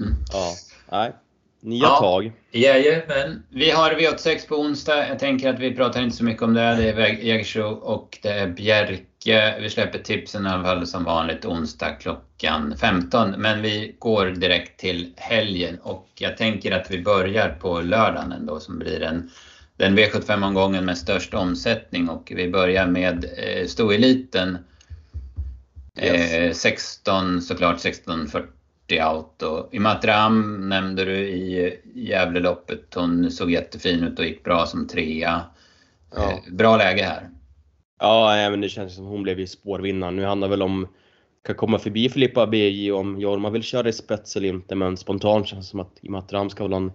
Mm. 0.00 0.14
Ja. 0.32 0.52
Nej. 0.90 1.12
Nya 1.60 1.82
ja. 1.82 1.98
tag. 2.00 2.32
Jajamän. 2.50 3.42
Vi 3.48 3.70
har 3.70 3.90
V86 3.90 4.48
på 4.48 4.54
onsdag. 4.54 5.08
Jag 5.08 5.18
tänker 5.18 5.50
att 5.50 5.58
vi 5.58 5.76
pratar 5.76 6.02
inte 6.02 6.16
så 6.16 6.24
mycket 6.24 6.42
om 6.42 6.54
det. 6.54 6.74
Det 6.74 6.88
är 6.90 7.24
Jägersro 7.24 7.68
och 7.68 8.18
det 8.22 8.28
är 8.28 8.48
Bjerke. 8.48 9.02
Vi 9.60 9.70
släpper 9.70 9.98
tipsen 9.98 10.46
i 10.46 10.48
alla 10.48 10.64
fall 10.64 10.86
som 10.86 11.04
vanligt 11.04 11.44
onsdag 11.44 11.90
klockan 11.90 12.76
15. 12.80 13.30
Men 13.30 13.62
vi 13.62 13.96
går 13.98 14.26
direkt 14.26 14.80
till 14.80 15.12
helgen 15.16 15.78
och 15.82 16.08
jag 16.14 16.36
tänker 16.36 16.72
att 16.72 16.90
vi 16.90 17.02
börjar 17.02 17.48
på 17.48 17.80
lördagen 17.80 18.32
ändå 18.32 18.60
som 18.60 18.78
blir 18.78 19.02
en 19.02 19.30
den 19.76 19.98
V75-omgången 19.98 20.84
med 20.84 20.98
störst 20.98 21.34
omsättning 21.34 22.08
och 22.08 22.32
vi 22.36 22.48
börjar 22.48 22.86
med 22.86 23.24
eh, 23.24 23.66
stoeliten. 23.66 24.58
Yes. 25.98 26.32
Eh, 26.32 26.52
16 26.52 27.42
såklart 27.42 27.86
1640 27.86 28.50
out. 28.90 29.42
Och 29.42 29.74
Imatram 29.74 30.68
nämnde 30.68 31.04
du 31.04 31.18
i 31.18 31.78
Gävleloppet. 31.94 32.94
Hon 32.94 33.30
såg 33.30 33.50
jättefin 33.50 34.04
ut 34.04 34.18
och 34.18 34.24
gick 34.24 34.44
bra 34.44 34.66
som 34.66 34.88
trea. 34.88 35.42
Ja. 36.14 36.30
Eh, 36.30 36.52
bra 36.52 36.76
läge 36.76 37.02
här. 37.02 37.28
Ja, 38.00 38.50
men 38.50 38.60
det 38.60 38.68
känns 38.68 38.94
som 38.94 39.04
hon 39.04 39.22
blev 39.22 39.40
ju 39.40 39.46
spårvinnaren. 39.46 40.16
Nu 40.16 40.24
handlar 40.24 40.48
det 40.48 40.50
väl 40.50 40.62
om 40.62 40.88
kan 41.46 41.54
komma 41.56 41.78
förbi 41.78 42.08
Filippa 42.08 42.46
BJ 42.46 42.92
om 42.92 43.20
Jorma 43.20 43.50
vill 43.50 43.62
köra 43.62 43.88
i 43.88 43.92
spets 43.92 44.36
eller 44.36 44.48
inte. 44.48 44.74
Men 44.74 44.96
spontant 44.96 45.46
känns 45.46 45.66
det 45.66 45.70
som 45.70 45.80
att 45.80 45.98
i 46.00 46.08
Ram 46.34 46.50
ska 46.50 46.64
väl 46.64 46.72
ha 46.72 46.80
en 46.80 46.92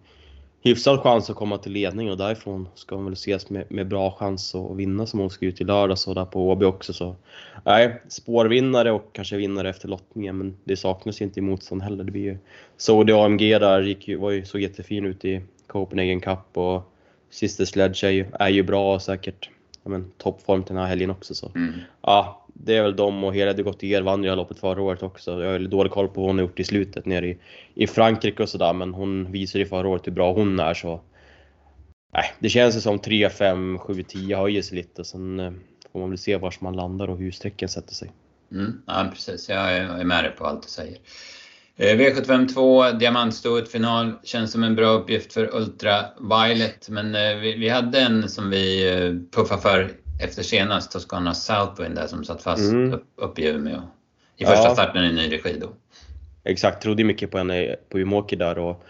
hyfsad 0.62 1.00
chans 1.00 1.30
att 1.30 1.36
komma 1.36 1.58
till 1.58 1.72
ledning 1.72 2.12
och 2.12 2.18
därifrån 2.18 2.68
ska 2.74 2.96
hon 2.96 3.06
väl 3.06 3.14
ses 3.14 3.50
med, 3.50 3.66
med 3.70 3.88
bra 3.88 4.12
chans 4.12 4.56
att 4.56 4.78
vinna 4.78 5.06
som 5.06 5.20
hon 5.20 5.30
ska 5.30 5.46
ut 5.46 5.62
i 5.62 5.64
lördags 5.64 6.08
och 6.08 6.16
där 6.16 6.26
på 6.26 6.50
Åby 6.50 6.66
också. 6.66 6.94
Så 6.94 7.16
nej, 7.66 8.02
spårvinnare 8.08 8.92
och 8.92 9.10
kanske 9.14 9.38
vinnare 9.38 9.70
efter 9.70 9.88
lottningen 9.88 10.38
men 10.38 10.58
det 10.64 10.78
saknas 10.78 11.22
ju 11.22 11.26
inte 11.26 11.40
i 11.40 11.44
motstånd 11.44 11.82
heller. 11.82 12.04
Det 12.04 12.12
blir 12.12 12.24
ju 12.24 12.38
Sodi 12.78 13.14
AMG 13.14 13.60
där 13.60 13.82
gick 13.82 14.08
ju, 14.08 14.18
var 14.18 14.32
ju, 14.32 14.46
såg 14.46 14.62
jättefin 14.62 15.06
ut 15.06 15.26
i 15.26 15.42
Copenhagen 15.68 16.22
Cup 16.22 16.58
och 16.58 16.94
Sister 17.30 17.66
Sledge 17.66 18.04
är 18.04 18.12
ju, 18.12 18.26
är 18.40 18.50
ju 18.50 18.64
bra 18.64 18.96
och 18.96 19.02
säkert 19.02 19.50
toppform 20.18 20.64
till 20.64 20.76
den 20.76 20.84
här 20.84 20.90
helgen 20.90 21.10
också. 21.10 21.36
Så. 21.36 21.52
Mm. 21.56 21.74
Ja, 22.02 22.46
det 22.54 22.78
är 22.78 22.84
väl 22.84 22.96
de 22.96 23.24
och 23.24 23.34
Helade 23.34 23.64
Gautier 23.64 24.02
vann 24.02 24.24
ju 24.24 24.36
loppet 24.36 24.60
förra 24.60 24.82
året 24.82 25.04
också. 25.04 25.44
Jag 25.44 25.52
har 25.52 25.60
dålig 25.60 25.92
koll 25.92 26.08
på 26.08 26.22
vad 26.22 26.30
hon 26.30 26.38
har 26.38 26.46
gjort 26.46 26.60
i 26.60 26.64
slutet 26.64 27.06
nere 27.06 27.28
i, 27.28 27.38
i 27.74 27.88
Frankrike 27.88 28.44
och 28.44 28.50
sådär 28.50 28.74
men 28.74 28.94
hon 28.94 29.32
visade 29.32 29.60
ju 29.60 29.66
förra 29.70 29.88
året 29.88 30.08
hur 30.08 30.12
bra 30.12 30.34
hon 30.34 30.60
är 30.60 30.74
så 30.74 31.02
Nej, 32.14 32.34
det 32.40 32.50
känns 32.50 32.76
ju 32.76 32.82
som 32.82 33.00
3, 33.00 33.30
5, 33.30 33.80
7, 33.80 34.04
10 34.04 34.38
höjer 34.38 34.62
sig 34.62 34.78
lite. 34.78 35.04
Sen 35.04 35.40
eh, 35.40 35.52
får 35.92 36.00
man 36.00 36.10
väl 36.10 36.18
se 36.18 36.38
var 36.38 36.54
man 36.60 36.76
landar 36.76 37.08
och 37.08 37.18
hur 37.18 37.32
strecken 37.32 37.70
sätter 37.70 37.94
sig. 37.94 38.12
Mm, 38.52 38.82
ja 38.88 39.10
precis, 39.14 39.50
jag 39.50 39.78
är 39.78 40.04
med 40.04 40.24
dig 40.24 40.32
på 40.32 40.46
allt 40.46 40.64
du 40.64 40.70
säger. 40.70 40.98
Eh, 41.78 41.98
V75 41.98 42.48
2, 42.54 42.92
diamantstoet 42.92 43.72
final. 43.72 44.14
Känns 44.24 44.52
som 44.52 44.64
en 44.64 44.76
bra 44.76 44.90
uppgift 44.90 45.34
för 45.34 45.56
Ultra 45.56 46.06
Violet. 46.20 46.90
Men 46.90 47.16
eh, 47.16 47.36
vi, 47.36 47.58
vi 47.58 47.70
hade 47.70 48.00
en 48.00 48.30
som 48.30 48.50
vi 48.50 48.86
puffade 49.32 49.62
för 49.62 49.92
efter 50.22 50.44
senast 50.44 50.92
Toscana 50.92 51.34
Southwind 51.34 51.96
där 51.96 52.08
som 52.08 52.24
satt 52.24 52.44
fast 52.44 52.72
mm. 52.72 52.94
upp, 52.94 53.06
upp 53.16 53.40
i 53.40 53.48
Umeå. 53.48 53.82
I 54.38 54.46
första 54.46 54.64
ja. 54.64 54.74
starten 54.74 55.06
i 55.06 55.14
ny 55.14 55.32
regi 55.32 55.58
då. 55.62 55.68
Exakt, 56.44 56.82
trodde 56.84 57.04
mycket 57.04 57.32
på 57.32 57.38
henne 57.38 57.76
på 57.90 58.00
Umeåker 58.00 58.38
där 58.38 58.58
och 58.58 58.84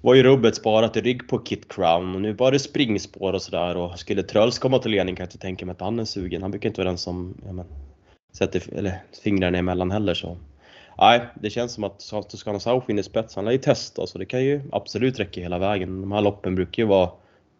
var 0.00 0.14
ju 0.14 0.22
rubbet 0.22 0.56
sparat 0.56 0.96
i 0.96 1.00
rygg 1.00 1.28
på 1.28 1.38
Kit 1.38 1.72
Crown 1.72 2.14
och 2.14 2.20
nu 2.20 2.32
var 2.32 2.52
det 2.52 2.58
springspår 2.58 3.32
och 3.32 3.42
sådär 3.42 3.76
och 3.76 3.98
skulle 3.98 4.22
Tröls 4.22 4.58
komma 4.58 4.78
till 4.78 4.90
ledning 4.90 5.16
kan 5.16 5.22
jag 5.22 5.26
inte 5.26 5.38
tänka 5.38 5.66
mig 5.66 5.72
att 5.72 5.80
han 5.80 5.98
är 5.98 6.04
sugen. 6.04 6.42
Han 6.42 6.50
brukar 6.50 6.68
inte 6.68 6.80
vara 6.80 6.88
den 6.88 6.98
som 6.98 7.34
ja, 7.46 7.52
men, 7.52 7.66
sätter 8.32 8.62
eller, 8.78 9.02
fingrarna 9.24 9.58
emellan 9.58 9.90
heller 9.90 10.14
så. 10.14 10.36
Nej, 10.98 11.20
det 11.34 11.50
känns 11.50 11.72
som 11.72 11.84
att 11.84 11.98
Toscana 12.30 12.60
Southwind 12.60 13.00
i 13.00 13.02
spets, 13.02 13.36
han 13.36 13.44
lär 13.44 13.52
ju 13.52 13.58
testa 13.58 14.06
så 14.06 14.18
det 14.18 14.26
kan 14.26 14.44
ju 14.44 14.62
absolut 14.72 15.20
räcka 15.20 15.40
hela 15.40 15.58
vägen. 15.58 16.00
De 16.00 16.12
här 16.12 16.20
loppen 16.20 16.54
brukar 16.54 16.82
ju 16.82 16.86
vara 16.86 17.10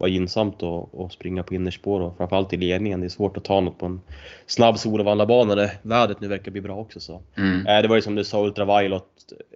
vara 0.01 0.11
gynnsamt 0.11 0.63
att, 0.63 1.13
springa 1.13 1.43
på 1.43 1.55
innerspår 1.55 2.01
och 2.01 2.17
framförallt 2.17 2.53
i 2.53 2.57
ledningen. 2.57 3.01
Det 3.01 3.07
är 3.07 3.09
svårt 3.09 3.37
att 3.37 3.45
ta 3.45 3.61
något 3.61 3.79
på 3.79 3.87
en 3.87 4.01
snabb 4.47 4.79
Solvallabana 4.79 5.55
där 5.55 5.71
vädret 5.83 6.21
nu 6.21 6.29
verkar 6.29 6.53
bli 6.53 6.61
bra 6.61 6.77
också. 6.77 7.01
Så. 7.01 7.23
Mm. 7.37 7.67
Eh, 7.67 7.83
det 7.83 7.89
var 7.89 7.97
ju 7.97 8.03
som 8.03 8.15
du 8.15 8.25
sa, 8.25 8.45
Ultraviolet 8.45 9.05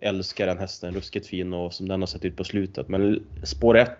älskar 0.02 0.46
den 0.46 0.58
hästen, 0.58 0.94
ruskigt 0.94 1.26
fin 1.26 1.52
och 1.52 1.72
som 1.72 1.88
den 1.88 2.02
har 2.02 2.06
sett 2.06 2.24
ut 2.24 2.36
på 2.36 2.44
slutet. 2.44 2.88
Men 2.88 3.26
spår 3.42 3.76
1, 3.76 3.90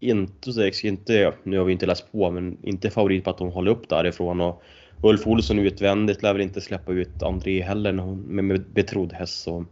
inte, 0.00 0.70
inte, 0.82 1.32
nu 1.42 1.58
har 1.58 1.64
vi 1.64 1.72
inte 1.72 1.86
läst 1.86 2.12
på, 2.12 2.30
men 2.30 2.58
inte 2.62 2.90
favorit 2.90 3.24
på 3.24 3.30
att 3.30 3.38
de 3.38 3.50
håller 3.50 3.70
upp 3.70 3.88
därifrån. 3.88 4.40
Och 4.40 4.62
Ulf 5.08 5.26
Olsson 5.26 5.58
utvändigt 5.58 6.22
lär 6.22 6.32
väl 6.32 6.42
inte 6.42 6.60
släppa 6.60 6.92
ut 6.92 7.22
André 7.22 7.62
heller 7.62 7.92
med, 7.92 8.44
med 8.44 8.64
betrodd 8.74 9.12
häst. 9.12 9.42
Så 9.42 9.64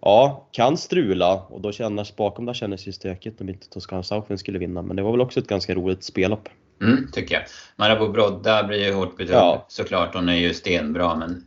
ja, 0.00 0.48
kan 0.52 0.76
strula 0.76 1.34
och 1.34 1.60
då 1.60 1.72
känns 1.72 2.16
bakom 2.16 2.46
där 2.46 2.54
kändes 2.54 2.88
ju 2.88 2.92
stökigt 2.92 3.40
om 3.40 3.48
inte 3.48 3.68
Toscana 3.68 4.02
Southwind 4.02 4.40
skulle 4.40 4.58
vinna. 4.58 4.82
Men 4.82 4.96
det 4.96 5.02
var 5.02 5.10
väl 5.10 5.20
också 5.20 5.40
ett 5.40 5.46
ganska 5.46 5.74
roligt 5.74 6.04
spellopp. 6.04 6.48
Mm, 6.82 7.10
tycker 7.12 7.34
jag. 7.34 7.44
Marabou 7.76 8.08
Brodda 8.08 8.64
blir 8.64 8.86
ju 8.86 8.92
hårt 8.92 9.16
betrodd 9.16 9.38
ja. 9.38 9.66
såklart. 9.68 10.14
Hon 10.14 10.28
är 10.28 10.36
ju 10.36 10.54
stenbra 10.54 11.14
men 11.14 11.44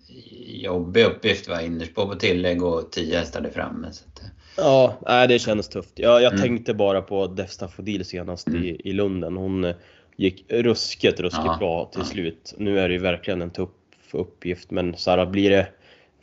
jobbig 0.48 1.04
uppgift 1.06 1.48
var 1.48 1.60
innerspår 1.60 2.06
på 2.06 2.16
tillägg 2.16 2.64
och 2.64 2.92
10 2.92 3.18
hästar 3.18 3.42
där 3.42 3.50
framme. 3.50 3.88
Så 3.92 4.04
att... 4.08 4.22
Ja, 4.58 4.98
nej, 5.06 5.28
det 5.28 5.40
kändes 5.40 5.70
tufft. 5.70 6.00
Jag, 6.00 6.22
jag 6.22 6.34
mm. 6.34 6.42
tänkte 6.42 6.74
bara 6.74 7.02
på 7.02 7.28
Defsta 7.28 7.68
Fodil 7.68 8.06
senast 8.06 8.48
mm. 8.48 8.64
i, 8.64 8.82
i 8.84 8.94
Lunden. 8.94 9.38
Hon 9.38 9.74
gick 10.18 10.46
ruskigt, 10.50 11.20
ruskigt 11.20 11.46
ja, 11.46 11.58
bra 11.60 11.86
till 11.86 12.04
slut. 12.04 12.54
Nu 12.58 12.80
är 12.80 12.88
det 12.88 12.94
ju 12.94 13.00
verkligen 13.00 13.42
en 13.42 13.50
tuff 13.50 13.70
uppgift 14.12 14.72
men 14.72 14.98
så 14.98 15.12
här, 15.12 15.26
blir 15.26 15.50
det 15.50 15.68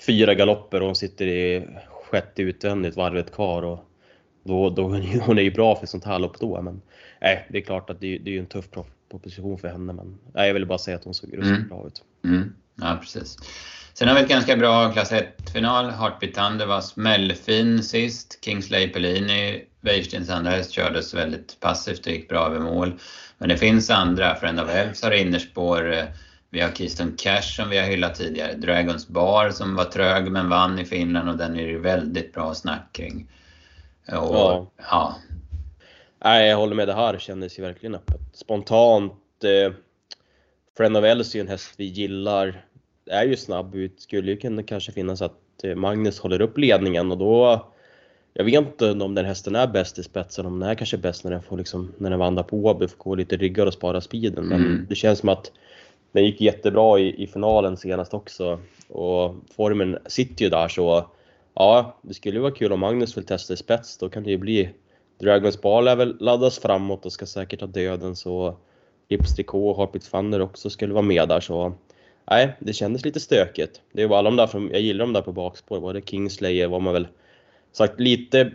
fyra 0.06 0.34
galopper 0.34 0.80
och 0.80 0.86
hon 0.86 0.96
sitter 0.96 1.26
i 1.26 1.66
sjätte 1.90 2.42
utvändigt 2.42 2.96
varvet 2.96 3.32
kvar 3.32 3.62
och 3.62 3.78
då, 4.44 4.70
då 4.70 4.82
hon 5.20 5.38
är 5.38 5.42
ju 5.42 5.50
bra 5.50 5.76
för 5.76 5.86
sånt 5.86 6.04
här 6.04 6.18
lopp 6.18 6.40
då. 6.40 6.62
Men 6.62 6.82
nej, 7.20 7.46
det 7.50 7.58
är 7.58 7.62
klart 7.62 7.90
att 7.90 8.00
det, 8.00 8.18
det 8.18 8.30
är 8.30 8.32
ju 8.32 8.38
en 8.38 8.46
tuff 8.46 8.66
proposition 9.10 9.58
för 9.58 9.68
henne. 9.68 9.92
Men 9.92 10.18
nej, 10.34 10.46
jag 10.46 10.54
ville 10.54 10.66
bara 10.66 10.78
säga 10.78 10.96
att 10.96 11.04
hon 11.04 11.14
såg 11.14 11.28
ruskigt 11.28 11.56
mm. 11.56 11.68
bra 11.68 11.86
ut. 11.86 12.02
Mm. 12.24 12.54
Ja, 12.74 12.98
precis. 13.00 13.36
Sen 13.94 14.08
har 14.08 14.14
vi 14.14 14.20
ett 14.20 14.28
ganska 14.28 14.56
bra 14.56 14.92
klass 14.92 15.12
1-final. 15.12 15.90
Heartbeat 15.90 16.34
Thunder 16.34 16.66
var 16.66 16.80
smällfin 16.80 17.82
sist. 17.82 18.44
Kingsley 18.44 18.88
Pellini, 18.88 19.64
Weirstens 19.84 20.30
andra 20.30 20.50
häst, 20.50 20.70
kördes 20.70 21.14
väldigt 21.14 21.60
passivt 21.60 22.06
och 22.06 22.12
gick 22.12 22.28
bra 22.28 22.46
över 22.46 22.60
mål. 22.60 22.92
Men 23.38 23.48
det 23.48 23.56
finns 23.56 23.90
andra. 23.90 24.34
Friend 24.34 24.60
of 24.60 24.70
Elves 24.70 25.02
har 25.02 25.10
innerspår. 25.10 26.06
Vi 26.50 26.60
har 26.60 26.70
Keystone 26.70 27.12
Cash 27.16 27.42
som 27.42 27.70
vi 27.70 27.78
har 27.78 27.86
hyllat 27.86 28.14
tidigare. 28.14 28.54
Dragons 28.54 29.08
Bar 29.08 29.50
som 29.50 29.76
var 29.76 29.84
trög 29.84 30.30
men 30.30 30.48
vann 30.48 30.78
i 30.78 30.84
Finland 30.84 31.28
och 31.28 31.36
den 31.36 31.56
är 31.56 31.66
det 31.66 31.78
väldigt 31.78 32.32
bra 32.32 32.54
snack 32.54 32.92
kring. 32.92 33.28
Och, 34.06 34.12
ja. 34.12 34.70
ja. 34.90 35.16
Nej, 36.24 36.48
jag 36.48 36.56
håller 36.56 36.74
med. 36.74 36.88
Det 36.88 36.94
här 36.94 37.18
kändes 37.18 37.58
ju 37.58 37.62
verkligen 37.62 37.94
öppet. 37.94 38.20
Spontant. 38.32 39.12
Eh, 39.44 39.74
Friend 40.76 40.96
of 40.96 41.04
Elves 41.04 41.34
är 41.34 41.38
ju 41.38 41.40
en 41.40 41.48
häst 41.48 41.74
vi 41.76 41.84
gillar. 41.84 42.64
Är 43.10 43.24
ju 43.24 43.36
snabb 43.36 43.74
ut. 43.74 44.00
Skulle 44.00 44.30
ju 44.30 44.36
kunna 44.36 44.62
kanske 44.62 44.92
finnas 44.92 45.22
att 45.22 45.64
eh, 45.64 45.74
Magnus 45.74 46.18
håller 46.18 46.40
upp 46.40 46.58
ledningen 46.58 47.12
och 47.12 47.18
då 47.18 47.73
jag 48.36 48.44
vet 48.44 48.54
inte 48.54 48.90
om 48.90 49.14
den 49.14 49.24
hästen 49.24 49.56
är 49.56 49.66
bäst 49.66 49.98
i 49.98 50.02
spetsen, 50.02 50.46
om 50.46 50.60
den 50.60 50.68
är 50.68 50.74
kanske 50.74 50.98
bäst 50.98 51.24
när 51.24 51.30
den 51.30 51.42
får 51.42 51.56
liksom, 51.56 51.92
när 51.98 52.10
den 52.10 52.18
vandrar 52.18 52.42
på 52.42 52.56
Åby, 52.56 52.88
får 52.88 52.96
gå 52.96 53.14
lite 53.14 53.36
ryggar 53.36 53.66
och 53.66 53.72
spara 53.72 54.00
speeden. 54.00 54.44
Men 54.44 54.60
mm. 54.60 54.86
det 54.88 54.94
känns 54.94 55.18
som 55.18 55.28
att 55.28 55.52
den 56.12 56.24
gick 56.24 56.40
jättebra 56.40 56.98
i, 56.98 57.22
i 57.22 57.26
finalen 57.26 57.76
senast 57.76 58.14
också 58.14 58.58
och 58.88 59.34
formen 59.56 59.98
sitter 60.06 60.44
ju 60.44 60.50
där 60.50 60.68
så 60.68 61.06
ja, 61.54 61.98
det 62.02 62.14
skulle 62.14 62.34
ju 62.34 62.40
vara 62.40 62.52
kul 62.52 62.72
om 62.72 62.80
Magnus 62.80 63.16
vill 63.16 63.26
testa 63.26 63.54
i 63.54 63.56
spets. 63.56 63.98
Då 63.98 64.08
kan 64.08 64.22
det 64.22 64.30
ju 64.30 64.38
bli 64.38 64.70
Dragons 65.20 65.62
Ball 65.62 65.84
lär 65.84 65.96
väl 65.96 66.16
laddas 66.20 66.58
framåt 66.58 67.06
och 67.06 67.12
ska 67.12 67.26
säkert 67.26 67.60
ha 67.60 67.66
döden 67.66 68.16
så 68.16 68.56
Hipstrikå 69.08 69.70
och 69.70 69.76
Harpit 69.76 70.10
Thunder 70.10 70.40
också 70.40 70.70
skulle 70.70 70.94
vara 70.94 71.02
med 71.02 71.28
där 71.28 71.40
så 71.40 71.74
nej, 72.30 72.56
det 72.58 72.72
kändes 72.72 73.04
lite 73.04 73.20
stökigt. 73.20 73.80
Det 73.92 74.06
var 74.06 74.18
alla 74.18 74.30
de 74.30 74.36
där, 74.36 74.72
jag 74.72 74.80
gillar 74.80 75.04
de 75.04 75.12
där 75.12 75.22
på 75.22 75.32
bakspår, 75.32 75.92
det 75.92 76.08
Kingslayer 76.08 76.68
var 76.68 76.80
man 76.80 76.94
väl 76.94 77.06
sagt 77.76 78.00
lite 78.00 78.50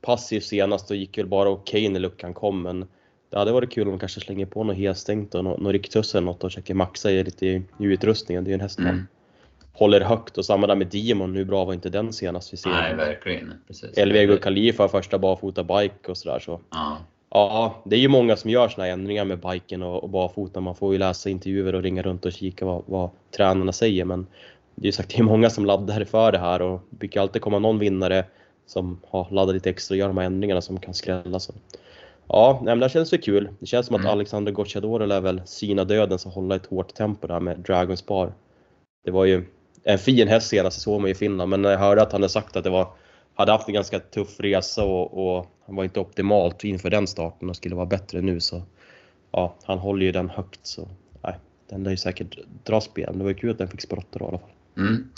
passiv 0.00 0.40
senast 0.40 0.90
och 0.90 0.96
gick 0.96 1.18
väl 1.18 1.26
bara 1.26 1.48
okej 1.48 1.80
okay 1.80 1.92
när 1.92 2.00
luckan 2.00 2.34
kom 2.34 2.62
men 2.62 2.86
det 3.30 3.38
hade 3.38 3.52
varit 3.52 3.72
kul 3.72 3.86
om 3.86 3.92
de 3.92 3.98
kanske 3.98 4.20
slänger 4.20 4.46
på 4.46 4.64
något 4.64 4.76
helstängt 4.76 5.34
och 5.34 5.44
något, 5.44 5.60
något 5.60 5.72
riktuss 5.72 6.14
eller 6.14 6.26
något 6.26 6.44
och 6.44 6.50
försöker 6.50 6.74
maxa 6.74 7.10
i 7.10 7.24
lite 7.24 7.46
i 7.46 7.62
utrustningen. 7.78 8.44
Det 8.44 8.48
är 8.48 8.52
ju 8.52 8.54
en 8.54 8.60
häst 8.60 8.78
man 8.78 8.88
mm. 8.88 9.06
håller 9.72 10.00
högt 10.00 10.38
och 10.38 10.44
samma 10.44 10.66
där 10.66 10.74
med 10.74 10.86
Demon, 10.86 11.36
hur 11.36 11.44
bra 11.44 11.64
var 11.64 11.74
inte 11.74 11.90
den 11.90 12.12
senast 12.12 12.52
vi 12.52 12.56
ser? 12.56 12.70
Nej, 12.70 12.94
verkligen. 12.94 13.54
Precis. 13.66 13.98
Elvego 13.98 14.36
Khalifa 14.36 14.88
första 14.88 15.18
barfota 15.18 15.64
bike 15.64 16.10
och 16.10 16.16
sådär 16.16 16.38
så. 16.38 16.60
Ja. 16.70 16.98
ja, 17.30 17.82
det 17.84 17.96
är 17.96 18.00
ju 18.00 18.08
många 18.08 18.36
som 18.36 18.50
gör 18.50 18.68
såna 18.68 18.86
ändringar 18.86 19.24
med 19.24 19.38
biken 19.38 19.82
och, 19.82 20.02
och 20.02 20.10
barfota. 20.10 20.60
Man 20.60 20.74
får 20.74 20.92
ju 20.92 20.98
läsa 20.98 21.30
intervjuer 21.30 21.74
och 21.74 21.82
ringa 21.82 22.02
runt 22.02 22.26
och 22.26 22.32
kika 22.32 22.64
vad, 22.64 22.82
vad 22.86 23.10
tränarna 23.36 23.72
säger 23.72 24.04
men 24.04 24.26
det 24.74 24.84
är 24.84 24.88
ju 24.88 24.92
sagt, 24.92 25.08
det 25.08 25.18
är 25.18 25.22
många 25.22 25.50
som 25.50 25.66
laddar 25.66 26.04
för 26.04 26.32
det 26.32 26.38
här 26.38 26.62
och 26.62 26.80
det 26.90 26.96
brukar 26.96 27.20
alltid 27.20 27.42
komma 27.42 27.58
någon 27.58 27.78
vinnare 27.78 28.24
som 28.68 29.00
har 29.08 29.26
laddat 29.30 29.54
lite 29.54 29.70
extra 29.70 29.94
och 29.94 29.98
gör 29.98 30.08
de 30.08 30.18
här 30.18 30.24
ändringarna 30.24 30.60
som 30.60 30.80
kan 30.80 30.94
skrälla. 30.94 31.40
Så. 31.40 31.52
Ja, 32.28 32.60
men 32.64 32.80
det 32.80 32.88
känns 32.88 33.14
ju 33.14 33.18
kul. 33.18 33.48
Det 33.58 33.66
känns 33.66 33.86
som 33.86 33.96
att 33.96 34.00
mm. 34.00 34.12
Alexander 34.12 34.52
Gocciadoro 34.52 35.06
lär 35.06 35.20
väl 35.20 35.42
syna 35.44 35.84
döden 35.84 36.18
och 36.26 36.32
hålla 36.32 36.56
ett 36.56 36.66
hårt 36.66 36.94
tempo 36.94 37.26
där 37.26 37.40
med 37.40 37.58
Dragons 37.58 38.06
Bar. 38.06 38.32
Det 39.04 39.10
var 39.10 39.24
ju 39.24 39.44
en 39.84 39.98
fin 39.98 40.28
häst 40.28 40.48
senast, 40.48 40.80
såg 40.80 41.00
man 41.00 41.10
i 41.10 41.14
Finland, 41.14 41.50
men 41.50 41.62
när 41.62 41.70
jag 41.70 41.78
hörde 41.78 42.02
att 42.02 42.12
han 42.12 42.20
hade 42.20 42.32
sagt 42.32 42.56
att 42.56 42.64
det 42.64 42.70
var 42.70 42.88
hade 43.34 43.52
haft 43.52 43.68
en 43.68 43.74
ganska 43.74 44.00
tuff 44.00 44.40
resa 44.40 44.84
och, 44.84 45.36
och 45.38 45.46
han 45.66 45.76
var 45.76 45.84
inte 45.84 46.00
optimalt 46.00 46.64
inför 46.64 46.90
den 46.90 47.06
starten 47.06 47.50
och 47.50 47.56
skulle 47.56 47.74
vara 47.74 47.86
bättre 47.86 48.20
nu 48.20 48.40
så 48.40 48.62
ja, 49.30 49.54
han 49.64 49.78
håller 49.78 50.06
ju 50.06 50.12
den 50.12 50.30
högt 50.30 50.60
så 50.62 50.88
nej, 51.22 51.34
den 51.68 51.82
lär 51.82 51.90
ju 51.90 51.96
säkert 51.96 52.38
dra 52.64 52.80
spel. 52.80 53.18
Det 53.18 53.22
var 53.22 53.30
ju 53.30 53.36
kul 53.36 53.50
att 53.50 53.58
den 53.58 53.68
fick 53.68 53.90
då 53.90 53.96
i 53.96 54.28
alla 54.28 54.38
fall. 54.38 54.50
Mm. 54.76 55.10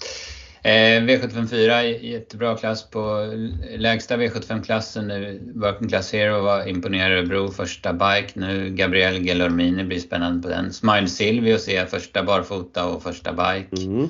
Eh, 0.62 1.02
V754, 1.02 1.80
jättebra 2.02 2.56
klass 2.56 2.90
på 2.90 3.32
lägsta 3.76 4.16
V75-klassen 4.16 5.08
nu. 5.08 5.52
Working 5.54 5.88
Class 5.88 6.12
Hero 6.12 6.42
var 6.42 6.68
imponerad 6.68 7.12
Örebro, 7.12 7.48
första 7.48 7.92
bike 7.92 8.32
nu. 8.34 8.70
Gabriel 8.70 9.24
Gelormini 9.24 9.84
blir 9.84 10.00
spännande 10.00 10.42
på 10.42 10.48
den. 10.48 10.72
Smile 10.72 11.06
Silvio 11.08 11.58
ser 11.58 11.76
jag, 11.76 11.90
första 11.90 12.22
barfota 12.22 12.86
och 12.86 13.02
första 13.02 13.32
bike. 13.32 13.82
Mm. 13.82 14.08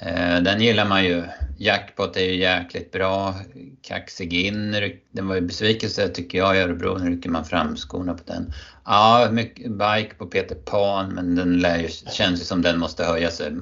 Eh, 0.00 0.42
den 0.42 0.60
gillar 0.60 0.88
man 0.88 1.04
ju. 1.04 1.22
Jackpot 1.58 2.16
är 2.16 2.24
ju 2.24 2.36
jäkligt 2.36 2.92
bra. 2.92 3.34
Kaxig 3.82 4.34
in, 4.34 4.72
den 5.12 5.28
var 5.28 5.34
ju 5.34 5.40
besvikelse 5.40 6.08
tycker 6.08 6.38
jag 6.38 6.56
i 6.56 6.60
Örebro. 6.60 6.98
Nu 6.98 7.10
rycker 7.10 7.30
man 7.30 7.44
fram 7.44 7.76
skorna 7.76 8.14
på 8.14 8.22
den. 8.26 8.52
Ja, 8.84 9.28
mycket 9.32 9.70
bike 9.72 10.14
på 10.18 10.26
Peter 10.26 10.54
Pan 10.54 11.08
men 11.08 11.34
den 11.34 11.58
lär 11.58 11.78
ju, 11.78 11.88
känns 11.88 12.40
ju 12.40 12.44
som 12.44 12.62
den 12.62 12.78
måste 12.78 13.04
höja 13.04 13.30
sig 13.30 13.52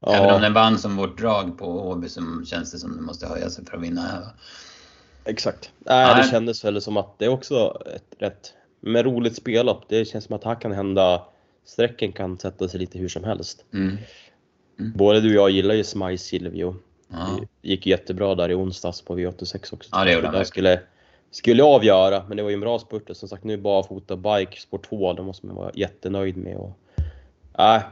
Ja. 0.00 0.14
Även 0.14 0.34
om 0.34 0.40
den 0.40 0.52
vann 0.52 0.78
som 0.78 0.96
vårt 0.96 1.18
drag 1.18 1.58
på 1.58 1.88
Åby 1.88 2.08
så 2.08 2.20
känns 2.46 2.72
det 2.72 2.78
som 2.78 2.96
den 2.96 3.04
måste 3.04 3.26
höja 3.26 3.50
sig 3.50 3.64
för 3.64 3.76
att 3.76 3.82
vinna 3.82 4.00
här. 4.00 4.24
Exakt. 5.24 5.70
Nej, 5.78 6.22
det 6.22 6.30
kändes 6.30 6.64
väl 6.64 6.82
som 6.82 6.96
att 6.96 7.18
det 7.18 7.24
är 7.24 7.28
också 7.28 7.82
ett 7.94 8.14
rätt 8.18 8.54
med 8.80 9.04
roligt 9.04 9.36
spellopp. 9.36 9.84
Det 9.88 10.04
känns 10.04 10.24
som 10.24 10.36
att 10.36 10.44
här 10.44 10.60
kan 10.60 10.72
hända, 10.72 11.22
strecken 11.64 12.12
kan 12.12 12.38
sätta 12.38 12.68
sig 12.68 12.80
lite 12.80 12.98
hur 12.98 13.08
som 13.08 13.24
helst. 13.24 13.64
Mm. 13.72 13.98
Mm. 14.78 14.92
Både 14.96 15.20
du 15.20 15.28
och 15.28 15.44
jag 15.44 15.50
gillar 15.50 15.74
ju 15.74 15.84
Smile 15.84 16.18
Silvio. 16.18 16.76
Ja. 17.08 17.38
Det 17.62 17.68
gick 17.68 17.86
jättebra 17.86 18.34
där 18.34 18.48
i 18.48 18.54
onsdags 18.54 19.02
på 19.02 19.18
V86 19.18 19.74
också. 19.74 19.90
Ja, 19.92 20.04
det 20.04 20.12
gjorde 20.12 20.28
han 20.28 20.44
skulle, 20.44 20.80
skulle 21.30 21.62
avgöra, 21.62 22.24
men 22.28 22.36
det 22.36 22.42
var 22.42 22.50
ju 22.50 22.54
en 22.54 22.60
bra 22.60 22.78
spurt. 22.78 23.16
Som 23.16 23.28
sagt, 23.28 23.44
nu 23.44 23.56
bara 23.56 23.82
fota 23.82 24.16
bike, 24.16 24.60
sport 24.60 24.88
2, 24.88 25.12
det 25.12 25.22
måste 25.22 25.46
man 25.46 25.56
vara 25.56 25.70
jättenöjd 25.74 26.36
med. 26.36 26.56
Och 26.56 26.78
äh, 27.58 27.82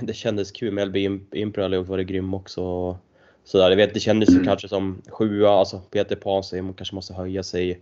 det, 0.00 0.14
kändes 0.14 0.52
kul. 0.52 0.72
Melby 0.72 1.20
Impro 1.32 1.62
har 1.62 1.82
varit 1.82 2.06
grym 2.06 2.34
också. 2.34 2.96
Så 3.44 3.58
där. 3.58 3.70
Jag 3.70 3.76
vet, 3.76 3.94
det 3.94 4.00
kändes 4.00 4.28
mm. 4.28 4.44
kanske 4.44 4.68
som 4.68 5.02
sjua, 5.08 5.50
alltså 5.50 5.78
Peter 5.78 6.16
Pan 6.16 6.44
säger 6.44 6.62
man 6.62 6.74
kanske 6.74 6.94
måste 6.94 7.14
höja 7.14 7.42
sig. 7.42 7.80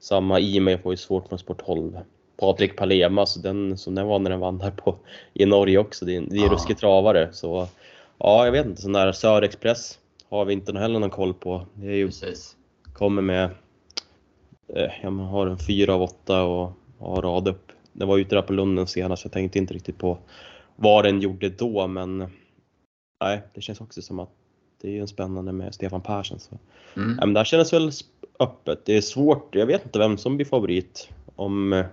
Samma 0.00 0.40
e-mail 0.40 0.78
får 0.78 0.92
ju 0.92 0.96
svårt 0.96 1.28
från 1.28 1.38
Sport 1.38 1.66
12. 1.66 1.98
Patrik 2.36 2.76
Palema, 2.76 3.20
alltså 3.20 3.40
den, 3.40 3.78
som 3.78 3.94
den 3.94 4.06
var 4.06 4.18
när 4.18 4.30
den 4.30 4.40
vann 4.40 4.60
här 4.60 4.70
på, 4.70 4.96
i 5.34 5.46
Norge 5.46 5.78
också, 5.78 6.04
det 6.04 6.16
är, 6.16 6.20
det 6.20 6.36
är 6.36 6.46
ah. 6.46 6.52
ruskig 6.52 6.78
travare. 6.78 7.28
Så 7.32 7.68
ja, 8.18 8.44
jag 8.44 8.52
vet 8.52 8.66
inte, 8.66 8.82
sån 8.82 8.92
där 8.92 9.12
Sörexpress 9.12 9.98
har 10.28 10.44
vi 10.44 10.52
inte 10.52 10.78
heller 10.78 10.98
någon 10.98 11.10
koll 11.10 11.34
på. 11.34 11.66
Det 11.74 11.86
är 11.86 11.94
ju, 11.94 12.06
Precis. 12.06 12.56
kommer 12.92 13.22
med, 13.22 13.50
eh, 14.74 14.90
ja, 15.02 15.10
man 15.10 15.26
har 15.26 15.46
en 15.46 15.58
4 15.58 15.94
av 15.94 16.02
8 16.02 16.42
och 16.42 16.72
har 16.98 17.22
rad 17.22 17.48
upp. 17.48 17.72
Den 17.92 18.08
var 18.08 18.18
ute 18.18 18.34
där 18.34 18.42
på 18.42 18.52
Lunden 18.52 18.86
senast, 18.86 19.24
jag 19.24 19.32
tänkte 19.32 19.58
inte 19.58 19.74
riktigt 19.74 19.98
på 19.98 20.18
vad 20.82 21.04
den 21.04 21.20
gjorde 21.20 21.48
då 21.48 21.86
men 21.86 22.18
nej, 23.20 23.42
det 23.54 23.60
känns 23.60 23.80
också 23.80 24.02
som 24.02 24.18
att 24.18 24.30
det 24.80 24.96
är 24.96 25.00
en 25.00 25.08
spännande 25.08 25.52
med 25.52 25.74
Stefan 25.74 26.02
Persson. 26.02 26.40
Så. 26.40 26.58
Mm. 26.96 27.16
Men 27.16 27.34
där 27.34 27.44
känns 27.44 27.72
väl 27.72 27.90
öppet. 28.40 28.84
Det 28.84 28.96
är 28.96 29.00
svårt, 29.00 29.54
jag 29.54 29.66
vet 29.66 29.84
inte 29.84 29.98
vem 29.98 30.18
som 30.18 30.36
blir 30.36 30.46
favorit. 30.46 31.08
Om, 31.36 31.84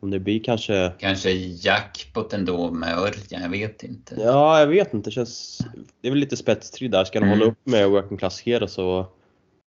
om 0.00 0.10
det 0.10 0.18
blir 0.18 0.44
kanske... 0.44 0.92
Kanske 0.98 1.30
jackpot 1.30 2.32
ändå 2.32 2.70
med 2.70 2.98
Örjan, 2.98 3.42
jag 3.42 3.48
vet 3.48 3.82
inte. 3.82 4.16
Ja, 4.18 4.60
jag 4.60 4.66
vet 4.66 4.94
inte. 4.94 5.10
Det, 5.10 5.14
känns, 5.14 5.58
det 6.00 6.08
är 6.08 6.12
väl 6.12 6.20
lite 6.20 6.36
spetstrid 6.36 6.90
där. 6.90 7.04
Ska 7.04 7.18
mm. 7.18 7.30
hålla 7.30 7.44
upp 7.44 7.58
med 7.64 7.90
Working 7.90 8.18
Class 8.18 8.40
Hero 8.40 8.66
så 8.66 9.06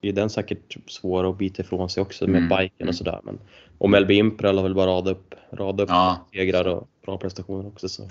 är 0.01 0.13
den 0.13 0.29
säkert 0.29 0.77
svår 0.87 1.29
att 1.29 1.37
bita 1.37 1.61
ifrån 1.61 1.89
sig 1.89 2.01
också 2.01 2.27
med 2.27 2.43
mm. 2.43 2.57
biken 2.57 2.87
och 2.87 2.95
sådär. 2.95 3.19
Men, 3.23 3.39
och 3.77 3.89
Melby 3.89 4.13
Imprel 4.13 4.57
har 4.57 4.63
väl 4.63 4.75
bara 4.75 4.91
radat 4.91 5.17
upp, 5.17 5.35
rada 5.55 5.83
upp 5.83 5.89
ja. 5.89 6.27
segrar 6.33 6.67
och 6.67 6.87
bra 7.05 7.17
prestationer 7.17 7.67
också. 7.67 7.89
Så. 7.89 8.09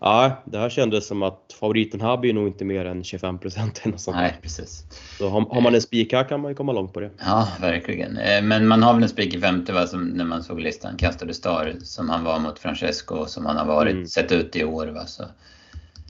Ja, 0.00 0.42
det 0.44 0.58
här 0.58 0.70
kändes 0.70 1.06
som 1.06 1.22
att 1.22 1.56
favoriten 1.60 2.00
här 2.00 2.16
blir 2.16 2.32
nog 2.32 2.48
inte 2.48 2.64
mer 2.64 2.84
än 2.84 3.04
25 3.04 3.38
procent. 3.38 3.82
Nej, 4.06 4.38
precis. 4.42 4.84
Så 5.18 5.28
har, 5.28 5.40
har 5.40 5.60
man 5.60 5.74
en 5.74 5.82
spik 5.82 6.12
här 6.12 6.28
kan 6.28 6.40
man 6.40 6.50
ju 6.50 6.54
komma 6.54 6.72
långt 6.72 6.92
på 6.92 7.00
det. 7.00 7.10
Ja, 7.18 7.48
verkligen. 7.60 8.16
Eh, 8.16 8.42
men 8.42 8.68
man 8.68 8.82
har 8.82 8.94
väl 8.94 9.02
en 9.02 9.08
spik 9.08 9.34
i 9.34 9.40
femte 9.40 9.72
va, 9.72 9.86
som, 9.86 10.04
när 10.04 10.24
man 10.24 10.42
såg 10.42 10.60
listan, 10.60 10.96
Castro 10.96 11.34
Star, 11.34 11.74
som 11.82 12.08
han 12.08 12.24
var 12.24 12.38
mot 12.38 12.58
Francesco 12.58 13.14
och 13.14 13.28
som 13.28 13.46
han 13.46 13.56
har 13.56 13.66
varit, 13.66 13.92
mm. 13.92 14.06
sett 14.06 14.32
ut 14.32 14.56
i 14.56 14.64
år. 14.64 14.86
Va, 14.86 15.06
så 15.06 15.24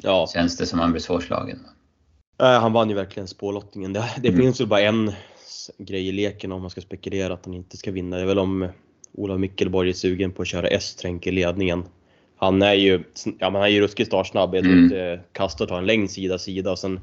ja. 0.02 0.26
känns 0.34 0.56
det 0.56 0.66
som 0.66 0.78
han 0.78 0.92
blir 0.92 1.02
svårslagen. 1.02 1.58
Va? 2.38 2.54
Äh, 2.54 2.60
han 2.60 2.72
vann 2.72 2.88
ju 2.88 2.94
verkligen 2.94 3.28
spårlottningen. 3.28 3.92
Det, 3.92 4.04
det 4.22 4.28
mm. 4.28 4.40
finns 4.40 4.60
väl 4.60 4.66
bara 4.66 4.80
en 4.80 5.12
grej 5.78 6.08
i 6.08 6.12
leken 6.12 6.52
om 6.52 6.60
man 6.60 6.70
ska 6.70 6.80
spekulera 6.80 7.34
att 7.34 7.46
han 7.46 7.54
inte 7.54 7.76
ska 7.76 7.90
vinna. 7.90 8.16
Det 8.16 8.22
är 8.22 8.26
väl 8.26 8.38
om 8.38 8.68
Olof 9.12 9.40
Mickelborg 9.40 9.88
är 9.88 9.92
sugen 9.92 10.32
på 10.32 10.42
att 10.42 10.48
köra 10.48 10.68
S-tränk 10.68 11.26
i 11.26 11.30
ledningen. 11.30 11.84
Han 12.36 12.62
är 12.62 12.74
ju, 12.74 13.04
ja, 13.24 13.50
men 13.50 13.54
han 13.54 13.62
är 13.62 13.68
ju 13.68 13.80
ruskigt 13.80 14.06
startsnabb. 14.06 14.54
Mm. 14.54 14.84
inte 14.84 15.20
Kastor 15.32 15.66
tar 15.66 15.78
en 15.78 15.86
längd 15.86 16.10
sida 16.10 16.38
sida. 16.38 16.70
Och 16.70 16.78
sen, 16.78 17.00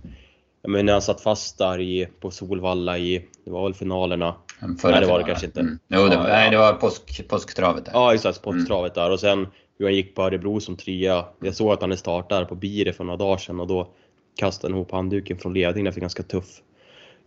jag 0.62 0.72
menar, 0.72 0.84
när 0.84 0.94
han 0.94 1.02
satt 1.02 1.22
fast 1.22 1.58
där 1.58 1.82
i, 1.82 2.08
på 2.20 2.32
Solvalla 2.32 2.98
i, 2.98 3.26
det 3.46 3.52
var 3.52 3.64
väl 3.64 3.74
finalerna. 3.74 4.36
Förra 4.82 4.92
nej 4.92 5.02
det 5.02 5.08
var 5.08 5.20
det 5.20 5.26
kanske 5.26 5.46
inte. 5.46 5.60
Mm. 5.60 5.80
Jo, 5.88 6.08
det 6.08 6.18
var, 6.18 6.28
ja, 6.28 6.34
nej, 6.34 6.52
det 6.52 6.58
var 6.58 6.74
påsk, 6.74 7.28
påsktravet 7.28 7.86
där. 7.86 7.92
Ja 7.94 8.14
exakt, 8.14 8.42
påsktravet 8.42 8.98
mm. 8.98 9.06
där. 9.06 9.14
Och 9.14 9.20
sen 9.20 9.48
hur 9.80 9.86
han 9.86 9.96
gick 9.96 10.16
på 10.16 10.22
Örebro 10.22 10.60
som 10.60 10.76
trea. 10.76 11.26
Jag 11.42 11.56
såg 11.56 11.72
att 11.72 11.82
han 11.82 11.92
är 11.92 11.96
startare 11.96 12.46
på 12.46 12.56
Bire 12.56 12.94
för 12.94 13.04
några 13.04 13.18
dagar 13.18 13.38
sedan 13.38 13.60
och 13.60 13.68
då 13.68 13.88
kastade 14.36 14.74
ihop 14.74 14.92
handduken 14.92 15.38
från 15.38 15.54
ledningen 15.54 15.88
efter 15.88 16.02
ganska 16.02 16.24
tuff 16.24 16.62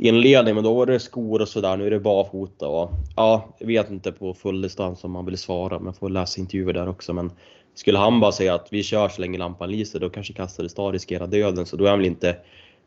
inledning. 0.00 0.54
Men 0.54 0.64
då 0.64 0.74
var 0.74 0.86
det 0.86 1.00
skor 1.00 1.42
och 1.42 1.48
sådär. 1.48 1.76
Nu 1.76 1.86
är 1.86 1.90
det 1.90 2.00
barfota 2.00 2.68
och 2.68 2.90
ja, 3.16 3.56
jag 3.58 3.66
vet 3.66 3.90
inte 3.90 4.12
på 4.12 4.34
full 4.34 4.62
distans 4.62 5.04
om 5.04 5.10
man 5.10 5.26
vill 5.26 5.38
svara. 5.38 5.78
Men 5.78 5.94
får 5.94 6.08
läsa 6.08 6.40
intervjuer 6.40 6.72
där 6.72 6.88
också. 6.88 7.12
Men 7.12 7.32
skulle 7.74 7.98
han 7.98 8.20
bara 8.20 8.32
säga 8.32 8.54
att 8.54 8.68
vi 8.70 8.82
kör 8.82 9.08
så 9.08 9.20
länge 9.20 9.38
lampan 9.38 9.70
lyser, 9.70 10.00
då 10.00 10.10
kanske 10.10 10.32
Kastelstad 10.32 10.90
riskerar 10.90 11.26
döden. 11.26 11.66
Så 11.66 11.76
då 11.76 11.84
är 11.84 11.90
han 11.90 11.98
väl 11.98 12.06
inte 12.06 12.36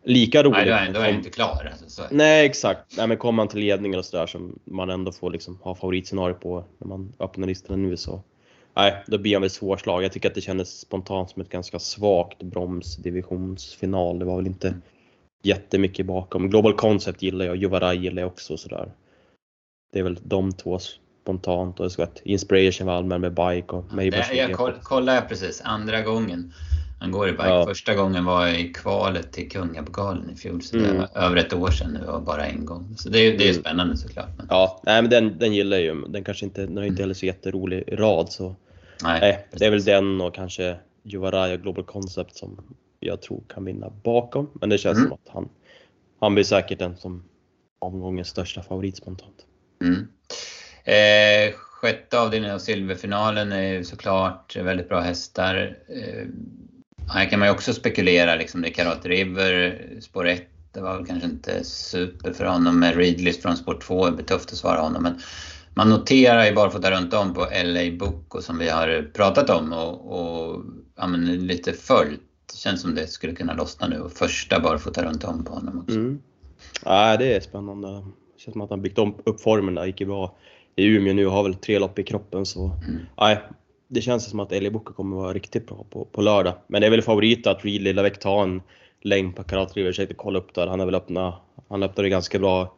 lika 0.03 0.43
rolig. 0.43 0.57
Nej, 0.57 0.65
då 0.65 0.73
är, 0.73 0.93
då 0.93 0.99
är 0.99 1.05
jag 1.05 1.15
inte 1.15 1.29
klar. 1.29 1.71
Alltså, 1.81 2.03
Nej, 2.11 2.45
exakt. 2.45 2.97
Nej, 2.97 3.07
men 3.07 3.17
kommer 3.17 3.37
man 3.37 3.47
till 3.47 3.59
ledningen 3.59 3.99
och 3.99 4.05
sådär 4.05 4.27
som 4.27 4.59
man 4.65 4.89
ändå 4.89 5.11
får 5.11 5.31
liksom 5.31 5.57
ha 5.61 5.75
favoritscenario 5.75 6.33
på 6.33 6.63
när 6.77 6.87
man 6.87 7.13
öppnar 7.19 7.47
listorna 7.47 7.77
nu 7.77 7.97
så 7.97 8.21
Nej, 8.75 9.03
då 9.07 9.17
blir 9.17 9.33
han 9.33 9.41
väl 9.41 9.49
svårslag. 9.49 10.03
Jag 10.03 10.11
tycker 10.11 10.29
att 10.29 10.35
det 10.35 10.41
kändes 10.41 10.79
spontant 10.79 11.29
som 11.29 11.41
ett 11.41 11.49
ganska 11.49 11.79
svagt 11.79 12.43
bromsdivisionsfinal. 12.43 14.19
Det 14.19 14.25
var 14.25 14.35
väl 14.35 14.47
inte 14.47 14.75
jättemycket 15.43 16.05
bakom. 16.05 16.49
Global 16.49 16.73
Concept 16.73 17.21
gillar 17.21 17.45
jag, 17.45 17.55
Juvaraj 17.55 17.97
gillar 17.97 18.21
jag 18.21 18.27
också 18.27 18.57
sådär. 18.57 18.91
Det 19.93 19.99
är 19.99 20.03
väl 20.03 20.19
de 20.23 20.51
två 20.51 20.79
spontant 21.23 21.79
och 21.79 21.91
så 21.91 22.03
att 22.03 22.21
Inspiration 22.23 22.87
var 22.87 22.93
allmän 22.93 23.21
med 23.21 23.33
bike 23.33 23.75
och 23.75 23.93
Maybach. 23.93 24.31
Jag 24.33 24.53
koll, 24.53 24.73
kollade 24.83 25.21
precis 25.21 25.61
andra 25.61 26.01
gången 26.01 26.53
han 27.03 27.11
går 27.11 27.29
i 27.29 27.31
bike. 27.31 27.47
Ja. 27.47 27.65
Första 27.65 27.95
gången 27.95 28.25
var 28.25 28.47
i 28.47 28.73
kvalet 28.73 29.31
till 29.31 29.49
Kungapokalen 29.49 30.29
i 30.29 30.35
fjol. 30.35 30.61
Så 30.61 30.77
det 30.77 30.85
mm. 30.85 30.97
var 30.97 31.23
över 31.23 31.35
ett 31.35 31.53
år 31.53 31.71
sedan 31.71 31.97
nu 32.01 32.07
och 32.07 32.21
bara 32.21 32.45
en 32.45 32.65
gång. 32.65 32.95
Så 32.97 33.09
det 33.09 33.19
är, 33.19 33.37
det 33.37 33.43
är 33.43 33.49
mm. 33.49 33.61
spännande 33.61 33.97
såklart. 33.97 34.29
Men... 34.37 34.47
Ja, 34.49 34.81
nej, 34.85 35.01
men 35.01 35.11
den, 35.11 35.39
den 35.39 35.53
gillar 35.53 35.77
jag 35.77 35.85
ju. 35.85 36.07
Den 36.07 36.23
kanske 36.23 36.45
inte, 36.45 36.61
den 36.61 36.77
har 36.77 36.83
inte 36.83 37.01
heller 37.01 37.13
så 37.13 37.25
jätterolig 37.25 37.83
rad. 37.91 38.31
Så. 38.31 38.55
Nej, 39.03 39.19
nej 39.21 39.47
det 39.51 39.65
är 39.65 39.71
väl 39.71 39.83
den 39.83 40.21
och 40.21 40.35
kanske 40.35 40.75
Juvaraj 41.03 41.53
och 41.53 41.61
Global 41.61 41.83
Concept 41.83 42.35
som 42.35 42.63
jag 43.05 43.21
tror 43.21 43.43
kan 43.49 43.65
vinna 43.65 43.89
bakom. 44.03 44.49
Men 44.53 44.69
det 44.69 44.77
känns 44.77 44.97
mm. 44.97 45.09
som 45.09 45.13
att 45.13 45.33
han, 45.33 45.49
han 46.19 46.33
blir 46.33 46.43
säkert 46.43 46.79
den 46.79 46.97
som 46.97 47.23
omgångens 47.79 48.27
största 48.27 48.63
favorit 48.63 48.97
spontant. 48.97 49.45
Mm. 49.81 50.07
Eh, 50.83 51.53
sjätte 51.53 52.19
avdelningen 52.19 52.55
av 52.55 52.59
silverfinalen 52.59 53.51
är 53.51 53.73
ju 53.73 53.83
såklart 53.83 54.55
väldigt 54.55 54.89
bra 54.89 54.99
hästar. 54.99 55.77
Eh, 55.87 56.27
här 57.13 57.29
kan 57.29 57.39
man 57.39 57.47
ju 57.47 57.53
också 57.53 57.73
spekulera 57.73 58.35
liksom. 58.35 58.61
Det 58.61 58.67
är 58.67 58.73
Karat 58.73 59.05
River, 59.05 59.81
spår 60.01 60.27
1. 60.27 60.43
Det 60.73 60.81
var 60.81 60.97
väl 60.97 61.05
kanske 61.05 61.27
inte 61.27 61.63
super 61.63 62.33
för 62.33 62.45
honom 62.45 62.79
med 62.79 62.95
Readlist 62.95 63.41
från 63.41 63.57
spår 63.57 63.79
2. 63.83 64.05
Det 64.05 64.11
blir 64.11 64.25
tufft 64.25 64.51
att 64.51 64.57
svara 64.57 64.81
honom. 64.81 65.03
Men 65.03 65.21
man 65.75 65.89
noterar 65.89 66.45
ju 66.45 66.53
barfota 66.53 66.91
runt 66.91 67.13
om 67.13 67.33
på 67.33 67.47
LA 67.63 67.91
Book 67.99 68.35
och 68.35 68.43
som 68.43 68.57
vi 68.57 68.69
har 68.69 69.11
pratat 69.13 69.49
om 69.49 69.73
och, 69.73 70.11
och 70.11 70.63
ja, 70.95 71.07
lite 71.07 71.73
följt 71.73 72.21
det 72.51 72.57
känns 72.57 72.81
som 72.81 72.95
det 72.95 73.07
skulle 73.07 73.33
kunna 73.33 73.53
lossna 73.53 73.87
nu 73.87 73.99
och 73.99 74.11
första 74.11 74.59
barfota 74.59 75.05
runt 75.05 75.23
om 75.23 75.43
på 75.43 75.53
honom 75.53 75.79
också. 75.79 75.95
Mm. 75.95 76.21
Ja, 76.85 77.17
det 77.17 77.35
är 77.35 77.39
spännande. 77.39 77.87
Det 77.87 78.41
känns 78.41 78.53
som 78.53 78.61
att 78.61 78.69
han 78.69 78.81
byggt 78.81 78.99
upp 78.99 79.41
formen 79.41 79.75
där, 79.75 79.85
gick 79.85 80.01
ju 80.01 80.07
bra 80.07 80.35
i 80.75 80.85
Umeå 80.85 81.13
nu 81.13 81.25
och 81.25 81.31
har 81.31 81.43
väl 81.43 81.55
tre 81.55 81.79
lopp 81.79 81.99
i 81.99 82.03
kroppen 82.03 82.45
så. 82.45 82.65
Mm. 82.65 82.99
Nej, 83.17 83.39
det 83.87 84.01
känns 84.01 84.29
som 84.29 84.39
att 84.39 84.51
Eli 84.51 84.69
Bocca 84.69 84.93
kommer 84.93 85.15
vara 85.15 85.33
riktigt 85.33 85.67
bra 85.67 85.85
på, 85.89 86.05
på 86.05 86.21
lördag. 86.21 86.53
Men 86.67 86.81
det 86.81 86.87
är 86.87 86.91
väl 86.91 87.01
favorit 87.01 87.47
att 87.47 87.65
Reed 87.65 87.81
Lillavec 87.81 88.19
tar 88.19 88.43
en 88.43 88.61
längd 89.01 89.35
på 89.35 89.43
Karat 89.43 89.75
River. 89.75 89.87
Jag 89.87 89.95
försökte 89.95 90.15
kolla 90.15 90.39
upp 90.39 90.53
där. 90.53 90.67
Han 90.67 90.79
är 90.79 90.85
väl 90.85 90.95
öppna, 90.95 91.33
han 91.69 91.83
öppnade 91.83 92.09
ganska 92.09 92.39
bra 92.39 92.75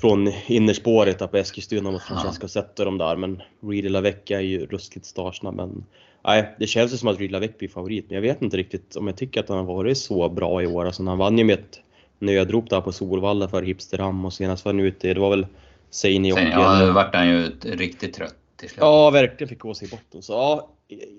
från 0.00 0.32
innerspåret 0.46 1.30
på 1.30 1.36
Eskilstuna 1.36 1.90
mot 1.90 2.02
Francesco 2.02 2.48
sätter 2.48 2.84
dem 2.84 2.98
där. 2.98 3.16
Men 3.16 3.42
Reed 3.60 3.84
Lillavec 3.84 4.16
är 4.26 4.40
ju 4.40 4.66
ruskigt 4.66 5.06
startsnabb. 5.06 5.54
Men 5.54 5.84
Nej, 6.24 6.54
det 6.58 6.66
känns 6.66 6.92
ju 6.92 6.96
som 6.96 7.08
att 7.08 7.18
Rydla 7.18 7.38
Väck 7.38 7.58
blir 7.58 7.68
favorit, 7.68 8.04
men 8.08 8.14
jag 8.14 8.22
vet 8.22 8.42
inte 8.42 8.56
riktigt 8.56 8.96
om 8.96 9.06
jag 9.06 9.16
tycker 9.16 9.40
att 9.40 9.48
han 9.48 9.58
har 9.58 9.64
varit 9.64 9.98
så 9.98 10.28
bra 10.28 10.62
i 10.62 10.66
år. 10.66 10.84
Alltså, 10.84 11.04
han 11.04 11.18
vann 11.18 11.38
ju 11.38 11.44
med 11.44 11.58
ett 11.58 11.80
nödrop 12.18 12.70
där 12.70 12.80
på 12.80 12.92
Solvalla 12.92 13.48
för 13.48 13.62
Hipsterham 13.62 14.24
och 14.24 14.32
senast 14.32 14.64
var 14.64 14.72
han 14.72 14.80
ute, 14.80 15.14
det 15.14 15.20
var 15.20 15.30
väl 15.30 15.46
Seini 15.90 16.32
och... 16.32 16.38
Ja, 16.38 16.86
då 16.86 16.92
vart 16.92 17.14
han 17.14 17.28
ju 17.28 17.50
riktigt 17.62 18.14
trött 18.14 18.36
till 18.56 18.68
slut. 18.68 18.80
Ja, 18.80 19.10
verkligen 19.10 19.48
fick 19.48 19.58
gå 19.58 19.74
sig 19.74 19.88
i 19.88 19.90
botten. 19.90 20.22
Så 20.22 20.32
ja, 20.32 20.68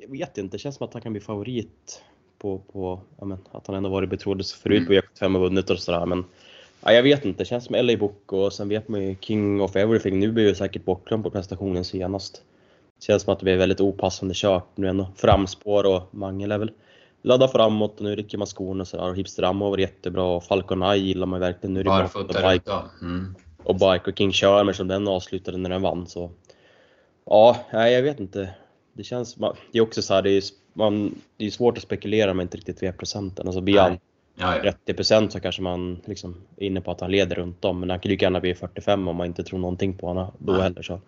jag 0.02 0.12
vet 0.12 0.38
inte, 0.38 0.58
det 0.58 0.60
känns 0.60 0.76
som 0.76 0.88
att 0.88 0.94
han 0.94 1.02
kan 1.02 1.12
bli 1.12 1.22
favorit 1.22 2.02
på, 2.38 2.58
på 2.58 3.02
ja, 3.20 3.26
men, 3.26 3.38
att 3.52 3.68
han 3.68 3.76
ändå 3.76 3.90
varit 3.90 4.10
betrodd 4.10 4.46
förut 4.46 4.88
mm. 4.88 4.88
på 4.88 4.94
E75 4.94 5.36
och 5.36 5.42
vunnit 5.42 5.70
och 5.70 5.80
sådär. 5.80 6.06
Men 6.06 6.26
ja, 6.84 6.92
jag 6.92 7.04
vet 7.04 7.26
inte, 7.26 7.44
det 7.44 7.46
känns 7.46 7.66
som 7.66 7.76
LA 7.76 7.98
Book 7.98 8.34
och 8.34 8.54
sen 8.54 8.70
vet 8.70 8.88
man 8.88 9.04
ju 9.04 9.16
King 9.22 9.62
of 9.62 9.76
Everything. 9.76 10.20
Nu 10.20 10.32
blir 10.32 10.48
ju 10.48 10.56
säkert 10.56 10.86
bortglömd 10.86 11.24
på 11.24 11.30
prestationen 11.30 11.86
senast. 11.86 12.42
Känns 13.08 13.24
som 13.24 13.34
att 13.34 13.40
det 13.40 13.44
blir 13.44 13.58
väldigt 13.58 13.82
opassande 13.82 14.34
kört 14.38 14.78
nu 14.78 14.88
ändå. 14.88 15.08
Framspår 15.16 15.84
och 15.84 16.02
Mangel 16.12 16.52
är 16.52 16.58
väl 16.58 16.72
ladda 17.22 17.48
framåt 17.48 17.98
och 17.98 18.04
nu 18.04 18.16
rycker 18.16 18.38
man 18.38 18.48
skorna 18.48 18.82
och 18.82 18.88
sådär. 18.88 19.14
Hipster 19.14 19.44
Ammo 19.44 19.70
var 19.70 19.78
jättebra 19.78 20.24
och 20.24 20.44
Falcon 20.44 20.84
Eye 20.84 20.98
gillar 20.98 21.28
man 21.28 21.40
verkligen. 21.40 21.74
Nu 21.74 21.84
Barfota 21.84 22.46
och 22.46 22.52
bike. 22.52 22.72
Mm. 23.02 23.36
Och 23.64 23.76
bike 23.76 24.04
och 24.12 24.18
King 24.18 24.32
Shermer 24.32 24.74
som 24.74 24.88
den 24.88 25.08
avslutade 25.08 25.58
när 25.58 25.70
den 25.70 25.82
vann 25.82 26.08
så. 26.08 26.32
Ja, 27.26 27.58
nej, 27.74 27.94
jag 27.94 28.02
vet 28.02 28.20
inte. 28.20 28.50
Det 28.94 29.04
känns, 29.04 29.36
det 29.72 29.78
är 29.78 29.82
också 29.82 30.02
så 30.02 30.14
här, 30.14 30.22
det 30.22 30.30
är, 30.30 30.44
man, 30.74 31.16
det 31.38 31.46
är 31.46 31.50
svårt 31.50 31.78
att 31.78 31.84
spekulera 31.84 32.34
med 32.34 32.44
inte 32.44 32.58
riktigt 32.58 32.84
vet 32.84 32.98
procenten. 32.98 33.48
Alltså 33.48 33.62
blir 33.62 33.80
han 33.80 33.98
ja, 34.36 34.56
ja. 34.64 34.74
30 34.86 35.30
så 35.30 35.40
kanske 35.40 35.62
man 35.62 36.02
liksom 36.06 36.36
är 36.58 36.66
inne 36.66 36.82
på 36.82 36.92
att 36.92 37.02
han 37.02 37.12
leder 37.12 37.36
runt 37.36 37.66
om. 37.66 37.80
Men 37.80 37.90
han 37.90 38.00
kan 38.00 38.10
lika 38.10 38.26
gärna 38.26 38.40
bli 38.40 38.56
45 38.56 39.08
om 39.08 39.16
man 39.16 39.28
inte 39.28 39.44
tror 39.44 39.60
någonting 39.60 39.98
på 39.98 40.08
honom 40.08 40.32
då 40.38 40.54
heller. 40.54 40.82
Så 40.82 41.00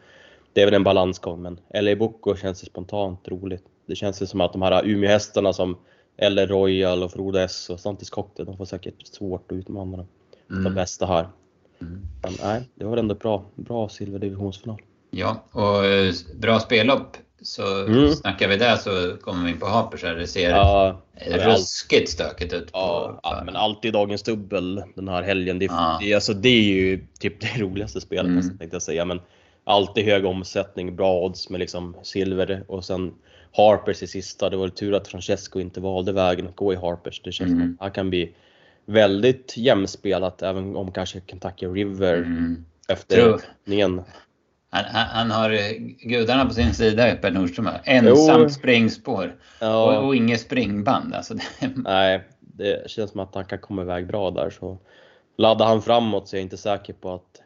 det 0.55 0.61
är 0.61 0.65
väl 0.65 0.73
en 0.73 0.83
balansgång, 0.83 1.41
men 1.41 1.59
LA 1.83 1.95
Bocco 1.95 2.35
känns 2.35 2.59
det 2.59 2.65
spontant 2.65 3.27
roligt. 3.27 3.63
Det 3.85 3.95
känns 3.95 4.29
som 4.29 4.41
att 4.41 4.53
de 4.53 4.61
här 4.61 4.85
Umeå-hästarna 4.85 5.53
som 5.53 5.77
LA 6.21 6.45
Royal 6.45 7.03
och 7.03 7.11
Frodo 7.11 7.39
S 7.39 7.69
och 7.69 7.79
Santis 7.79 8.09
Cocktail, 8.09 8.45
de 8.45 8.57
får 8.57 8.65
säkert 8.65 9.07
svårt 9.07 9.51
att 9.51 9.55
utmana 9.55 10.05
mm. 10.49 10.63
de 10.63 10.75
bästa 10.75 11.05
här. 11.05 11.27
Mm. 11.81 12.01
Men 12.23 12.33
nej, 12.43 12.69
det 12.75 12.85
var 12.85 12.97
ändå 12.97 13.15
bra, 13.15 13.45
bra 13.55 13.89
silverdivisionsfinal. 13.89 14.81
Ja, 15.09 15.43
och 15.51 15.85
eh, 15.85 16.13
bra 16.35 16.59
spellopp. 16.59 17.17
Så 17.41 17.85
mm. 17.85 18.11
snackar 18.11 18.47
vi 18.47 18.57
där 18.57 18.75
så 18.75 19.17
kommer 19.21 19.45
vi 19.45 19.51
in 19.51 19.59
på 19.59 19.65
Hapers 19.65 20.03
här. 20.03 20.15
Det 20.15 20.27
ser 20.27 20.49
ja, 20.49 21.01
ruskigt 21.27 22.09
stökigt 22.09 22.53
ut. 22.53 22.71
På, 22.71 23.19
ja, 23.23 23.41
men 23.45 23.55
alltid 23.55 23.93
dagens 23.93 24.23
dubbel 24.23 24.83
den 24.95 25.07
här 25.07 25.23
helgen. 25.23 25.59
Det, 25.59 25.65
ja. 25.65 26.15
alltså, 26.15 26.33
det 26.33 26.49
är 26.49 26.63
ju 26.63 27.07
typ 27.19 27.41
det 27.41 27.61
roligaste 27.61 28.01
spelet 28.01 28.25
mm. 28.25 28.57
tänkte 28.57 28.75
jag 28.75 28.81
säga. 28.81 29.05
Men 29.05 29.21
alltid 29.65 30.05
hög 30.05 30.25
omsättning, 30.25 30.95
bra 30.95 31.21
odds 31.21 31.49
med 31.49 31.59
liksom 31.59 31.95
silver 32.03 32.63
och 32.67 32.85
sen 32.85 33.13
Harpers 33.51 34.03
i 34.03 34.07
sista. 34.07 34.49
Det 34.49 34.57
var 34.57 34.69
tur 34.69 34.93
att 34.93 35.07
Francesco 35.07 35.59
inte 35.59 35.79
valde 35.79 36.11
vägen 36.11 36.47
att 36.47 36.55
gå 36.55 36.73
i 36.73 36.75
Harpers. 36.75 37.21
Det 37.21 37.31
känns 37.31 37.51
mm. 37.51 37.61
som 37.61 37.77
att 37.79 37.81
här 37.81 37.93
kan 37.93 38.09
bli 38.09 38.35
väldigt 38.85 39.57
jämspelat 39.57 40.41
även 40.41 40.75
om 40.75 40.91
kanske 40.91 41.21
Kentucky 41.27 41.65
River 41.65 42.17
mm. 42.17 42.65
efter 42.87 43.39
ningen. 43.65 44.01
Han, 44.69 44.85
han, 44.93 45.31
har 45.31 45.49
eh, 45.49 45.71
gudarna 45.99 46.45
på 46.45 46.53
sin 46.53 46.73
sida, 46.73 47.15
Per 47.15 47.31
Nordström. 47.31 47.69
Ensamt 47.83 48.43
jo. 48.43 48.49
springspår 48.49 49.35
ja. 49.59 49.97
och, 49.97 50.07
och 50.07 50.15
inget 50.15 50.41
springband. 50.41 51.13
Alltså 51.13 51.33
det... 51.33 51.41
Nej, 51.75 52.23
det 52.39 52.91
känns 52.91 53.11
som 53.11 53.19
att 53.19 53.35
han 53.35 53.45
kan 53.45 53.59
komma 53.59 53.81
iväg 53.81 54.07
bra 54.07 54.31
där. 54.31 54.49
Så 54.49 54.77
laddar 55.35 55.65
han 55.65 55.81
framåt 55.81 56.27
så 56.27 56.35
är 56.35 56.37
jag 56.39 56.45
inte 56.45 56.57
säker 56.57 56.93
på 56.93 57.13
att 57.13 57.41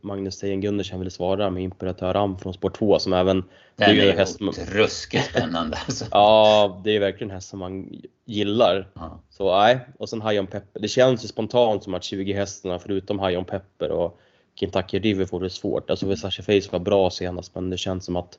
Magnus 0.00 0.38
Tejen 0.38 0.60
Gundersen 0.60 1.00
vill 1.00 1.10
svara 1.10 1.50
med 1.50 1.62
Imperatör 1.62 2.14
Am 2.14 2.38
från 2.38 2.54
Sport 2.54 2.78
2 2.78 2.98
som 2.98 3.12
även... 3.12 3.44
Den 3.76 3.90
är, 3.90 4.06
är 4.06 4.16
häst... 4.16 4.40
ruskigt 4.72 5.24
spännande 5.24 5.78
alltså. 5.86 6.04
ja, 6.10 6.80
det 6.84 6.96
är 6.96 7.00
verkligen 7.00 7.30
en 7.30 7.34
häst 7.34 7.48
som 7.48 7.58
man 7.58 8.02
gillar. 8.24 8.88
Ja. 8.94 9.20
Så 9.30 9.58
nej, 9.58 9.80
och 9.98 10.08
sen 10.08 10.22
High 10.22 10.40
On 10.40 10.46
Pepper. 10.46 10.80
Det 10.80 10.88
känns 10.88 11.24
ju 11.24 11.28
spontant 11.28 11.84
som 11.84 11.94
att 11.94 12.04
20 12.04 12.32
hästarna 12.32 12.78
förutom 12.78 13.20
High 13.20 13.38
On 13.38 13.44
Pepper 13.44 13.90
och 13.90 14.20
Kentucky 14.54 14.98
River 14.98 15.26
får 15.26 15.40
det 15.40 15.50
svårt. 15.50 15.90
Alltså 15.90 16.06
Versace 16.06 16.42
Face 16.42 16.72
var 16.72 16.78
bra 16.78 17.10
senast 17.10 17.54
men 17.54 17.70
det 17.70 17.78
känns 17.78 18.04
som 18.04 18.16
att 18.16 18.38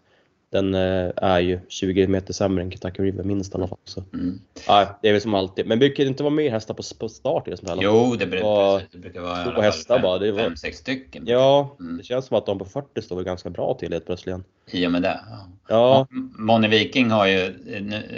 den 0.50 0.76
eh, 0.76 1.12
är 1.16 1.40
ju 1.40 1.60
20 1.70 2.08
meter 2.08 2.34
sämre 2.34 2.64
än 2.64 2.72
Kentucky 2.72 3.04
River 3.04 3.24
minst 3.24 3.54
i 3.54 3.58
alla 3.58 3.68
fall. 3.68 3.78
Så. 3.84 4.04
Mm. 4.14 4.40
Ja, 4.68 5.00
det 5.02 5.08
är 5.10 5.12
väl 5.12 5.22
som 5.22 5.34
alltid. 5.34 5.68
Men 5.68 5.80
brukar 5.80 6.04
det 6.04 6.08
inte 6.08 6.24
vara 6.24 6.34
mer 6.34 6.52
hästar 6.52 6.74
på, 6.74 6.84
på 7.00 7.10
start 7.10 7.48
i 7.48 7.52
det 7.52 7.70
här 7.70 7.78
Jo, 7.82 8.16
det, 8.20 8.26
brukar, 8.26 8.82
det 8.92 8.98
brukar 8.98 9.22
vara 9.22 9.44
två 9.44 9.62
hästar 9.62 9.96
fem, 9.96 10.02
bara. 10.02 10.20
Det 10.20 10.32
var, 10.32 10.40
fem, 10.40 10.56
sex 10.56 10.78
stycken. 10.78 11.24
Ja, 11.28 11.76
mm. 11.80 11.98
det 11.98 12.04
känns 12.04 12.26
som 12.26 12.38
att 12.38 12.46
de 12.46 12.60
på 12.60 12.66
40 12.66 13.02
står 13.02 13.24
ganska 13.24 13.50
bra 13.50 13.74
till 13.74 13.92
helt 13.94 14.06
plötsligt. 14.06 14.38
I 14.72 14.88
och 14.88 14.92
med 14.92 15.02
det. 15.02 15.20
Ja. 15.68 16.08
Moni 16.40 16.68
Viking 16.68 17.12
har 17.12 17.28
ju, 17.28 17.54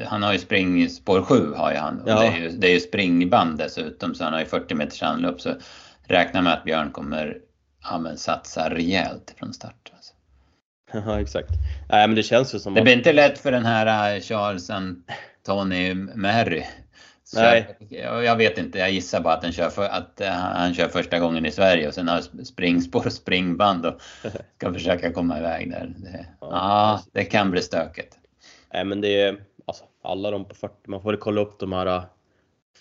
han 0.07 0.23
har 0.23 0.34
ju 0.34 0.39
springspår 0.39 1.21
7 1.21 1.53
har 1.55 1.71
ju 1.71 1.77
han. 1.77 2.03
Ja. 2.05 2.19
Det, 2.19 2.27
är 2.27 2.38
ju, 2.38 2.49
det 2.49 2.67
är 2.67 2.73
ju 2.73 2.80
springband 2.80 3.57
dessutom 3.57 4.15
så 4.15 4.23
han 4.23 4.34
har 4.34 4.39
ju 4.39 4.45
40 4.45 4.75
meters 4.75 5.03
anlopp. 5.03 5.41
Så 5.41 5.53
räkna 6.03 6.41
med 6.41 6.53
att 6.53 6.63
Björn 6.63 6.91
kommer 6.91 7.38
ja, 7.84 8.15
satsa 8.15 8.69
rejält 8.69 9.36
från 9.38 9.53
start. 9.53 9.91
Ja, 11.05 11.21
exakt. 11.21 11.49
Nej, 11.89 12.07
men 12.07 12.15
det 12.15 12.23
känns 12.23 12.55
ju 12.55 12.59
som 12.59 12.73
Det 12.73 12.81
blir 12.81 12.93
inte 12.93 13.13
lätt 13.13 13.37
för 13.37 13.51
den 13.51 13.65
här 13.65 14.15
äh, 14.15 14.21
Charles 14.21 14.71
Tony 15.45 15.93
Mary. 15.93 16.63
Nej. 17.35 17.77
Jag, 17.89 18.23
jag 18.23 18.35
vet 18.35 18.57
inte, 18.57 18.79
jag 18.79 18.91
gissar 18.91 19.21
bara 19.21 19.33
att, 19.33 19.41
den 19.41 19.51
kör 19.51 19.69
för, 19.69 19.85
att 19.85 20.21
äh, 20.21 20.29
han 20.29 20.73
kör 20.73 20.87
första 20.87 21.19
gången 21.19 21.45
i 21.45 21.51
Sverige 21.51 21.87
och 21.87 21.93
sen 21.93 22.07
har 22.07 22.43
springspår 22.43 23.05
och 23.05 23.13
springband 23.13 23.85
och 23.85 24.01
ska 24.57 24.73
försöka 24.73 25.11
komma 25.13 25.37
iväg 25.39 25.71
där. 25.71 25.93
Det, 25.97 26.25
ja, 26.41 26.47
ja 26.51 27.01
det 27.11 27.25
kan 27.25 27.51
bli 27.51 27.61
stökigt. 27.61 28.15
Nej, 28.73 28.85
men 28.85 29.01
det 29.01 29.21
är 29.21 29.37
alltså, 29.65 29.83
alla 30.03 30.31
de 30.31 30.45
på 30.45 30.55
40, 30.55 30.73
man 30.87 31.01
får 31.01 31.15
kolla 31.15 31.41
upp 31.41 31.59
de 31.59 31.73
här 31.73 32.01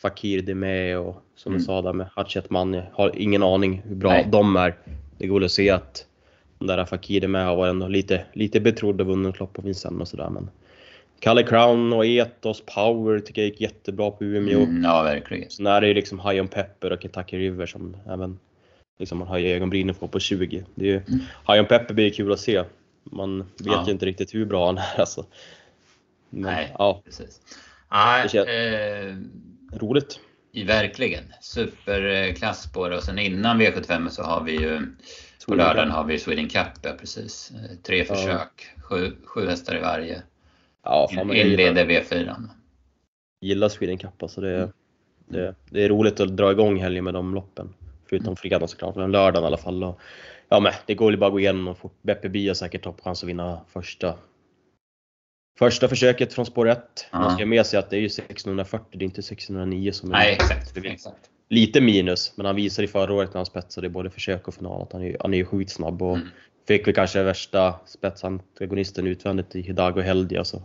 Fakir 0.03 0.43
Demé 0.43 0.97
och 0.97 1.23
som 1.37 1.53
Mm. 1.53 1.59
du 1.59 1.65
sa 1.65 1.83
där 1.83 1.93
med 1.93 2.07
Hatchet 2.13 2.51
Man. 2.51 2.75
Jag 2.75 2.87
har 2.93 3.13
ingen 3.19 3.43
aning 3.43 3.83
hur 3.85 3.95
bra 3.95 4.11
Nej. 4.11 4.27
de 4.31 4.57
är. 4.57 4.77
Det 5.19 5.27
går 5.27 5.45
att 5.45 5.51
se 5.53 5.71
att 5.71 6.05
där 6.59 6.85
Fakir 6.85 7.21
Demé 7.21 7.39
har 7.39 7.57
varit 7.57 7.71
ändå 7.71 7.89
lite, 7.89 8.25
lite 8.33 8.61
betrodd 8.61 9.01
och 9.01 9.07
vunnit 9.07 9.41
lopp 9.41 9.53
på 9.53 9.63
Vincennes 9.63 10.01
och 10.01 10.09
sådär. 10.09 10.31
Men 10.31 10.51
Kalle 11.21 11.43
Crown 11.43 11.93
och 11.93 12.07
Etos 12.07 12.63
Power 12.75 13.21
tycker 13.21 13.43
jag 13.43 13.49
gick 13.49 13.61
jättebra 13.61 14.11
på 14.11 14.25
Umeå. 14.25 14.61
Mm, 14.63 14.85
ja, 14.85 15.03
verkligen. 15.03 15.51
Sen 15.51 15.67
är 15.67 15.81
det 15.81 15.89
ju 15.89 15.95
liksom 15.95 16.21
High 16.21 16.41
on 16.41 16.49
Pepper 16.49 16.93
och 16.93 17.03
Kentucky 17.03 17.39
River 17.39 17.67
som 17.67 17.97
även 18.09 18.39
liksom 18.99 19.19
man 19.19 19.29
höjer 19.29 19.57
ögonbrynen 19.57 19.95
på 19.95 20.09
på 20.09 20.21
20. 20.21 20.65
Det 20.75 20.85
är 20.85 20.89
ju, 20.89 20.97
Mm. 21.09 21.21
High 21.49 21.61
on 21.61 21.67
Pepper 21.67 21.95
blir 21.95 22.11
kul 22.11 22.33
att 22.33 22.41
se. 22.41 22.63
Man 23.05 23.39
vet 23.39 23.47
Ja. 23.67 23.85
ju 23.87 23.93
inte 23.93 24.07
riktigt 24.07 24.35
hur 24.35 24.45
bra 24.45 24.67
han 24.67 24.79
är 24.79 25.01
alltså. 25.01 25.25
Men, 26.31 26.43
Nej. 26.43 26.75
Ja, 26.79 27.03
Precis. 27.05 27.41
Nej, 27.91 28.27
eh, 28.37 29.17
roligt. 29.79 30.21
I 30.53 30.65
verkligen. 30.65 31.25
Superklass 31.41 32.73
på 32.73 32.89
det. 32.89 32.97
Och 32.97 33.03
sen 33.03 33.19
innan 33.19 33.61
V75 33.61 34.09
så 34.09 34.23
har 34.23 34.43
vi 34.45 34.53
ju 34.53 34.81
på 35.47 35.55
lördagen 35.55 35.91
har 35.91 36.05
vi 36.05 36.19
Sweden 36.19 36.49
Cup, 36.49 36.67
ja 36.83 36.93
precis. 37.01 37.51
Eh, 37.51 37.77
Tre 37.83 38.05
försök, 38.05 38.67
sju, 38.83 39.13
sju 39.25 39.47
hästar 39.47 39.77
i 39.77 39.81
varje. 39.81 40.23
Ja, 40.85 41.09
fan, 41.15 41.33
Inleder 41.35 41.85
V4. 41.87 42.35
gillar 43.41 43.69
Sweden 43.69 43.99
Cup 43.99 44.23
alltså. 44.23 44.41
Det, 44.41 44.55
Mm. 44.57 44.71
det, 45.27 45.55
det 45.71 45.85
är 45.85 45.89
roligt 45.89 46.21
att 46.21 46.37
dra 46.37 46.51
igång 46.53 46.81
helgen 46.81 47.05
med 47.05 47.15
de 47.15 47.35
loppen. 47.35 47.75
Förutom 48.09 48.37
fredagen 48.37 48.69
såklart, 48.69 48.97
men 48.97 49.13
lördagen 49.13 49.45
i 49.45 49.47
alla 49.47 49.57
fall. 49.57 49.85
Och, 49.85 50.01
ja 50.49 50.61
men 50.61 50.73
det 50.87 50.95
går 50.95 51.11
ju 51.11 51.17
bara 51.17 51.27
att 51.27 51.33
gå 51.33 51.41
igenom 51.41 51.69
och. 51.69 51.93
Beppe 52.03 52.29
Bi 52.29 52.49
har 52.49 52.55
säkert 52.55 52.83
toppchans 52.83 53.23
att 53.23 53.29
vinna 53.29 53.61
första 53.73 54.15
Första 55.59 55.89
försöket 55.89 56.33
från 56.33 56.47
spår 56.47 56.69
1. 56.69 56.79
Man 57.13 57.23
Ja. 57.23 57.31
ska 57.31 57.47
med 57.47 57.67
sig 57.67 57.79
att 57.79 57.91
det 57.91 57.97
är 57.97 58.01
ju 58.01 58.07
1640, 58.07 58.87
det 58.99 59.03
är 59.03 59.05
inte 59.05 59.21
1609 59.23 59.93
som 59.93 60.09
är 60.11 60.13
Nej, 60.13 60.33
exakt. 60.33 60.77
Exakt. 60.77 61.17
lite 61.49 61.81
minus, 61.81 62.33
men 62.37 62.47
han 62.47 62.57
visade 62.57 62.85
i 62.85 62.89
förra 62.89 63.13
året 63.15 63.29
när 63.35 63.39
han 63.39 63.47
spetsade 63.47 63.87
i 63.87 63.91
både 63.91 64.11
försök 64.11 64.49
och 64.49 64.55
final 64.55 64.83
att 64.83 64.93
han 64.93 65.03
är, 65.03 65.17
han 65.21 65.35
är 65.35 65.45
skitsnabb 65.45 66.03
och 66.03 66.17
Mm. 66.17 66.29
fick 66.69 66.87
väl 66.87 66.95
kanske 66.95 67.23
värsta 67.23 67.75
spetsantagonisten 67.87 69.07
utvändigt 69.07 69.57
i 69.57 69.61
Hidago 69.61 70.01
Heldia. 70.01 70.45
Så. 70.45 70.63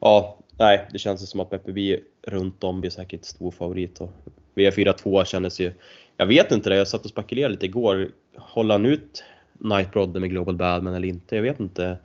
Ja, 0.00 0.38
nej, 0.58 0.86
det 0.92 0.98
känns 0.98 1.30
som 1.30 1.40
att 1.40 1.50
Beppe 1.50 1.72
B 1.72 1.98
runt 2.26 2.64
om 2.64 2.80
blir 2.80 2.90
säkert 2.90 3.24
stor 3.24 3.50
favorit 3.50 4.00
och 4.00 4.10
V4-2 4.54 5.24
kändes 5.24 5.60
ju, 5.60 5.72
jag 6.16 6.26
vet 6.26 6.52
inte 6.52 6.68
det, 6.70 6.76
jag 6.76 6.88
satt 6.88 7.04
och 7.04 7.10
spekulerade 7.10 7.52
lite 7.54 7.66
igår, 7.66 8.08
håller 8.36 8.74
han 8.74 8.86
ut 8.86 9.24
Night 9.52 9.92
Brodde 9.92 10.20
med 10.20 10.30
Global 10.30 10.56
Badman 10.56 10.94
eller 10.94 11.08
inte? 11.08 11.36
Jag 11.36 11.42
vet 11.42 11.60
inte. 11.60 11.98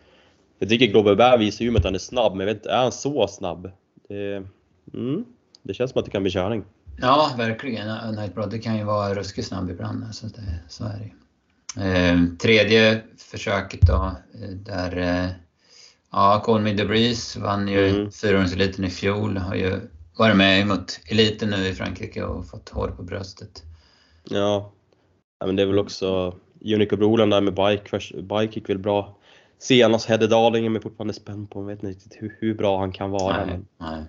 Jag 0.59 0.69
tycker 0.69 0.87
Global 0.87 1.15
Bad 1.15 1.39
visar 1.39 1.65
ju 1.65 1.77
att 1.77 1.83
han 1.83 1.95
är 1.95 1.99
snabb, 1.99 2.31
men 2.31 2.39
jag 2.39 2.53
vet 2.53 2.57
inte, 2.57 2.71
är 2.71 2.81
han 2.83 2.91
så 2.91 3.27
snabb? 3.27 3.71
Det, 4.07 4.43
mm, 4.93 5.25
det 5.63 5.73
känns 5.73 5.91
som 5.91 5.99
att 5.99 6.05
det 6.05 6.11
kan 6.11 6.23
bli 6.23 6.31
körning. 6.31 6.63
Ja, 7.01 7.31
verkligen. 7.37 8.15
Night 8.15 8.35
Brother 8.35 8.57
kan 8.57 8.77
ju 8.77 8.83
vara 8.83 9.13
ruskigt 9.13 9.47
snabb 9.47 9.69
ibland. 9.69 10.15
Så, 10.15 10.27
det, 10.27 10.59
så 10.67 10.83
är 10.83 11.11
det 11.75 11.83
eh, 11.83 12.19
Tredje 12.41 13.01
försöket 13.17 13.81
då, 13.81 14.15
eh, 14.43 14.49
där 14.49 14.97
eh, 14.97 15.29
ja, 16.11 16.41
Call 16.45 16.61
Me 16.61 16.77
The 16.77 16.85
Breeze 16.85 17.39
vann 17.39 17.67
ju 17.67 17.89
Mm. 17.89 18.11
fyraåringseliten 18.11 18.85
i 18.85 18.89
fjol. 18.89 19.37
Har 19.37 19.55
ju 19.55 19.79
varit 20.17 20.35
med 20.35 20.67
mot 20.67 20.99
eliten 21.09 21.49
nu 21.49 21.67
i 21.67 21.73
Frankrike 21.73 22.23
och 22.23 22.47
fått 22.47 22.69
hår 22.69 22.87
på 22.87 23.03
bröstet. 23.03 23.63
Ja. 24.29 24.71
men 25.45 25.55
det 25.55 25.61
är 25.61 25.67
väl 25.67 25.79
också 25.79 26.35
Unico 26.65 26.97
Broland 26.97 27.31
där 27.31 27.41
med 27.41 27.53
bike. 27.53 27.99
Bike 28.21 28.59
gick 28.59 28.69
väl 28.69 28.79
bra. 28.79 29.17
Senast 29.63 30.05
Hedde 30.09 30.27
Darling 30.27 30.65
är 30.65 30.69
man 30.69 30.81
fortfarande 30.81 31.13
spänd 31.13 31.49
på. 31.49 31.59
Man 31.59 31.67
vet 31.67 31.83
inte 31.83 31.87
riktigt 31.87 32.21
hur, 32.21 32.37
hur 32.39 32.53
bra 32.53 32.79
han 32.79 32.91
kan 32.91 33.11
vara. 33.11 33.37
Nej, 33.37 33.45
Men, 33.47 33.65
nej. 33.77 34.03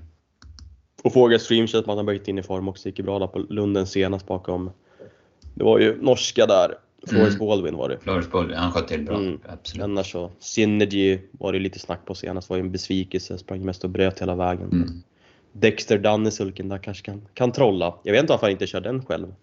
och 1.02 1.12
Fågel 1.12 1.40
Stream 1.40 1.66
känns 1.66 1.88
att 1.88 1.96
han 1.96 2.07
börjat 2.07 2.28
in 2.28 2.38
i 2.38 2.42
form 2.42 2.68
också. 2.68 2.88
Gick 2.88 2.98
ju 2.98 3.05
bra 3.05 3.18
där 3.18 3.26
på 3.26 3.38
Lunden 3.38 3.86
senast 3.86 4.26
bakom. 4.26 4.70
Det 5.55 5.64
var 5.64 5.78
ju 5.78 6.02
norska 6.02 6.46
där. 6.46 6.74
Florence 7.07 7.36
Mm. 7.36 7.46
Baldwin 7.48 7.76
var 7.76 7.88
det. 7.88 7.98
Flores 7.98 8.30
Bull, 8.30 8.55
han 8.55 8.72
sköt 8.72 8.88
till 8.88 9.05
bra. 9.05 9.16
Mm. 9.16 9.40
Absolut. 9.48 9.84
Annars 9.84 10.12
så, 10.12 10.30
Synergy 10.38 11.18
var 11.32 11.52
det 11.52 11.59
lite 11.59 11.78
snack 11.78 12.00
på 12.05 12.14
senast. 12.14 12.50
Var 12.50 12.57
ju 12.57 12.61
en 12.61 12.72
besvikelse. 12.72 13.38
Sprang 13.38 13.64
mest 13.64 13.84
och 13.84 13.90
bröt 13.90 14.20
hela 14.22 14.34
vägen. 14.34 14.68
Mm. 14.72 15.02
Dexter 15.52 15.98
Dunn 15.98 16.26
i 16.26 16.30
sulken 16.30 16.68
där 16.68 16.78
kanske 16.78 17.05
kan, 17.05 17.28
kan 17.34 17.52
trolla. 17.52 17.94
Jag 18.02 18.12
vet 18.12 18.20
inte 18.20 18.32
varför 18.32 18.46
han 18.46 18.52
inte 18.52 18.66
kör 18.66 18.80
den 18.80 19.05
själv. 19.05 19.34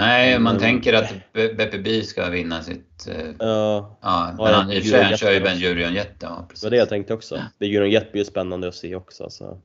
Nej, 0.00 0.38
man 0.38 0.50
Mm. 0.56 0.60
tänker 0.62 0.92
att 0.94 1.12
Be- 1.32 1.54
Beppe 1.54 1.78
Bi 1.78 2.02
ska 2.02 2.28
vinna 2.28 2.62
sitt... 2.62 3.08
eh, 3.08 3.14
Uh, 3.16 3.34
Ja, 3.40 4.34
men 4.36 4.46
ja, 4.46 4.52
han, 4.52 4.72
i 4.72 4.78
och 4.78 4.82
för 4.82 4.90
sig 4.90 5.02
han 5.02 5.16
kör 5.16 5.28
ju 5.28 5.34
Jet 5.34 5.44
Ben 5.44 5.58
Djurion 5.58 5.94
Jet. 5.94 6.14
Ja, 6.20 6.46
precis. 6.48 6.60
Det 6.62 6.66
var 6.66 6.70
det 6.70 6.76
jag 6.76 6.88
tänkte 6.88 7.14
också. 7.14 7.42
Det 7.58 7.64
är 7.64 7.68
ju 7.68 7.92
Jet 7.92 8.12
blir 8.12 8.20
ju 8.20 8.24
spännande 8.24 8.68
att 8.68 8.74
se 8.74 8.94
också. 8.94 9.24
Alltså. 9.24 9.58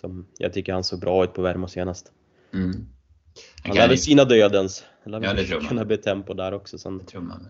Som 0.00 0.26
jag 0.38 0.52
tycker 0.52 0.72
han 0.72 0.84
såg 0.84 1.00
bra 1.00 1.24
ut 1.24 1.32
på 1.34 1.42
Värmo 1.42 1.68
senast. 1.68 2.12
Mm. 2.54 2.86
Han 3.64 3.76
hade 3.76 3.94
ju- 3.94 3.98
sina 3.98 4.24
dödens. 4.24 4.84
Det 5.04 5.10
lär 5.10 5.22
Ja, 5.22 5.28
det 5.30 5.34
väl 5.36 5.46
tror 5.46 5.60
man. 5.60 5.68
kunna 5.68 5.84
bli 5.84 5.96
tempo 5.96 6.34
där 6.34 6.52
också. 6.54 6.78
Sen, 6.78 6.98
Det 6.98 7.04
tror 7.04 7.20
man. 7.22 7.48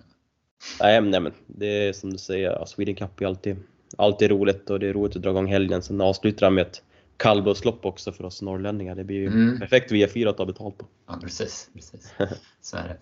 nej, 0.81 1.01
nej 1.01 1.21
men 1.21 1.33
det 1.47 1.67
är 1.89 1.93
som 1.93 2.11
du 2.13 2.19
säger, 2.19 2.51
ja, 2.51 2.67
Sweden 2.67 2.95
Cup 2.95 3.21
är 3.21 3.27
alltid, 3.27 3.57
alltid 3.99 4.31
roligt 4.31 4.71
och 4.71 4.81
det 4.81 4.89
är 4.89 4.93
roligt 4.93 5.17
att 5.17 5.23
dra 5.23 5.31
igång 5.31 5.47
helgen. 5.47 5.83
Sen 5.83 6.01
avslutar 6.01 6.47
han 6.47 6.55
med 6.55 6.63
ett 6.67 6.83
kallblåslopp 7.17 7.85
också 7.87 8.13
för 8.13 8.25
oss 8.25 8.43
norrlänningar. 8.43 8.95
Det 8.95 9.05
blir 9.05 9.17
ju 9.17 9.27
Mm. 9.27 9.61
perfekt 9.61 9.91
V4 9.93 10.29
att 10.29 10.37
ta 10.37 10.47
betalt 10.47 10.79
på. 10.79 10.87
Ja, 11.09 11.19
precis. 11.23 11.71
precis. 11.75 12.13
Så 12.61 12.77
är 12.77 12.89
det. 12.89 12.99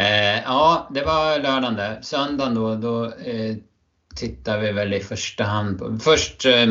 Eh, 0.00 0.42
ja, 0.44 0.88
det 0.94 1.02
var 1.04 1.38
lördagen 1.38 1.76
där. 1.76 2.00
Söndagen 2.02 2.54
då, 2.54 2.74
då 2.74 3.04
eh, 3.04 3.56
tittar 4.16 4.58
vi 4.60 4.72
väl 4.72 4.94
i 4.94 5.00
första 5.00 5.44
hand 5.44 5.78
på... 5.78 5.98
Först 5.98 6.46
eh, 6.46 6.66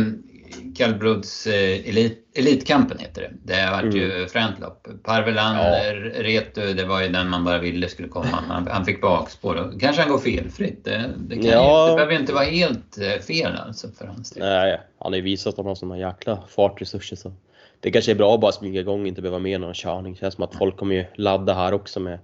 kallblods 0.76 1.48
eh, 1.48 1.90
elit, 1.90 2.26
Elitkampen 2.36 2.98
heter 3.00 3.22
det. 3.22 3.54
Det 3.54 3.62
har 3.62 3.72
varit 3.84 3.96
ju 3.96 4.28
fränt 4.28 4.60
lopp. 4.60 4.88
Parvelan, 5.04 5.56
Mm. 5.56 6.12
Ja. 6.14 6.24
Retu, 6.24 6.74
det 6.74 6.86
var 6.86 7.02
ju 7.02 7.08
den 7.10 7.30
man 7.30 7.44
bara 7.46 7.58
ville 7.58 7.88
skulle 7.90 8.08
komma. 8.08 8.26
Han, 8.48 8.68
han 8.68 8.86
fick 8.86 9.02
bakspår 9.02 9.56
och 9.56 9.82
kanske 9.82 10.02
han 10.02 10.12
går 10.12 10.18
felfritt. 10.20 10.86
Det, 10.86 11.10
det, 11.18 11.36
kan 11.36 11.46
Ja. 11.46 11.86
ju, 11.86 11.90
det 11.92 11.96
behöver 11.96 12.20
inte 12.20 12.34
vara 12.34 12.44
helt 12.46 12.98
eh, 12.98 13.22
fel 13.22 13.52
alltså 13.68 13.88
för 13.98 14.06
hans 14.06 14.32
del. 14.32 14.44
Nej, 14.44 14.82
han 15.00 15.12
har 15.12 15.18
ju 15.18 15.22
visat 15.24 15.54
att 15.54 15.58
han 15.58 15.66
har 15.66 15.76
såna 15.76 15.98
jäkla 16.00 16.44
fartresurser 16.50 17.16
så 17.16 17.32
det 17.80 17.92
kanske 17.92 18.12
är 18.12 18.16
bra 18.16 18.34
att 18.36 18.42
bara 18.42 18.52
smyga 18.52 18.82
igång 18.82 19.08
inte 19.08 19.22
behöva 19.22 19.40
med 19.40 19.62
någon 19.62 19.74
körning. 19.74 20.14
Det 20.14 20.20
känns 20.20 20.34
som 20.36 20.44
att 20.44 20.56
folk 20.56 20.78
kommer 20.78 20.96
ju 20.96 21.06
ladda 21.16 21.54
här 21.54 21.74
också 21.74 22.00
med 22.00 22.20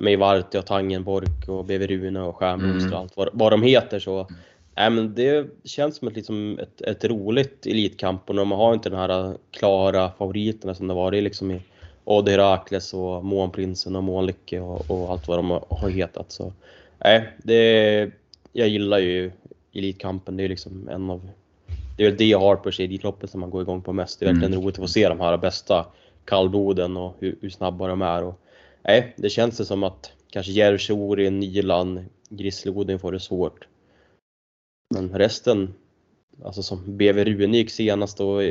med 0.00 0.12
Ivarti 0.12 0.58
och 0.58 0.66
Tangenbork 0.66 1.48
och 1.48 1.64
Beveruna 1.64 2.24
och 2.24 2.36
Stjärnblomster 2.36 2.86
och 2.86 2.92
Mm. 2.92 3.00
allt 3.02 3.16
vad, 3.16 3.28
vad 3.32 3.52
de 3.52 3.62
heter 3.62 3.98
så 3.98 4.28
Nej, 4.76 4.90
men 4.90 5.14
det 5.14 5.46
känns 5.64 5.96
som 5.96 6.08
ett, 6.08 6.16
liksom 6.16 6.58
ett, 6.62 6.80
ett 6.80 7.04
roligt 7.04 7.66
elitkamp 7.66 8.30
och 8.30 8.34
man 8.34 8.58
har 8.58 8.74
inte 8.74 8.90
den 8.90 8.98
här 8.98 9.36
klara 9.50 10.10
favoriterna 10.18 10.74
som 10.74 10.88
det 10.88 10.94
varit 10.94 11.22
liksom 11.22 11.50
i 11.50 11.60
Odd 12.04 12.28
Herakles 12.28 12.94
och 12.94 13.24
Månprinsen 13.24 13.96
och 13.96 14.02
Månlycke 14.04 14.60
och, 14.60 14.90
och 14.90 15.10
allt 15.10 15.28
vad 15.28 15.38
de 15.38 15.50
har- 15.50 15.88
hetat. 15.88 16.32
Så, 16.32 16.52
nej, 17.04 17.28
det, 17.38 18.10
jag 18.52 18.68
gillar 18.68 18.98
ju 18.98 19.32
Elitkampen. 19.72 20.36
Det 20.36 20.44
är 20.44 20.48
liksom 20.48 20.88
en 20.88 21.10
av 21.10 21.28
det 21.96 22.04
är 22.04 22.08
väl 22.08 22.16
det 22.18 22.24
jag 22.26 22.38
har 22.40 22.56
på 22.56 22.68
Elitloppet 22.68 23.30
som 23.30 23.40
man 23.40 23.50
går 23.50 23.62
igång 23.62 23.82
på 23.82 23.92
mest. 23.92 24.20
Det 24.20 24.26
är 24.26 24.32
verkligen 24.32 24.52
Mm. 24.52 24.64
roligt 24.64 24.74
att 24.78 24.84
få 24.84 24.88
se 24.88 25.08
de 25.08 25.20
här 25.20 25.36
bästa 25.36 25.86
kallbloden 26.24 26.96
och 26.96 27.16
hur, 27.20 27.36
hur 27.40 27.50
snabba 27.50 27.86
de 27.88 28.02
är. 28.02 28.22
Och, 28.24 28.40
nej, 28.82 29.14
det 29.16 29.28
känns 29.30 29.56
det 29.56 29.64
som 29.64 29.82
att 29.82 30.12
kanske 30.30 30.52
Järvsö, 30.52 30.94
Nyland, 31.30 32.04
Grizzlodin 32.28 32.98
får 32.98 33.12
det 33.12 33.20
svårt. 33.20 33.66
Men 34.90 35.08
resten, 35.08 35.74
alltså 36.44 36.62
som 36.62 36.96
BV 36.96 37.24
Rune 37.24 37.56
gick 37.56 37.70
senast 37.70 38.20
och 38.20 38.42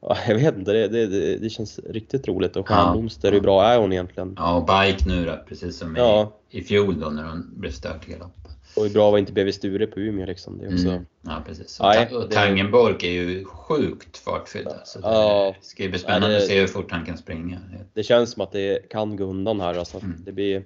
ja, 0.00 0.16
jag 0.28 0.34
vet 0.34 0.56
inte, 0.56 0.72
det, 0.72 0.88
det, 0.88 1.36
det, 1.36 1.50
känns 1.50 1.78
riktigt 1.78 2.28
roligt. 2.28 2.56
Och 2.56 2.66
Ja. 2.70 2.74
Stjärnblomster, 2.74 3.32
hur 3.32 3.40
bra 3.40 3.64
är 3.64 3.78
hon 3.78 3.92
egentligen? 3.92 4.34
Ja, 4.38 4.56
och 4.56 4.62
Bike 4.66 5.08
nu 5.08 5.24
då, 5.26 5.38
precis 5.48 5.78
som 5.78 5.96
Ja. 5.96 6.32
i, 6.50 6.58
i 6.58 6.62
fjol 6.62 7.00
då 7.00 7.10
när 7.10 7.22
hon 7.24 7.50
blev 7.56 7.70
stört 7.70 8.08
i 8.08 8.12
galopp. 8.12 8.32
Och 8.76 8.82
hur 8.84 8.90
bra 8.90 9.10
var 9.10 9.18
inte 9.18 9.32
BV 9.32 9.52
Sture 9.52 9.86
på 9.86 10.00
Umeå 10.00 10.26
liksom? 10.26 10.58
Det 10.58 10.68
också, 10.74 10.88
Mm. 10.88 11.06
Ja, 11.22 11.42
precis. 11.46 11.80
Och, 11.80 11.86
Nej, 11.86 12.14
och 12.14 12.30
Tangenborg 12.30 12.96
är 13.06 13.10
ju 13.12 13.44
sjukt 13.44 14.16
fartfylld. 14.18 14.68
Så 14.84 14.98
det 14.98 15.06
Ja. 15.08 15.54
ska 15.60 15.82
ju 15.82 15.88
bli 15.88 15.98
spännande 15.98 16.26
Ja, 16.26 16.32
det- 16.32 16.42
att 16.44 16.48
se 16.48 16.60
hur 16.60 16.66
fort 16.66 16.90
han 16.90 17.06
kan 17.06 17.18
springa. 17.18 17.58
det 17.94 18.02
känns 18.02 18.30
som 18.30 18.42
att 18.42 18.52
det 18.52 18.88
kan 18.90 19.16
gå 19.16 19.24
undan 19.24 19.60
här 19.60 19.74
alltså. 19.78 19.98
Mm. 19.98 20.16
Det 20.24 20.32
blir, 20.32 20.64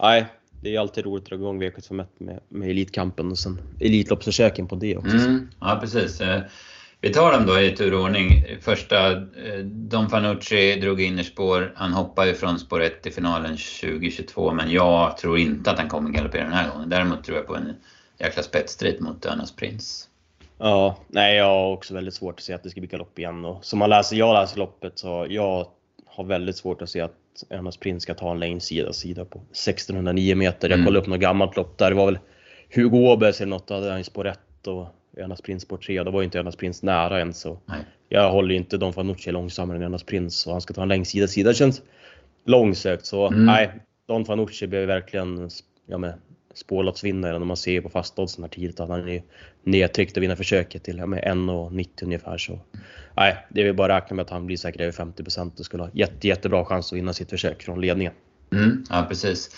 nej, 0.00 0.26
det 0.60 0.74
är 0.76 0.80
alltid 0.80 1.04
roligt 1.04 1.24
att 1.24 1.28
dra 1.28 1.36
igång 1.36 1.62
V75 1.62 2.04
med, 2.18 2.40
med 2.48 2.70
Elitkampen 2.70 3.30
och 3.30 3.38
sen 3.38 3.60
Elitloppsförsöken 3.80 4.66
på 4.66 4.74
det 4.76 4.96
också. 4.96 5.16
Mm. 5.16 5.48
Ja, 5.60 5.78
precis. 5.80 6.20
Eh, 6.20 6.40
Vi 7.00 7.12
tar 7.12 7.32
dem 7.32 7.46
då 7.46 7.60
i 7.60 7.76
tur 7.76 7.94
och 7.94 8.00
ordning. 8.02 8.44
Första, 8.60 9.12
eh, 9.12 9.58
Don 9.64 10.08
Fanucci 10.08 10.80
drog 10.80 11.00
innerspår. 11.00 11.72
Han 11.76 11.92
hoppar 11.92 12.26
ju 12.26 12.34
från 12.34 12.58
spår 12.58 12.82
1 12.82 13.06
i 13.06 13.10
finalen 13.10 13.56
2022, 13.56 14.52
men 14.52 14.70
jag 14.70 15.16
tror 15.16 15.38
inte 15.38 15.70
att 15.70 15.78
han 15.78 15.88
kommer 15.88 16.10
galoppera 16.10 16.44
den 16.44 16.52
här 16.52 16.70
gången. 16.70 16.88
Däremot 16.88 17.24
tror 17.24 17.36
jag 17.36 17.46
på 17.46 17.56
en 17.56 17.74
jäkla 18.18 18.42
spetsstrid 18.42 19.00
mot 19.00 19.26
Önas 19.26 19.56
Prins. 19.56 20.08
Ja, 20.58 20.98
nej 21.08 21.36
jag 21.36 21.44
har 21.44 21.72
också 21.72 21.94
väldigt 21.94 22.14
svårt 22.14 22.34
att 22.38 22.44
se 22.44 22.52
att 22.52 22.62
det 22.62 22.70
ska 22.70 22.80
bli 22.80 22.88
galopp 22.88 23.18
igen 23.18 23.44
och 23.44 23.64
som 23.64 23.78
man 23.78 23.90
läser, 23.90 24.16
jag 24.16 24.34
läser 24.34 24.58
loppet 24.58 24.98
så 24.98 25.26
jag 25.30 25.66
har 26.06 26.24
väldigt 26.24 26.56
svårt 26.56 26.82
att 26.82 26.90
se 26.90 27.00
att 27.00 27.14
Önas 27.50 27.76
Prins 27.76 28.02
ska 28.02 28.14
ta 28.14 28.30
en 28.30 28.40
längd 28.40 28.62
sida 28.62 28.92
sida 28.92 29.24
på 29.24 29.38
1609 29.38 30.34
meter. 30.36 30.68
Jag 30.68 30.74
Mm. 30.76 30.86
kollade 30.86 31.02
upp 31.02 31.08
något 31.08 31.20
gammalt 31.20 31.56
lopp 31.56 31.78
där, 31.78 31.90
det 31.90 31.96
var 31.96 32.06
väl 32.06 32.18
Hugo 32.74 32.98
Åbergs 32.98 33.40
eller 33.40 33.50
något, 33.50 33.70
hade 33.70 33.90
han 33.90 34.04
spår 34.04 34.26
1 34.26 34.66
och 34.66 34.86
Önas 35.16 35.40
Prins 35.40 35.62
spår 35.62 35.76
3. 35.76 36.02
Då 36.02 36.10
var 36.10 36.20
ju 36.20 36.24
inte 36.24 36.38
Önas 36.40 36.56
Prins 36.56 36.82
nära 36.82 37.20
än 37.20 37.34
så. 37.34 37.58
Nej. 37.66 37.80
Jag 38.08 38.30
håller 38.30 38.50
ju 38.50 38.56
inte 38.56 38.76
Don 38.78 38.92
Fanucci 38.92 39.32
långsammare 39.32 39.76
än 39.76 39.82
Önas 39.82 40.02
Prins 40.02 40.46
och 40.46 40.52
han 40.52 40.60
ska 40.60 40.74
ta 40.74 40.82
en 40.82 40.88
längdsida 40.88 41.28
sida. 41.28 41.48
Det 41.48 41.54
känns 41.54 41.82
långsökt 42.44 43.06
så 43.06 43.26
Mm. 43.26 43.46
nej, 43.46 43.70
Don 44.08 44.24
Fanucci 44.24 44.66
blev 44.66 44.86
verkligen 44.86 45.50
ja, 45.86 45.98
men, 45.98 46.12
spårloppsvinnare 46.58 47.38
när 47.38 47.46
man 47.46 47.56
ser 47.56 47.80
på 47.80 47.88
fastoddsen 47.88 48.44
här 48.44 48.48
tidigt 48.48 48.80
att 48.80 48.88
han 48.88 49.08
är 49.08 49.22
nedtryckt 49.62 50.16
och 50.16 50.22
vinner 50.22 50.36
försöket 50.36 50.84
till 50.84 50.98
ja, 50.98 51.06
med 51.06 51.24
1,90 51.24 51.88
ungefär. 52.02 52.38
Så 52.38 52.60
nej, 53.16 53.46
det 53.48 53.60
är 53.60 53.64
väl 53.64 53.74
bara 53.74 53.96
att 53.96 54.02
räkna 54.02 54.16
med 54.16 54.22
att 54.22 54.30
han 54.30 54.46
blir 54.46 54.56
säkert 54.56 54.80
över 54.80 54.92
50 54.92 55.22
och 55.58 55.64
skulle 55.64 55.82
ha 55.82 55.90
jätte, 55.92 56.28
jättebra 56.28 56.64
chans 56.64 56.92
att 56.92 56.98
vinna 56.98 57.12
sitt 57.12 57.30
försök 57.30 57.62
från 57.62 57.80
ledningen. 57.80 58.12
Mm, 58.52 58.84
ja, 58.90 59.06
precis. 59.08 59.50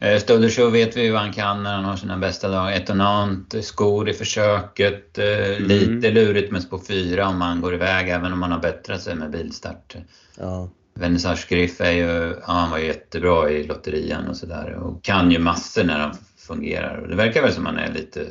Eh, 0.00 0.18
Stodder 0.18 0.48
Show 0.48 0.72
vet 0.72 0.96
vi 0.96 1.10
vad 1.10 1.20
han 1.20 1.32
kan 1.32 1.62
när 1.62 1.74
han 1.74 1.84
har 1.84 1.96
sina 1.96 2.18
bästa 2.18 2.48
dagar. 2.48 2.72
Etonant, 2.72 3.54
skor 3.64 4.08
i 4.08 4.12
försöket. 4.12 5.18
Eh, 5.18 5.24
Mm. 5.24 5.68
Lite 5.68 6.10
lurigt 6.10 6.52
med 6.52 6.62
spår 6.62 6.80
4 6.88 7.28
om 7.28 7.38
man 7.38 7.60
går 7.60 7.74
iväg, 7.74 8.08
även 8.08 8.32
om 8.32 8.38
man 8.38 8.52
har 8.52 8.58
bättrat 8.58 9.02
sig 9.02 9.14
med 9.14 9.30
bilstart. 9.30 9.96
Ja. 10.38 10.70
Vernissage 10.94 11.46
Griff 11.48 11.80
är 11.80 11.92
ju, 11.92 12.36
ja, 12.46 12.52
han 12.52 12.70
var 12.70 12.78
ju 12.78 12.86
jättebra 12.86 13.50
i 13.50 13.66
lotterian 13.66 14.28
och 14.28 14.36
sådär 14.36 14.74
och 14.74 15.04
kan 15.04 15.30
ju 15.30 15.38
massor 15.38 15.84
när 15.84 15.98
han 15.98 16.14
fungerar. 16.36 16.96
Och 16.98 17.08
det 17.08 17.16
verkar 17.16 17.42
väl 17.42 17.52
som 17.52 17.66
han 17.66 17.76
är 17.78 17.92
lite 17.92 18.26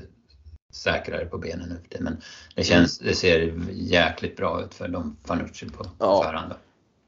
säkrare 0.73 1.25
på 1.25 1.37
benen 1.37 1.69
nu 1.69 1.75
för 1.75 1.87
tiden. 1.89 2.03
Men 2.03 2.17
det, 2.55 2.63
känns, 2.63 2.99
det 2.99 3.15
ser 3.15 3.53
jäkligt 3.73 4.35
bra 4.37 4.61
ut 4.65 4.73
för 4.73 4.87
de 4.87 5.17
Fanucci 5.25 5.69
på 5.69 5.85
Ja. 5.99 6.23
förhand. 6.23 6.53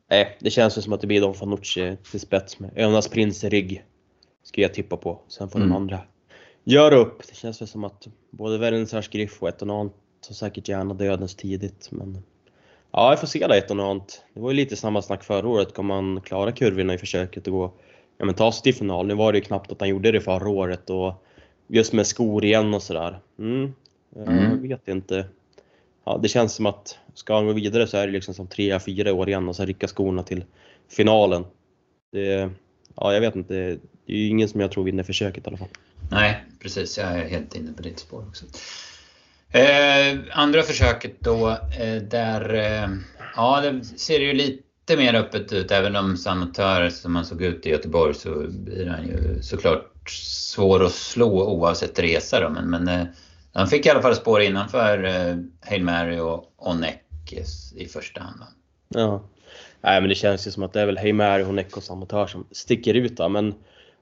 Nej, 0.10 0.38
det 0.40 0.50
känns 0.50 0.78
ju 0.78 0.82
som 0.82 0.94
att 0.94 1.02
det 1.02 1.08
blir 1.08 1.22
Don 1.22 1.34
Fanucci 1.36 1.98
till 2.12 2.20
spets 2.20 2.60
med 2.60 2.72
Önas 2.76 3.08
Prins 3.08 3.44
i 3.44 3.50
rygg. 3.50 3.86
Ska 4.44 4.62
jag 4.62 4.74
tippa 4.74 4.98
på. 4.98 5.22
Sen 5.28 5.50
får 5.50 5.60
Mm. 5.60 5.70
de 5.70 5.76
andra 5.76 6.00
göra 6.64 6.96
upp. 6.96 7.28
Det 7.28 7.36
känns 7.36 7.62
väl 7.62 7.68
som 7.68 7.84
att 7.84 8.08
både 8.32 8.58
Vernissage 8.58 9.10
Griff 9.12 9.42
och 9.44 9.50
Etonant 9.50 9.94
tar 10.28 10.34
säkert 10.34 10.68
gärna 10.68 10.94
dödens 10.94 11.36
tidigt. 11.36 11.88
Men 11.92 12.24
ja, 12.96 13.10
jag 13.12 13.20
får 13.20 13.28
se 13.28 13.48
det 13.48 13.58
Etonant. 13.58 14.24
Det 14.34 14.40
var 14.40 14.50
ju 14.52 14.56
lite 14.56 14.76
samma 14.76 15.02
snack 15.02 15.24
förra 15.24 15.48
året. 15.48 15.74
Kommer 15.74 16.02
man 16.02 16.22
klara 16.22 16.52
kurvorna 16.52 16.94
i 16.94 16.98
försöket 16.98 17.48
och 17.48 17.54
gå, 17.54 17.74
ja 18.18 18.26
men 18.26 18.36
ta 18.36 18.52
sig 18.52 18.64
till 18.64 18.76
final. 18.76 19.08
Nu 19.08 19.14
var 19.14 19.32
det 19.32 19.38
ju 19.38 19.44
knappt 19.44 19.72
att 19.72 19.80
han 19.80 19.90
gjorde 19.90 20.12
det 20.12 20.22
förra 20.22 20.50
året 20.50 20.90
och 20.90 21.14
just 21.68 21.94
med 21.94 22.08
skor 22.08 22.46
igen 22.46 22.74
och 22.74 22.84
sådär. 22.84 23.20
Mm. 23.40 23.74
Jag 24.16 24.28
Mm. 24.28 24.62
vet 24.68 24.88
inte. 24.88 25.26
Ja, 26.06 26.20
det 26.24 26.28
känns 26.28 26.54
som 26.54 26.66
att 26.66 26.98
ska 27.14 27.36
han 27.36 27.46
gå 27.46 27.54
vidare 27.54 27.88
så 27.88 27.98
är 27.98 28.08
det 28.08 28.14
liksom 28.14 28.34
som 28.34 28.48
tre, 28.48 28.80
fyra 28.80 29.14
år 29.14 29.30
igen 29.30 29.50
och 29.50 29.56
sen 29.56 29.68
rycka 29.68 29.88
skorna 29.88 30.24
till 30.24 30.44
finalen. 30.90 31.46
Det, 32.12 32.50
ja, 32.96 33.14
jag 33.14 33.22
vet 33.22 33.36
inte. 33.36 33.54
Det 34.06 34.14
är 34.14 34.18
ju 34.18 34.28
ingen 34.28 34.50
som 34.50 34.62
jag 34.62 34.72
tror 34.72 34.84
vinner 34.84 35.04
försöket 35.04 35.46
i 35.46 35.48
alla 35.48 35.58
fall. 35.58 35.68
Nej, 36.12 36.44
precis. 36.60 36.98
Jag 36.98 37.08
är 37.12 37.30
helt 37.30 37.56
inne 37.56 37.74
på 37.74 37.82
ditt 37.82 38.00
spår 38.00 38.24
också. 38.28 38.46
Eh, 39.52 40.18
andra 40.32 40.62
försöket 40.62 41.20
då, 41.20 41.50
eh, 41.50 42.02
där 42.10 42.54
eh, 42.54 42.90
ja, 43.36 43.62
det 43.62 43.84
ser 43.84 44.20
ju 44.20 44.34
lite 44.34 44.98
mer 44.98 45.14
öppet 45.14 45.54
ut. 45.54 45.72
Även 45.72 45.96
om 45.96 46.18
Samotör 46.18 46.90
som 46.90 47.16
han 47.16 47.26
såg 47.26 47.42
ut 47.42 47.66
i 47.66 47.70
Göteborg 47.70 48.14
så 48.14 48.46
blir 48.50 48.88
han 48.88 49.08
ju 49.08 49.42
såklart 49.42 50.10
svår 50.10 50.84
att 50.84 50.92
slå 50.92 51.44
oavsett 51.44 52.00
resa 52.00 52.40
då. 52.40 52.50
Men, 52.50 52.70
men 52.70 52.88
eh, 52.88 53.08
han 53.54 53.68
fick 53.68 53.86
i 53.86 53.90
alla 53.90 54.02
fall 54.02 54.16
spår 54.16 54.42
innanför 54.42 55.04
eh, 55.04 55.36
Hail 55.70 55.84
Mary 55.84 56.20
och 56.20 56.54
Onek 56.58 57.02
i 57.76 57.86
första 57.86 58.22
hand. 58.22 58.40
Då. 58.40 59.00
Ja. 59.00 59.24
Nej 59.82 60.02
men 60.02 60.10
det 60.10 60.16
känns 60.16 60.48
ju 60.48 60.52
som 60.52 60.64
att 60.64 60.74
det 60.74 60.82
är 60.82 60.86
väl 60.86 60.98
Hail 60.98 61.16
Mary, 61.16 61.44
Onek 61.44 61.78
och 61.78 61.84
Samotör 61.84 62.28
som 62.28 62.48
sticker 62.52 62.94
ut 62.94 63.18
då. 63.18 63.30
Men 63.30 63.54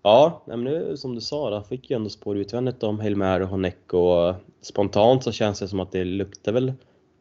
ja, 0.03 0.43
men 0.45 0.63
nu, 0.63 0.97
som 0.97 1.15
du 1.15 1.21
sa, 1.21 1.49
då 1.49 1.61
fick 1.61 1.89
ju 1.89 1.95
ändå 1.95 2.09
spår 2.09 2.37
utvändigt 2.37 2.83
om 2.83 2.99
Helmer 2.99 3.41
och 3.41 3.47
Honeck 3.47 3.93
och 3.93 4.35
spontant 4.61 5.23
så 5.23 5.31
känns 5.31 5.59
det 5.59 5.67
som 5.67 5.79
att 5.79 5.91
det 5.91 6.03
luktar 6.03 6.51
väl 6.51 6.73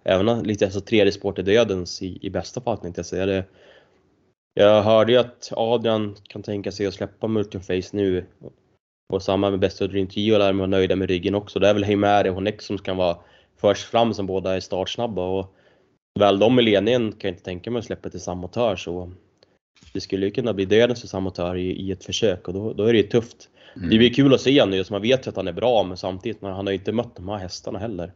även 0.04 0.42
lite 0.42 0.64
alltså 0.64 0.80
tredje 0.80 1.12
spår 1.12 1.32
till 1.32 1.44
dödens 1.44 2.02
i, 2.02 2.18
i 2.22 2.30
bästa 2.30 2.60
fall 2.60 2.78
tänkte 2.78 2.98
jag 2.98 3.06
säga. 3.06 3.26
Det, 3.26 3.44
jag 4.54 4.82
hörde 4.82 5.12
ju 5.12 5.18
att 5.18 5.52
Adrian 5.56 6.16
kan 6.22 6.42
tänka 6.42 6.72
sig 6.72 6.86
att 6.86 6.94
släppa 6.94 7.26
Multiface 7.26 7.92
nu 7.92 8.26
och 9.12 9.22
samma 9.22 9.50
med 9.50 9.60
Best 9.60 9.82
of 9.82 9.90
Dream 9.90 10.06
10 10.06 10.32
där 10.32 10.38
lär 10.38 10.52
vara 10.52 10.66
nöjda 10.66 10.96
med 10.96 11.08
ryggen 11.08 11.34
också. 11.34 11.58
Det 11.58 11.68
är 11.68 11.74
väl 11.74 11.84
Heimer 11.84 12.28
och 12.28 12.34
Honeck 12.34 12.62
som 12.62 12.78
kan 12.78 12.96
vara 12.96 13.16
först 13.56 13.84
fram 13.84 14.14
som 14.14 14.26
båda 14.26 14.56
är 14.56 14.60
startsnabba 14.60 15.26
och 15.26 15.54
väl 16.18 16.38
de 16.38 16.58
i 16.58 16.62
ledningen 16.62 17.12
kan 17.12 17.28
jag 17.28 17.32
inte 17.32 17.44
tänka 17.44 17.70
mig 17.70 17.78
att 17.78 17.84
släppa 17.84 18.10
till 18.10 18.20
samma 18.20 18.48
tör 18.48 18.76
så 18.76 19.12
det 19.92 20.00
skulle 20.00 20.26
ju 20.26 20.32
kunna 20.32 20.52
bli 20.52 20.64
dödens 20.64 21.00
för 21.00 21.08
samotör 21.08 21.56
i, 21.56 21.72
i 21.72 21.92
ett 21.92 22.04
försök 22.04 22.48
och 22.48 22.54
då, 22.54 22.72
då 22.72 22.84
är 22.84 22.92
det 22.92 22.98
ju 22.98 23.08
tufft. 23.08 23.48
Mm. 23.76 23.90
Det 23.90 23.98
blir 23.98 24.14
kul 24.14 24.34
att 24.34 24.40
se 24.40 24.66
nu, 24.66 24.84
så 24.84 24.92
man 24.92 25.02
vet 25.02 25.26
ju 25.26 25.30
att 25.30 25.36
han 25.36 25.48
är 25.48 25.52
bra 25.52 25.82
men 25.82 25.96
samtidigt, 25.96 26.42
han 26.42 26.52
har 26.52 26.70
ju 26.70 26.78
inte 26.78 26.92
mött 26.92 27.16
de 27.16 27.28
här 27.28 27.38
hästarna 27.38 27.78
heller. 27.78 28.12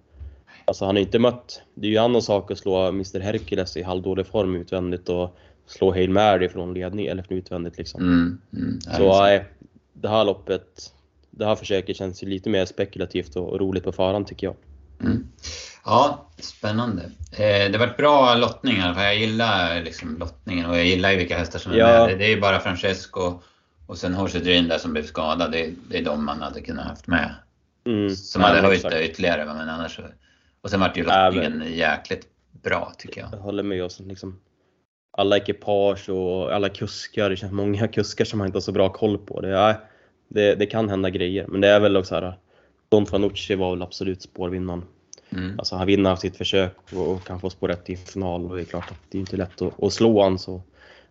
Alltså 0.64 0.84
han 0.84 0.96
har 0.96 1.00
inte 1.00 1.18
mött, 1.18 1.62
det 1.74 1.86
är 1.86 1.90
ju 1.90 1.96
en 1.96 2.04
annan 2.04 2.22
sak 2.22 2.50
att 2.50 2.58
slå 2.58 2.88
Mr 2.88 3.20
Hercules 3.20 3.76
i 3.76 3.82
halvdålig 3.82 4.26
form 4.26 4.56
utvändigt 4.56 5.08
och 5.08 5.36
slå 5.66 5.90
Hail 5.92 6.10
Mary 6.10 6.48
från 6.48 6.74
ledning, 6.74 7.06
eller 7.06 7.22
från 7.22 7.38
utvändigt 7.38 7.78
liksom. 7.78 8.02
Mm, 8.02 8.40
mm, 8.52 8.80
Så 8.80 9.22
nej, 9.22 9.44
det 9.92 10.08
här 10.08 10.24
loppet, 10.24 10.92
det 11.30 11.44
här 11.44 11.54
försöket 11.54 11.96
känns 11.96 12.22
ju 12.22 12.26
lite 12.26 12.50
mer 12.50 12.64
spekulativt 12.64 13.36
och 13.36 13.60
roligt 13.60 13.84
på 13.84 13.92
förhand 13.92 14.26
tycker 14.26 14.46
jag. 14.46 14.56
Mm. 15.00 15.26
Ja, 15.84 16.28
spännande. 16.38 17.02
Eh, 17.32 17.70
det 17.72 17.78
varit 17.78 17.96
bra 17.96 18.34
lottningar. 18.34 18.94
För 18.94 19.02
jag 19.02 19.16
gillar 19.16 19.82
liksom 19.82 20.18
lottningen 20.18 20.66
och 20.70 20.76
jag 20.76 20.84
gillar 20.86 21.10
ju 21.10 21.16
vilka 21.16 21.38
hästar 21.38 21.58
som 21.58 21.72
är 21.72 21.76
Ja. 21.76 22.06
med. 22.06 22.18
Det- 22.18 22.24
är 22.24 22.28
ju 22.28 22.40
bara 22.40 22.60
Francesco 22.60 23.40
och 23.86 23.98
sen 23.98 24.14
Horse 24.14 24.38
Dream 24.38 24.68
där 24.68 24.78
som 24.78 24.92
blev 24.92 25.02
skadad. 25.02 25.52
Det, 25.52 25.70
det 25.90 25.98
är 25.98 26.04
de 26.04 26.24
man 26.24 26.42
hade 26.42 26.60
kunnat 26.60 26.86
haft 26.86 27.06
med. 27.06 27.34
Mm. 27.86 28.10
Som 28.10 28.42
Nej, 28.42 28.50
hade 28.50 28.62
höjt 28.66 28.76
exakt. 28.76 28.94
det 28.94 29.04
ytterligare. 29.04 29.44
Men 29.44 29.68
annars 29.68 29.96
så... 29.96 30.02
Och 30.60 30.70
sen 30.70 30.80
vart 30.80 30.96
ju 30.96 31.04
lottningen 31.04 31.64
jäkligt 31.74 32.26
bra 32.62 32.92
tycker 32.98 33.20
jag. 33.20 33.32
Jag 33.32 33.38
håller 33.38 33.62
med 33.62 33.84
oss. 33.84 34.00
Liksom, 34.00 34.40
alla 35.18 35.36
ekipage 35.36 36.08
och 36.08 36.54
alla 36.54 36.68
kuskar. 36.68 37.30
Det 37.30 37.36
känns 37.36 37.52
många 37.52 37.88
kuskar 37.88 38.24
som 38.24 38.38
man 38.38 38.46
inte 38.46 38.56
har 38.56 38.60
så 38.60 38.72
bra 38.72 38.88
koll 38.92 39.18
på. 39.18 39.40
Det, 39.40 39.58
är, 39.58 39.76
det, 40.28 40.54
det 40.54 40.66
kan 40.66 40.88
hända 40.88 41.10
grejer. 41.10 41.46
Men 41.48 41.60
det 41.60 41.68
är 41.68 41.80
väl 41.80 41.96
också 41.96 42.14
här. 42.14 42.38
Don 42.88 43.06
Fanucci 43.06 43.54
var 43.54 43.70
väl 43.70 43.82
absolut 43.82 44.22
spårvinnaren. 44.22 44.84
Mm. 45.30 45.58
Alltså 45.58 45.76
han 45.76 45.86
vinner 45.86 46.16
sitt 46.16 46.36
försök 46.36 46.76
och, 46.92 47.10
och 47.10 47.24
kan 47.24 47.40
få 47.40 47.50
spår 47.50 47.68
rätt 47.68 47.90
i 47.90 47.96
final. 47.96 48.46
Och 48.46 48.56
det 48.56 48.62
är 48.62 48.64
klart 48.64 48.90
att 48.90 49.00
det 49.08 49.18
är 49.18 49.20
inte 49.20 49.36
lätt 49.36 49.62
att, 49.62 49.82
att 49.82 49.92
slå 49.92 50.22
han 50.22 50.38
så. 50.38 50.62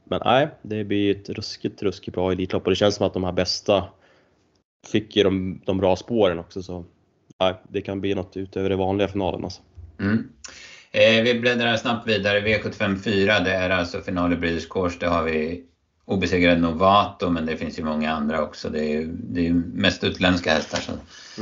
Men 0.03 0.21
nej, 0.25 0.47
det 0.61 0.83
blir 0.83 1.11
ett 1.11 1.29
ruskigt, 1.29 1.83
ruskigt 1.83 2.15
bra 2.15 2.31
Elitlopp 2.31 2.63
och 2.63 2.69
det 2.69 2.75
känns 2.75 2.95
som 2.95 3.07
att 3.07 3.13
de 3.13 3.23
här 3.23 3.31
bästa 3.31 3.83
fick 4.91 5.15
ju 5.15 5.23
de, 5.23 5.61
de 5.65 5.77
bra 5.77 5.95
spåren 5.95 6.39
också. 6.39 6.63
Så 6.63 6.85
nej, 7.39 7.55
det 7.69 7.81
kan 7.81 8.01
bli 8.01 8.15
något 8.15 8.37
utöver 8.37 8.69
det 8.69 8.75
vanliga 8.75 9.07
finalen 9.07 9.43
alltså. 9.43 9.61
Mm. 9.99 10.29
Eh, 10.91 11.23
vi 11.23 11.39
bläddrar 11.39 11.77
snabbt 11.77 12.07
vidare. 12.07 12.41
V75 12.41 12.97
4, 12.97 13.39
det 13.39 13.51
är 13.51 13.69
alltså 13.69 14.01
final 14.01 14.33
i 14.33 14.35
Breeders' 14.35 14.69
Course. 14.69 14.99
Där 14.99 15.07
har 15.07 15.23
vi 15.23 15.63
obesegrad 16.05 16.59
Novato, 16.61 17.29
men 17.29 17.45
det 17.45 17.57
finns 17.57 17.79
ju 17.79 17.83
många 17.83 18.11
andra 18.11 18.41
också. 18.43 18.69
Det 18.69 18.79
är 18.79 18.89
ju 18.99 19.07
det 19.07 19.39
är 19.39 19.43
ju 19.43 19.53
mest 19.73 20.03
utländska 20.03 20.53
hästar 20.53 20.79
som, 20.81 20.93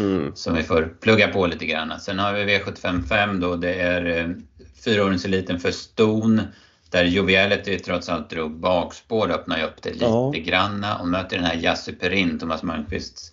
Mm. 0.03 0.32
som 0.36 0.55
vi 0.55 0.64
får 0.64 0.93
plugga 1.01 1.28
på 1.28 1.47
lite 1.47 1.66
grann. 1.66 1.99
Sen 1.99 2.20
har 2.20 2.34
vi 2.34 2.43
V75 2.57 3.03
5 3.03 3.39
då. 3.39 3.55
Det 3.55 3.74
är 3.74 4.05
eh, 4.05 4.30
fyraåringseliten 4.86 5.59
för 5.59 5.72
Ston. 5.72 6.41
Där 6.89 7.03
Joviality 7.03 7.80
trots 7.80 8.09
allt 8.09 8.30
drog 8.30 8.59
bakspår, 8.59 9.32
öppnar 9.32 9.57
ju 9.57 9.64
upp 9.64 9.82
det 9.82 9.89
lite 9.93 10.05
Ja. 10.05 10.32
granna 10.36 10.97
och 10.97 11.07
möter 11.07 11.36
den 11.38 11.45
här 11.45 11.55
Jassi 11.55 11.93
Perin, 11.93 12.39
Thomas 12.39 12.64
Malmqvists 12.64 13.32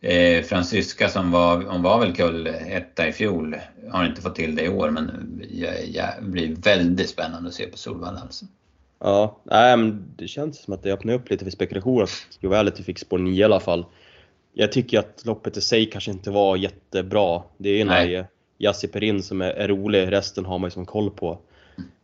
eh, 0.00 0.42
fransyska 0.44 1.08
som 1.08 1.30
var, 1.30 1.62
hon 1.62 1.82
var 1.82 2.00
väl 2.00 2.14
kull 2.14 2.46
etta 2.46 3.08
i 3.08 3.12
fjol. 3.12 3.56
Har 3.90 4.06
inte 4.06 4.22
fått 4.22 4.34
till 4.36 4.56
det 4.56 4.62
i 4.62 4.68
år 4.68 4.90
men 4.90 5.10
jag, 5.50 5.86
jag 5.88 6.08
blir 6.20 6.54
väldigt 6.56 7.10
spännande 7.10 7.48
att 7.48 7.54
se 7.54 7.66
på 7.66 7.78
Solvalla 7.78 8.20
alltså. 8.20 8.44
Ja, 9.00 9.36
nej, 9.44 9.76
men 9.76 10.12
det 10.16 10.28
känns 10.28 10.62
som 10.62 10.74
att 10.74 10.82
det 10.82 10.92
öppnar 10.92 11.14
upp 11.14 11.30
lite 11.30 11.44
för 11.44 11.50
spekulation 11.50 12.02
att 12.02 12.10
Jovality 12.40 12.82
fick 12.82 12.98
spår 12.98 13.18
9 13.18 13.40
i 13.40 13.44
alla 13.44 13.60
fall. 13.60 13.84
Jag 14.52 14.72
tycker 14.72 14.98
att 14.98 15.22
loppet 15.24 15.56
i 15.56 15.60
sig 15.60 15.90
kanske 15.90 16.10
inte 16.10 16.30
var 16.30 16.56
jättebra. 16.56 17.42
Det 17.56 17.68
är 17.68 17.78
ju 17.78 17.88
här 17.88 18.26
Jassi 18.58 18.88
Perin 18.88 19.22
som 19.22 19.40
är, 19.40 19.50
är 19.50 19.68
rolig, 19.68 20.12
resten 20.12 20.44
har 20.44 20.58
man 20.58 20.66
ju 20.66 20.70
som 20.70 20.86
koll 20.86 21.10
på. 21.10 21.38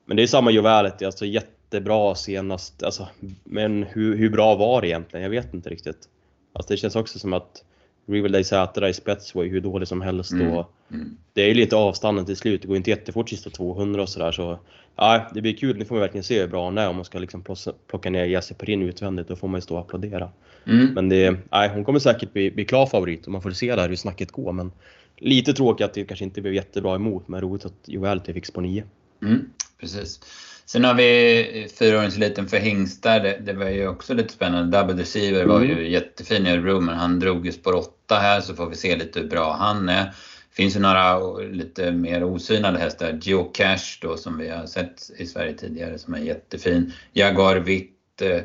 Men 0.05 0.17
det 0.17 0.23
är 0.23 0.27
samma 0.27 0.51
Jovality, 0.51 1.05
alltså 1.05 1.27
jättebra 1.27 2.15
senast. 2.15 2.83
Alltså, 2.83 3.09
men 3.45 3.83
hur, 3.83 4.17
hur 4.17 4.31
bra 4.31 4.55
var 4.55 4.81
det 4.81 4.89
egentligen? 4.89 5.23
Jag 5.23 5.31
vet 5.31 5.55
inte 5.55 5.71
riktigt. 5.71 6.09
Alltså 6.53 6.73
det 6.73 6.77
känns 6.77 6.97
också 6.97 7.19
som 7.19 7.33
att 7.33 7.65
Riverdale 8.07 8.45
Sätra 8.45 8.89
i 8.89 8.93
spets 8.93 9.35
var 9.35 9.43
ju 9.43 9.51
hur 9.51 9.61
dålig 9.61 9.89
som 9.89 10.01
helst. 10.01 10.33
Mm. 10.33 10.53
Och 10.53 10.73
Mm. 10.91 11.17
det 11.33 11.43
är 11.43 11.49
ju 11.49 11.55
lite 11.55 11.77
avstånden 11.77 12.25
till 12.27 12.37
slut. 12.37 12.63
Det 12.63 12.69
går 12.69 12.77
inte 12.77 12.91
jättefort 12.91 13.29
sista 13.29 13.51
200 13.51 14.03
och 14.03 14.09
sådär. 14.09 14.33
Så, 14.33 14.59
ja, 14.97 15.31
det 15.35 15.41
blir 15.43 15.57
kul. 15.57 15.77
Nu 15.79 15.85
får 15.85 15.95
man 15.95 16.01
verkligen 16.01 16.25
se 16.25 16.41
hur 16.41 16.47
bra 16.49 16.65
hon 16.65 16.79
är. 16.79 16.89
Om 16.89 16.97
man 16.97 17.05
ska 17.05 17.19
liksom 17.19 17.45
plocka- 17.87 18.11
ner 18.11 18.25
Jessie 18.25 18.57
Perin 18.57 18.83
utvändigt. 18.83 19.29
Då 19.29 19.37
får 19.37 19.49
man 19.49 19.59
ju 19.59 19.63
stå 19.63 19.75
och 19.75 19.81
applådera. 19.81 20.31
Mm. 20.67 20.87
Men 20.95 21.09
det, 21.09 21.37
nej, 21.53 21.69
hon 21.75 21.85
kommer 21.85 21.99
säkert 21.99 22.33
bli, 22.33 22.51
bli 22.51 22.65
klar 22.65 22.87
favorit 22.87 23.27
och 23.27 23.33
man 23.33 23.43
får 23.43 23.51
se 23.51 23.77
där 23.77 23.89
hur 23.89 23.97
snacket 23.97 24.31
går. 24.33 24.53
Men 24.53 24.73
lite 25.17 25.53
tråkigt 25.53 25.85
att 25.85 25.95
det 25.95 26.05
kanske 26.05 26.25
inte 26.25 26.41
blev 26.41 26.55
jättebra 26.55 26.95
emot. 26.95 27.29
Men 27.29 27.41
roligt 27.41 27.65
att 27.65 27.75
Jovality 27.87 28.33
fick 28.33 28.47
spå 28.47 28.61
9. 28.61 28.85
Mm, 29.23 29.51
precis. 29.81 30.21
Sen 30.67 30.85
har 30.85 30.95
vi 30.95 31.69
fyraåringseliten 31.79 32.49
för 32.49 32.57
hingstar. 32.57 33.21
Det, 33.21 33.39
det 33.47 33.53
var 33.53 33.69
ju 33.69 33.89
också 33.89 34.15
lite 34.15 34.33
spännande. 34.33 34.79
Double 34.79 34.95
Deceiver 34.95 35.45
var 35.45 35.57
Mm. 35.61 35.69
ju 35.79 35.91
jättefin 35.91 36.47
i 36.47 36.51
Örebro 36.51 36.81
men 36.81 36.95
han 36.97 37.21
drog 37.21 37.47
ju 37.47 37.53
spår 37.53 37.75
8 37.75 38.15
här 38.19 38.41
så 38.41 38.55
får 38.55 38.67
vi 38.71 38.77
se 38.77 38.97
lite 38.97 39.21
hur 39.21 39.29
bra 39.29 39.53
han 39.61 39.89
är. 39.89 40.15
finns 40.53 40.77
ju 40.77 40.81
några 40.81 41.19
lite 41.39 41.93
mer 41.93 42.25
osynade 42.25 42.79
hästar. 42.79 43.19
Geocache 43.23 43.99
då 44.01 44.17
som 44.17 44.39
vi 44.39 44.49
har 44.49 44.67
sett 44.67 45.11
i 45.19 45.27
Sverige 45.27 45.53
tidigare 45.53 45.99
som 45.99 46.15
är 46.15 46.19
jättefin. 46.19 46.93
Jaguar 47.13 47.57
Vitt 47.57 48.23
eh, 48.23 48.41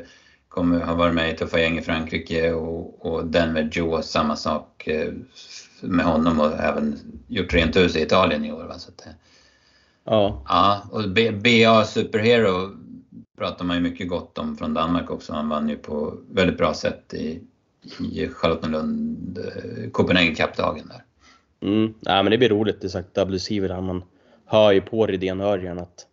kommer 0.48 0.80
ha 0.80 0.94
varit 0.94 1.14
med 1.14 1.30
i 1.34 1.36
Tuffa 1.36 1.60
gäng 1.60 1.78
i 1.78 1.82
Frankrike 1.82 2.52
och, 2.52 3.06
och 3.06 3.26
Denver 3.26 3.68
Joe 3.72 4.02
samma 4.02 4.36
sak 4.36 4.86
eh, 4.86 5.12
med 5.80 6.04
honom 6.06 6.40
och 6.40 6.52
även 6.60 6.98
gjort 7.28 7.54
rent 7.54 7.76
hus 7.76 7.96
i 7.96 8.02
Italien 8.02 8.44
i 8.44 8.52
år. 8.52 8.64
Va? 8.64 8.78
Så 8.78 8.88
att, 8.90 9.06
Ja. 10.04 10.42
ja, 10.48 10.82
och 10.90 11.10
BA 11.42 11.84
Superhero 11.84 12.70
pratar 13.38 13.64
man 13.64 13.76
ju 13.76 13.82
mycket 13.82 14.08
gott 14.08 14.38
om 14.38 14.56
från 14.56 14.74
Danmark 14.74 15.10
också. 15.10 15.32
Han 15.32 15.48
vann 15.48 15.68
ju 15.68 15.76
på 15.76 16.14
väldigt 16.30 16.58
bra 16.58 16.74
sätt 16.74 17.14
i, 17.14 17.40
i 18.12 18.28
Charlottenlund, 18.28 19.38
eh, 19.38 19.90
Copenhagen 19.90 20.34
Cup-dagen 20.34 20.88
där. 20.88 21.04
Mm. 21.68 21.94
Nej, 22.00 22.22
men 22.22 22.30
det 22.30 22.38
blir 22.38 22.48
roligt. 22.48 22.80
Det 22.80 22.86
är 22.86 22.88
sagt 22.88 23.18
WC 23.18 23.48
där 23.48 23.80
man 23.80 24.04
hör 24.46 24.72
ju 24.72 24.80
på 24.80 25.06
Rydén-Örjan 25.06 25.78
att 25.78 26.06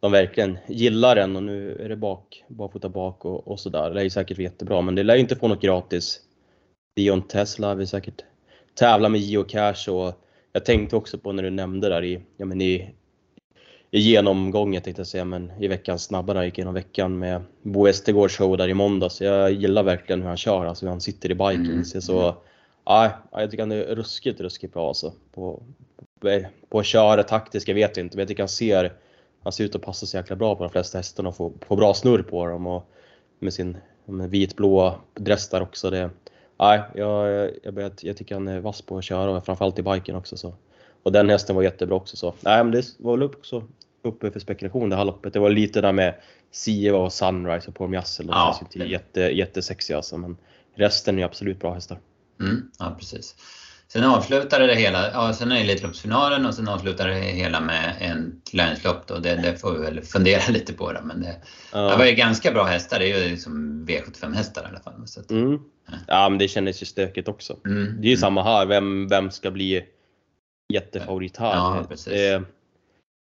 de 0.00 0.12
verkligen 0.12 0.58
gillar 0.68 1.16
den 1.16 1.36
och 1.36 1.42
nu 1.42 1.76
är 1.76 1.88
det 1.88 1.96
bak, 1.96 2.44
barfota 2.48 2.88
bak 2.88 3.24
och, 3.24 3.48
och 3.48 3.60
sådär. 3.60 3.90
Det 3.90 4.00
är 4.00 4.04
ju 4.04 4.10
säkert 4.10 4.38
jättebra, 4.38 4.80
men 4.80 4.94
det 4.94 5.02
lär 5.02 5.14
ju 5.14 5.20
inte 5.20 5.36
få 5.36 5.48
något 5.48 5.62
gratis. 5.62 6.20
Dion 6.96 7.22
Tesla 7.22 7.74
vill 7.74 7.88
säkert 7.88 8.24
tävla 8.74 9.08
med 9.08 9.20
geocache 9.20 9.90
och 9.90 10.24
jag 10.52 10.64
tänkte 10.64 10.96
också 10.96 11.18
på 11.18 11.32
när 11.32 11.42
du 11.42 11.50
nämnde 11.50 11.88
där 11.88 12.04
i, 12.04 12.20
ja 12.36 12.46
men 12.46 12.60
i, 12.60 12.94
i 13.90 14.00
genomgången 14.00 14.82
tänkte 14.82 15.00
jag 15.00 15.06
säga, 15.06 15.24
men 15.24 15.52
i 15.60 15.68
veckan 15.68 15.98
snabbare 15.98 16.44
gick 16.44 16.58
igenom 16.58 16.74
veckan 16.74 17.18
med 17.18 17.42
Bo 17.62 17.84
Westergårds 17.84 18.36
show 18.36 18.56
där 18.56 18.68
i 18.68 18.74
måndags. 18.74 19.20
Jag 19.20 19.52
gillar 19.52 19.82
verkligen 19.82 20.20
hur 20.20 20.28
han 20.28 20.36
kör, 20.36 20.66
alltså 20.66 20.86
hur 20.86 20.90
han 20.90 21.00
sitter 21.00 21.30
i 21.30 21.34
biken. 21.34 21.66
Mm. 21.66 21.84
Så, 21.84 22.00
så 22.00 22.34
ja, 22.84 23.10
jag 23.32 23.50
tycker 23.50 23.62
han 23.62 23.72
är 23.72 23.84
ruskigt, 23.84 24.40
ruskigt 24.40 24.74
bra 24.74 24.88
alltså. 24.88 25.12
På, 25.34 25.62
på 26.68 26.78
att 26.78 26.86
köra 26.86 27.22
taktiska 27.22 27.74
vet 27.74 27.96
jag 27.96 28.06
inte, 28.06 28.16
men 28.16 28.22
jag 28.22 28.28
tycker 28.28 28.42
han 28.42 28.48
ser, 28.48 28.92
han 29.42 29.52
ser 29.52 29.64
ut 29.64 29.74
att 29.74 29.82
passa 29.82 30.06
så 30.06 30.16
jäkla 30.16 30.36
bra 30.36 30.56
på 30.56 30.62
de 30.62 30.70
flesta 30.70 30.98
hästarna 30.98 31.28
och 31.28 31.36
få, 31.36 31.52
få 31.66 31.76
bra 31.76 31.94
snurr 31.94 32.22
på 32.22 32.46
dem. 32.46 32.66
Och 32.66 32.90
med 33.38 33.54
sin 33.54 33.76
med 34.04 34.30
vitblåa 34.30 34.94
dress 35.14 35.48
där 35.48 35.62
också. 35.62 35.90
Det, 35.90 36.10
nej, 36.58 36.80
jag, 36.94 37.28
jag, 37.62 37.78
jag, 37.78 37.92
jag 38.02 38.16
tycker 38.16 38.34
han 38.34 38.48
är 38.48 38.60
vass 38.60 38.82
på 38.82 38.98
att 38.98 39.04
köra 39.04 39.30
och 39.30 39.44
framförallt 39.44 39.78
i 39.78 39.82
biken 39.82 40.16
också. 40.16 40.36
Så. 40.36 40.54
Och 41.08 41.12
den 41.12 41.30
hästen 41.30 41.56
var 41.56 41.62
jättebra 41.62 41.96
också. 41.96 42.16
Så. 42.16 42.34
Nej, 42.40 42.64
men 42.64 42.72
det 42.72 42.84
var 42.98 43.16
väl 43.16 43.22
också 43.26 43.64
uppe 44.02 44.30
för 44.30 44.40
spekulation 44.40 44.88
det 44.88 44.96
här 44.96 45.04
loppet. 45.04 45.32
Det 45.32 45.38
var 45.38 45.50
lite 45.50 45.80
där 45.80 45.92
med 45.92 46.14
Siva 46.50 46.98
och 46.98 47.12
Sunrise 47.12 47.68
och 47.68 47.74
Porm 47.74 47.94
Yassel. 47.94 48.26
De 48.26 48.32
Ja, 48.32 48.56
känns 48.60 48.60
ju 48.60 48.64
inte 48.64 48.78
det- 48.78 48.92
jätte, 48.92 49.20
jättesexiga 49.20 49.96
alltså, 49.96 50.16
men 50.18 50.36
resten 50.74 51.18
är 51.18 51.24
absolut 51.24 51.60
bra 51.60 51.74
hästar. 51.74 51.98
Mm, 52.40 52.70
ja, 52.78 52.96
precis. 52.98 53.34
Sen 53.88 54.04
avslutade 54.04 54.66
det 54.66 54.74
hela, 54.74 55.10
ja 55.12 55.32
sen 55.32 55.52
är 55.52 55.60
Elitloppsfinalen 55.60 56.46
och 56.46 56.54
sen 56.54 56.68
avslutade 56.68 57.10
det 57.10 57.20
hela 57.20 57.60
med 57.60 57.94
en 58.00 58.40
länslopp 58.52 59.06
då. 59.06 59.18
Det, 59.18 59.34
det 59.36 59.56
får 59.60 59.72
vi 59.72 59.78
väl 59.78 60.00
fundera 60.02 60.40
lite 60.52 60.72
på 60.72 60.92
då. 60.92 61.00
Men 61.04 61.20
det, 61.20 61.36
det 61.72 61.96
var 61.96 62.04
ju 62.04 62.12
ganska 62.12 62.52
bra 62.52 62.64
hästar. 62.64 62.98
Det 62.98 63.12
är 63.12 63.28
ju 63.28 63.36
som 63.36 63.84
V75 63.88 64.34
hästar 64.34 64.62
i 64.62 64.66
alla 64.66 64.80
fall. 64.80 65.06
Så 65.06 65.20
att, 65.20 65.30
Mm. 65.30 65.58
Ja, 66.06 66.28
men 66.28 66.38
det 66.38 66.48
kändes 66.48 66.82
ju 66.82 66.86
stökigt 66.86 67.28
också. 67.28 67.56
mm, 67.66 67.84
Det 67.84 68.06
är 68.06 68.10
ju 68.10 68.14
mm. 68.14 68.20
samma 68.20 68.42
här, 68.42 68.66
vem, 68.66 69.08
vem 69.08 69.30
ska 69.30 69.50
bli 69.50 69.84
jättefavorit 70.72 71.36
här? 71.36 71.54
Ja. 71.54 71.84
Det 72.04 72.42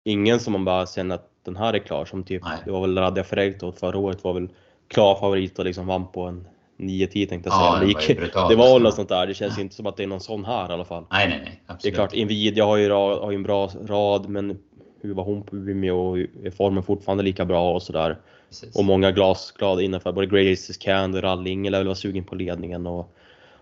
ingen 0.05 0.40
som 0.40 0.53
man 0.53 0.64
bara 0.64 0.86
känner 0.86 1.14
att 1.14 1.30
den 1.42 1.57
här 1.57 1.74
är 1.74 1.78
klar, 1.78 2.05
som 2.05 2.22
typ, 2.24 2.42
Nej. 2.45 2.59
det 2.64 2.70
var 2.70 2.80
väl 2.80 2.99
Radja 2.99 3.24
Ferreito 3.24 3.72
förra 3.72 3.99
året 3.99 4.24
var 4.24 4.32
väl 4.32 4.49
klar 4.88 5.14
favorit 5.14 5.59
och 5.59 5.64
liksom 5.64 5.86
vann 5.86 6.07
på 6.12 6.22
en 6.22 6.49
9-10 6.78 7.28
tänkte 7.28 7.51
jag 7.51 7.57
Ja, 7.59 7.78
säga. 7.78 7.86
det 7.86 7.86
Det, 8.07 8.14
var 8.14 8.20
brutalt. 8.20 8.51
det 8.51 8.57
var 8.57 8.80
något 8.80 8.95
sånt 8.95 9.09
där, 9.09 9.26
det 9.26 9.34
känns 9.34 9.59
ju 9.59 9.62
inte 9.62 9.74
som 9.74 9.86
att 9.86 9.97
det 9.97 10.03
är 10.03 10.07
någon 10.07 10.20
sån 10.20 10.45
här 10.45 10.70
i 10.70 10.72
alla 10.72 10.84
fall. 10.84 11.05
Nej, 11.11 11.28
nej, 11.28 11.40
nej. 11.45 11.61
Det 11.66 11.72
är 11.72 11.74
Absolut. 11.74 11.95
klart, 11.95 12.12
Nvidia 12.14 12.64
har 12.64 12.76
ju, 12.76 12.90
har 12.90 13.30
ju 13.30 13.34
en 13.34 13.42
bra 13.42 13.70
rad, 13.86 14.28
men 14.28 14.59
hur 15.01 15.14
var 15.14 15.24
hon 15.24 15.42
på 15.42 15.57
Umeå 15.57 15.97
och 16.11 16.18
är 16.18 16.51
formen 16.51 16.82
fortfarande 16.82 17.24
lika 17.24 17.45
bra 17.45 17.74
och 17.74 17.82
sådär. 17.82 18.18
Precis. 18.49 18.76
Och 18.76 18.84
många 18.84 19.11
glasglada 19.11 19.82
innanför, 19.82 20.12
både 20.12 20.26
Graces 20.26 20.76
Can 20.76 21.14
och 21.14 21.22
Ralling 21.22 21.70
lär 21.70 21.78
väl 21.78 21.86
vara 21.86 21.95
sugen 21.95 22.24
på 22.24 22.34
ledningen 22.34 22.86
och 22.86 23.14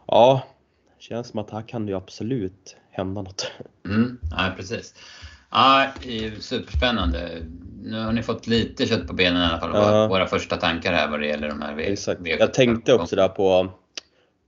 ja, 0.07 0.43
känns 0.99 1.29
som 1.29 1.41
att 1.41 1.51
här 1.51 1.63
kan 1.63 1.87
det 1.87 1.91
ju 1.93 1.97
absolut 1.97 2.77
hända 2.93 3.23
något. 3.23 3.51
Mm, 3.89 4.19
ja, 4.31 4.53
precis. 4.57 4.95
Ja, 5.51 5.87
superspännande. 6.41 7.29
Nu 7.85 8.05
har 8.05 8.13
ni 8.13 8.23
fått 8.23 8.47
lite 8.47 8.87
kött 8.87 9.07
på 9.07 9.13
benen 9.15 9.43
i 9.43 9.45
alla 9.45 9.61
fall. 9.61 9.71
Ja. 9.75 10.07
Våra 10.09 10.27
första 10.27 10.57
tankar 10.57 10.93
här 10.93 11.09
vad 11.09 11.21
det 11.21 11.27
gäller 11.27 11.49
de 11.49 11.63
här 11.63 11.75
V- 11.75 11.93
Exakt. 11.93 12.21
V75. 12.21 12.37
Jag 12.41 12.55
tänkte 12.55 12.95
också 12.95 13.17
där 13.17 13.29
på, 13.29 13.69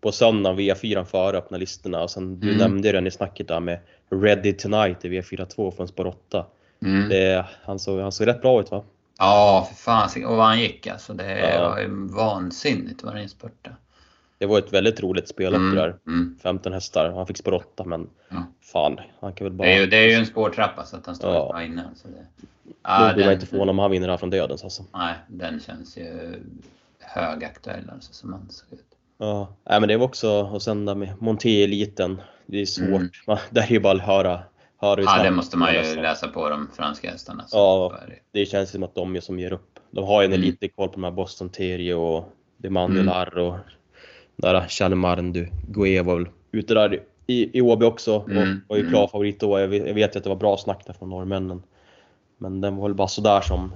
på 0.01 0.13
söndagen, 0.13 0.59
V4 0.59 1.05
före 1.05 1.37
öppna 1.39 1.57
listorna 1.57 2.03
och 2.03 2.11
sen 2.11 2.41
du 2.41 2.47
Mm. 2.49 2.59
nämnde 2.59 2.93
den 2.93 3.07
i 3.07 3.11
snacket 3.11 3.49
där 3.49 3.61
med 3.61 3.79
Ready 4.11 4.53
Tonight 4.53 5.05
i 5.05 5.09
V42 5.09 5.71
från 5.77 5.89
spår 5.89 6.07
8. 6.07 6.47
Mm. 6.85 7.09
Det, 7.09 7.47
han, 7.65 7.79
såg, 7.79 8.01
han 8.01 8.13
såg 8.13 8.27
rätt 8.27 8.43
bra 8.43 8.61
ut 8.61 8.71
va? 8.71 8.85
Ja, 9.19 9.69
för 9.71 9.75
fan. 9.83 10.25
Och 10.27 10.37
vad 10.37 10.47
han 10.47 10.61
gick 10.61 10.87
alltså. 10.87 11.15
Det 11.15 11.39
Ja. 11.39 11.69
var 11.71 11.79
ju 11.81 11.89
vansinnigt 12.15 13.03
vad 13.03 13.15
den 13.15 13.29
spurtade. 13.29 13.77
Det 14.45 14.49
var 14.49 14.59
ett 14.59 14.73
väldigt 14.73 15.01
roligt 15.03 15.29
spellopp 15.29 15.61
det 15.61 15.75
där. 15.81 15.97
mm. 16.07 16.39
15 16.43 16.73
hästar, 16.73 17.13
han 17.13 17.27
fick 17.27 17.37
spår 17.37 17.53
8 17.55 17.85
men 17.85 18.09
Ja. 18.29 18.37
fan, 18.63 19.01
han 19.21 19.33
kan 19.33 19.45
väl 19.45 19.53
bara... 19.53 19.69
Det, 19.69 19.75
är 19.75 19.81
ju, 19.81 19.87
det 19.87 19.97
är 19.97 20.07
ju 20.09 20.13
en 20.15 20.27
spårtrappa 20.27 20.85
så 20.85 20.97
att 20.97 21.07
han 21.07 21.15
står 21.17 21.31
Ja. 21.33 21.63
inne. 21.63 21.85
Så 21.97 22.09
det, 22.09 22.15
Då 22.63 22.73
ja, 22.83 23.13
blir 23.15 23.25
man 23.25 23.35
inte 23.35 23.47
förvånad 23.47 23.71
om 23.71 23.79
han 23.79 23.91
vinner 23.91 24.09
här 24.09 24.17
från 24.17 24.31
dödens 24.31 24.65
alltså. 24.65 24.85
Nej, 24.93 25.15
den 25.29 25.61
känns 25.61 25.97
ju 25.97 26.35
högaktuell 27.01 27.91
alltså 27.93 28.13
som 28.13 28.31
man 28.31 28.47
såg 28.51 28.73
ut. 28.79 28.85
Ja, 29.19 29.49
nej, 29.71 29.81
men 29.81 29.89
det 29.89 29.97
var 29.97 30.07
också, 30.07 30.31
och 30.43 30.63
sen 30.63 30.85
där 30.87 30.95
med 30.95 31.09
Monté-eliten, 31.19 32.17
det 32.47 32.61
är 32.61 32.67
svårt. 32.67 32.89
Mm. 32.89 33.11
Man, 33.27 33.39
där 33.51 33.63
är 33.63 33.67
ju 33.73 33.81
bara 33.81 33.97
att 33.97 34.03
höra, 34.03 34.41
höra 34.81 35.01
Ja, 35.03 35.23
det 35.23 35.31
måste 35.31 35.57
man 35.59 35.73
ju 35.73 35.79
nästan. 35.81 36.03
läsa 36.03 36.29
på 36.29 36.49
de 36.49 36.69
franska 36.77 37.11
hästarna. 37.11 37.45
Så 37.47 37.57
Ja. 37.57 37.99
det. 38.09 38.41
Det 38.41 38.47
känns 38.47 38.71
som 38.71 38.83
att 38.83 38.95
de 38.95 39.17
är 39.17 39.21
som 39.21 39.39
ger 39.39 39.53
upp. 39.53 39.79
De 39.91 40.05
har 40.05 40.23
ju 40.23 40.27
en 40.27 40.33
Mm. 40.33 40.43
elitkoll 40.49 40.89
på 40.89 40.95
de 40.95 41.05
här 41.05 41.11
Boston 41.11 41.49
Terrier 41.49 41.97
och 41.97 42.33
Demandel 42.57 43.09
Mm. 43.09 43.39
Och 43.39 43.57
där 44.37 44.69
Chalmarn 44.69 45.33
du 45.33 45.49
Gué 45.69 46.03
var 46.03 46.15
väl 46.17 46.29
ute 46.53 46.75
där 46.75 47.03
i, 47.27 47.59
i 47.59 47.61
Åby 47.61 47.87
också 47.87 48.15
och 48.17 48.31
Mm. 48.31 48.61
var 48.69 48.77
ju 48.77 48.81
Mm. 48.83 48.93
klar 48.93 49.07
favorit 49.07 49.41
då. 49.41 49.61
Jag 49.61 49.69
vet, 49.69 49.87
jag 49.87 49.95
vet 49.95 50.15
ju 50.15 50.19
att 50.19 50.25
det 50.25 50.29
var 50.31 50.37
bra 50.37 50.57
snack 50.57 50.87
där 50.87 50.93
från 50.93 51.11
norrmännen. 51.11 51.63
Men 52.39 52.61
den 52.61 52.77
var 52.77 52.89
väl 52.89 52.95
bara 52.95 53.09
sådär 53.09 53.41
som 53.41 53.73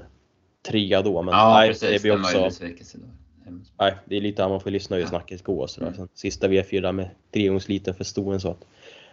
trea 0.68 1.02
då. 1.02 1.22
Men 1.22 1.34
Ja, 1.34 1.54
nej, 1.54 1.68
precis. 1.68 1.90
det 1.90 2.02
blir 2.02 2.20
också, 2.20 2.50
nej, 3.78 3.94
det 4.04 4.16
är 4.16 4.20
lite 4.20 4.42
här 4.42 4.48
man 4.48 4.60
får 4.60 4.70
lyssna 4.70 4.96
hur 4.96 5.06
snacket 5.06 5.42
går 5.44 5.66
sådär. 5.66 5.86
Mm. 5.86 5.96
Sen, 5.98 6.08
sista 6.14 6.48
V4 6.48 6.80
där 6.80 6.92
med 6.92 7.10
trehjulsliten 7.34 7.94
för 7.94 8.04
stoen 8.04 8.40
så 8.40 8.50
att 8.50 8.64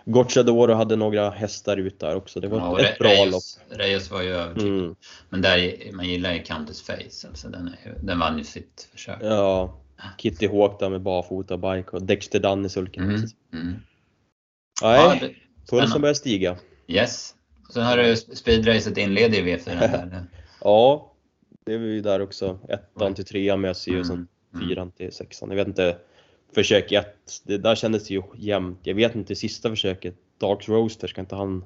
Gocciadoro 0.05 0.73
hade 0.73 0.95
några 0.95 1.29
hästar 1.29 1.77
ut 1.77 1.99
där 1.99 2.15
också. 2.15 2.39
Det 2.39 2.47
var 2.47 2.57
Ja, 2.59 2.79
ett, 2.79 2.99
bra 2.99 3.09
lopp. 3.09 3.17
Reyes, 3.25 3.59
Reyes 3.69 4.11
var 4.11 4.21
ju 4.21 4.29
övertygad. 4.29 4.77
Mm. 4.77 4.95
Men 5.29 5.41
där, 5.41 5.73
man 5.93 6.05
gillar 6.09 6.33
ju 6.33 6.39
Countess 6.43 6.81
Face. 6.81 7.27
Alltså 7.29 7.47
den, 7.49 7.67
är, 7.67 7.93
den 8.01 8.19
vann 8.19 8.37
ju 8.37 8.43
sitt 8.43 8.87
försök. 8.91 9.17
Ja, 9.21 9.77
Kitty 10.17 10.47
Hawk 10.47 10.79
där 10.79 10.89
med 10.89 11.01
barfota 11.01 11.57
bike 11.57 11.89
och 11.91 12.03
Dexter 12.03 12.39
Dunn 12.39 12.65
i 12.65 12.69
sulken. 12.69 13.03
Mm. 13.03 13.21
Mm. 13.53 13.73
Nej, 14.81 15.19
Ja, 15.21 15.27
pulsen 15.69 16.01
börjar 16.01 16.13
stiga. 16.13 16.57
Yes. 16.87 17.35
Sen 17.73 17.83
har 17.83 17.97
du 17.97 18.15
speedracet 18.15 18.97
inleder 18.97 19.37
i 19.37 19.41
V4. 19.55 19.79
där. 19.79 20.23
Ja, 20.61 21.11
det 21.65 21.73
är 21.73 21.77
vi 21.77 22.01
där 22.01 22.21
också. 22.21 22.59
Ettan 22.69 23.13
till 23.13 23.25
trean 23.25 23.61
möts 23.61 23.87
ju 23.87 23.99
och 23.99 24.05
sen 24.05 24.27
Mm. 24.55 24.67
fyran 24.69 24.91
till 24.91 25.11
sexan. 25.11 25.49
Jag 25.49 25.55
vet 25.55 25.67
inte, 25.67 25.97
försök 26.55 26.91
ett, 26.91 27.41
det 27.43 27.57
där 27.57 27.75
kändes 27.75 28.09
ju 28.09 28.21
jämnt. 28.35 28.79
Jag 28.83 28.95
vet 28.95 29.15
inte 29.15 29.35
sista 29.35 29.69
försöket, 29.69 30.15
Darks 30.37 30.69
Roaster, 30.69 31.07
ska 31.07 31.21
inte 31.21 31.35
han 31.35 31.65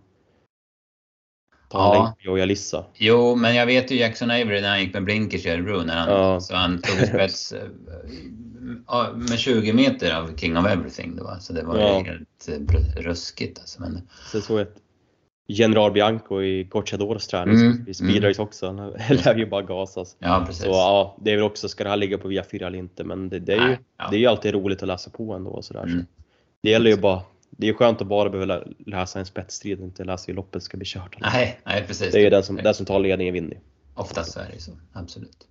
Ja. 1.74 2.16
Joja 2.20 2.46
Lissa? 2.46 2.86
Jo, 2.96 3.36
men 3.36 3.56
jag 3.56 3.66
vet 3.66 3.92
ju 3.92 3.96
Jackson 3.96 4.32
Avery 4.32 4.62
när 4.62 4.70
han 4.70 4.80
gick 4.80 4.94
med 4.94 5.04
blinkers 5.04 5.46
i 5.46 5.50
Örebro. 5.50 5.82
När 5.82 5.96
han, 5.96 6.10
Ja. 6.10 6.40
Så 6.40 6.56
han 6.56 6.82
tog 6.82 7.08
spets 7.08 7.52
eh, 7.52 9.16
med 9.16 9.40
20 9.40 9.74
meter 9.74 10.16
av 10.16 10.36
King 10.38 10.58
of 10.58 10.66
Everything. 10.66 11.16
Då, 11.16 11.38
så 11.40 11.54
det 11.54 11.64
var 11.64 11.80
Ja. 11.80 12.04
helt 12.06 12.50
eh, 12.98 13.02
ruskigt. 13.02 13.60
Alltså. 13.60 13.82
Men, 13.82 14.02
Sen 14.32 14.42
såg 14.42 14.60
jag 14.60 14.68
ett 14.68 14.76
General 15.52 15.92
Bianco 15.92 16.42
i 16.42 16.64
Gocciadoros 16.64 17.28
träning, 17.28 17.56
Mm, 17.56 17.86
i 17.88 17.94
speedrace 17.94 18.42
också. 18.42 18.68
Han 18.68 18.78
lär 19.26 19.36
ju 19.36 19.46
bara 19.46 19.62
gasas. 19.62 20.16
ja, 20.20 20.44
precis. 20.48 20.64
Så 20.64 20.70
ja, 20.70 21.18
det 21.22 21.32
är 21.32 21.36
väl 21.36 21.46
också, 21.46 21.68
ska 21.70 21.84
det 21.84 21.90
här 21.90 21.98
ligga 21.98 22.18
på 22.18 22.28
via 22.28 22.44
4 22.52 22.68
eller 22.68 22.80
inte? 22.80 23.04
Men 23.04 23.30
det, 23.30 23.40
det, 23.40 23.54
är 23.54 23.68
ju, 23.70 23.78
ja. 23.98 24.08
det 24.10 24.16
är 24.16 24.20
ju 24.20 24.26
alltid 24.26 24.54
roligt 24.54 24.82
att 24.82 24.88
läsa 24.88 25.10
på 25.10 25.34
ändå 25.34 25.50
och 25.52 25.66
sådär. 25.66 25.84
Mm. 25.84 26.00
Så 26.00 26.06
det 26.64 26.70
gäller 26.70 26.90
ju 26.92 26.98
bara, 26.98 27.22
det 27.50 27.66
är 27.66 27.72
ju 27.72 27.74
skönt 27.74 28.02
att 28.02 28.08
bara 28.08 28.30
behöva 28.30 28.46
lä- 28.56 28.68
läsa 28.86 29.20
en 29.20 29.26
spetsstrid 29.26 29.80
och 29.80 29.86
inte 29.86 30.04
läsa 30.04 30.24
hur 30.28 30.34
loppet 30.34 30.64
ska 30.64 30.78
bli 30.78 30.86
kört. 30.86 31.16
Nej, 31.22 31.60
nej, 31.66 31.84
precis. 31.88 32.12
Det 32.12 32.20
är 32.20 32.24
ju 32.24 32.30
den 32.30 32.44
som, 32.44 32.56
den 32.56 32.74
som 32.74 32.86
tar 32.86 33.00
ledningen 33.00 33.34
vinner. 33.34 33.60
Oftast 33.94 34.32
så 34.32 34.40
är 34.40 34.46
det 34.48 34.54
ju 34.54 34.60
så, 34.60 34.72
absolut. 34.94 35.48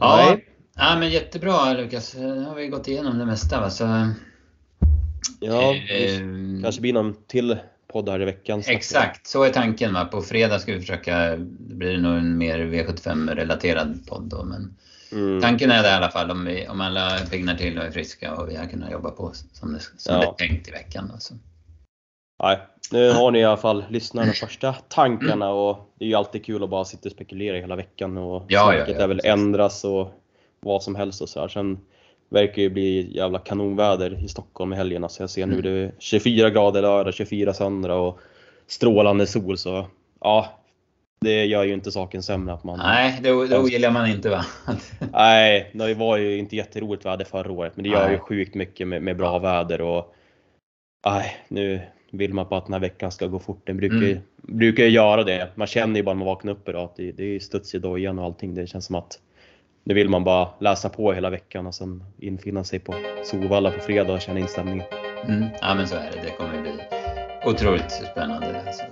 Ja, 0.00 0.16
Nej. 0.26 0.48
ja 0.76 0.96
men 0.98 1.10
jättebra 1.10 1.72
Lukas. 1.72 2.14
Nu 2.14 2.44
har 2.44 2.54
vi 2.54 2.68
gått 2.68 2.88
igenom 2.88 3.18
det 3.18 3.26
mesta. 3.26 3.60
Va? 3.60 3.70
Så, 3.70 4.08
Ja, 5.40 5.74
eh, 5.74 6.18
kanske 6.62 6.80
blir 6.80 6.92
någon 6.92 7.14
till 7.26 7.56
podd 7.92 8.08
här 8.08 8.22
i 8.22 8.24
veckan. 8.24 8.62
Exakt, 8.66 9.26
så 9.26 9.42
är 9.42 9.50
tanken. 9.50 9.94
Va? 9.94 10.04
På 10.04 10.22
fredag 10.22 10.58
ska 10.58 10.72
vi 10.72 10.80
försöka, 10.80 11.36
det 11.36 11.74
blir 11.74 11.98
nog 11.98 12.16
en 12.18 12.38
mer 12.38 12.58
V75-relaterad 12.58 14.06
podd 14.08 14.22
då. 14.28 14.44
Men 14.44 14.76
Mm. 15.12 15.40
tanken 15.40 15.70
är 15.70 15.82
det 15.82 15.88
i 15.88 15.92
alla 15.92 16.10
fall 16.10 16.30
om, 16.30 16.44
vi, 16.44 16.68
om 16.68 16.80
alla 16.80 17.18
piggnar 17.30 17.54
till 17.54 17.78
och 17.78 17.84
är 17.84 17.90
friska 17.90 18.34
och 18.34 18.48
vi 18.50 18.56
har 18.56 18.66
kunnat 18.66 18.90
jobba 18.92 19.10
på 19.10 19.32
som 19.52 19.72
det, 19.72 19.80
som 19.80 20.14
Ja. 20.14 20.20
det 20.20 20.44
är 20.44 20.48
tänkt 20.48 20.68
i 20.68 20.70
veckan. 20.70 21.10
Då, 21.14 21.18
så. 21.20 21.34
Nej, 22.42 22.58
nu 22.92 23.10
har 23.10 23.30
ni 23.30 23.38
i 23.38 23.44
alla 23.44 23.56
fall 23.56 23.84
lyssnarna 23.88 24.32
första 24.32 24.72
tankarna 24.72 25.50
och 25.50 25.92
det 25.98 26.04
är 26.04 26.08
ju 26.08 26.14
alltid 26.14 26.44
kul 26.44 26.62
att 26.64 26.70
bara 26.70 26.84
sitta 26.84 27.08
och 27.08 27.12
spekulera 27.12 27.56
hela 27.56 27.76
veckan 27.76 28.18
och 28.18 28.44
Ja, 28.48 28.74
ja, 28.74 28.78
snacket 28.78 28.96
ja, 28.98 29.04
är 29.04 29.08
väl 29.08 29.20
ändras 29.24 29.84
och 29.84 30.12
vad 30.60 30.82
som 30.82 30.94
helst 30.94 31.20
och 31.22 31.28
så 31.28 31.40
här. 31.40 31.48
Sen 31.48 31.78
verkar 32.28 32.62
det 32.62 32.70
bli 32.70 33.16
jävla 33.16 33.38
kanonväder 33.38 34.24
i 34.24 34.28
Stockholm 34.28 34.72
i 34.72 34.76
helgen. 34.76 35.04
Alltså 35.04 35.22
jag 35.22 35.30
ser 35.30 35.46
nu 35.46 35.52
Mm. 35.52 35.64
det 35.64 35.70
är 35.70 35.92
24 35.98 36.50
grader 36.50 36.82
lördag, 36.82 37.14
24 37.14 37.54
söndag 37.54 37.94
och 37.94 38.18
strålande 38.66 39.26
sol 39.26 39.58
så 39.58 39.86
ja, 40.20 40.60
det 41.20 41.44
gör 41.44 41.64
ju 41.64 41.72
inte 41.72 41.90
saken 41.90 42.22
sämre 42.22 42.54
att 42.54 42.64
man 42.64 42.78
Nej, 42.78 43.18
det, 43.22 43.46
det 43.48 43.58
ogillar 43.58 43.90
man 43.90 44.10
inte 44.10 44.30
va? 44.30 44.44
Nej, 45.12 45.70
det 45.74 45.94
var 45.94 46.16
ju 46.16 46.38
inte 46.38 46.56
jätteroligt 46.56 47.06
väder 47.06 47.24
förra 47.24 47.52
året 47.52 47.72
men 47.76 47.82
det 47.82 47.88
gör 47.88 48.04
ju 48.04 48.16
Nej. 48.16 48.18
sjukt 48.18 48.54
mycket 48.54 48.88
med, 48.88 49.02
med 49.02 49.16
bra 49.16 49.38
väder 49.38 49.80
och 49.80 50.14
Nej, 51.06 51.36
nu 51.48 51.80
vill 52.10 52.34
man 52.34 52.46
bara 52.48 52.58
att 52.58 52.66
den 52.66 52.72
här 52.72 52.80
veckan 52.80 53.12
ska 53.12 53.26
gå 53.26 53.38
fort. 53.38 53.66
Den 53.66 53.76
brukar, 53.76 53.96
ju 53.96 54.10
Mm. 54.10 54.22
brukar 54.36 54.84
ju 54.84 54.90
göra 54.90 55.24
det. 55.24 55.48
Man 55.54 55.66
känner 55.66 55.96
ju 55.96 56.02
bara 56.02 56.14
när 56.14 56.18
man 56.18 56.26
vaknar 56.26 56.52
upp 56.52 56.68
idag 56.68 56.84
att 56.84 56.96
det, 56.96 57.12
det 57.12 57.24
är 57.24 57.40
studs 57.40 57.74
i 57.74 57.78
dojan 57.78 58.18
och 58.18 58.24
allting. 58.24 58.54
Det 58.54 58.66
känns 58.66 58.84
som 58.86 58.96
att 58.96 59.18
nu 59.84 59.94
vill 59.94 60.08
man 60.08 60.24
bara 60.24 60.48
läsa 60.60 60.88
på 60.88 61.12
hela 61.12 61.30
veckan 61.30 61.66
och 61.66 61.74
sen 61.74 62.04
infinna 62.18 62.64
sig 62.64 62.78
på 62.78 62.94
Solvalla 63.24 63.70
på 63.70 63.80
fredag 63.80 64.12
och 64.12 64.20
känna 64.20 64.40
inställningen. 64.40 64.86
Mm. 65.28 65.44
Ja 65.60 65.74
men 65.74 65.88
så 65.88 65.96
är 65.96 66.10
det. 66.12 66.20
Det 66.24 66.30
kommer 66.30 66.62
bli 66.62 66.72
otroligt 67.44 67.90
spännande. 67.90 68.62
Alltså. 68.66 68.84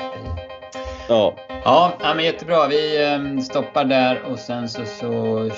Ja, 1.08 1.34
Ja, 1.68 1.92
men 2.16 2.24
jättebra. 2.24 2.68
Vi 2.68 3.04
eh, 3.04 3.40
stoppar 3.42 3.84
där 3.84 4.22
och 4.30 4.38
sen 4.38 4.68
så, 4.68 4.84
så 4.84 5.10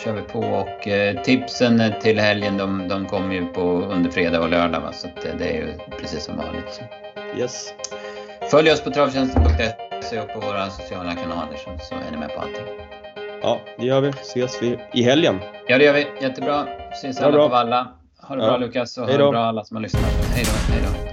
kör 0.05 0.13
vi 0.13 0.23
på. 0.23 0.39
Och 0.39 0.89
eh, 0.89 1.23
tipsen 1.23 1.83
till 2.01 2.19
helgen 2.19 2.57
de, 2.57 2.89
de 2.89 3.07
kommer 3.07 3.35
ju 3.35 3.47
på 3.47 3.61
under 3.63 4.11
fredag 4.11 4.41
och 4.41 4.49
lördag. 4.49 4.81
Va? 4.81 4.93
Så 4.93 5.07
eh, 5.07 5.37
det 5.39 5.45
är 5.45 5.55
ju 5.55 5.69
precis 6.01 6.25
som 6.25 6.37
vanligt. 6.37 6.81
yes. 7.37 7.75
Följ 8.51 8.71
oss 8.71 8.81
på 8.81 8.91
travtjänsten.se 8.91 10.21
och 10.21 10.29
på 10.29 10.41
våra 10.41 10.71
sociala 10.71 11.13
kanaler 11.15 11.57
så, 11.57 11.85
så 11.85 11.95
är 11.95 12.11
ni 12.13 12.17
med 12.17 12.35
på 12.35 12.41
allting. 12.41 12.65
Ja, 13.43 13.61
det 13.79 13.87
gör 13.87 14.01
vi. 14.01 14.09
Ses 14.09 14.63
vi 14.63 14.79
i 14.93 15.03
helgen. 15.03 15.39
Ja, 15.69 15.79
det 15.79 15.85
gör 15.85 15.95
vi. 15.95 16.07
Jättebra. 16.21 16.67
Ses 16.93 17.21
alla 17.21 17.39
på 17.39 17.49
Valla. 17.49 17.89
Ha 18.23 18.37
det 18.37 18.43
bra 18.43 18.57
Lukas 18.57 18.99
och 18.99 19.07
ha 19.07 19.13
det 19.13 19.31
bra 19.31 19.45
alla 19.45 19.65
som 19.65 19.77
har 19.77 19.83
lyssnat. 19.83 20.03
Hej 20.35 20.45
då. 20.45 20.73
Hej 20.73 20.83
då. 20.83 21.08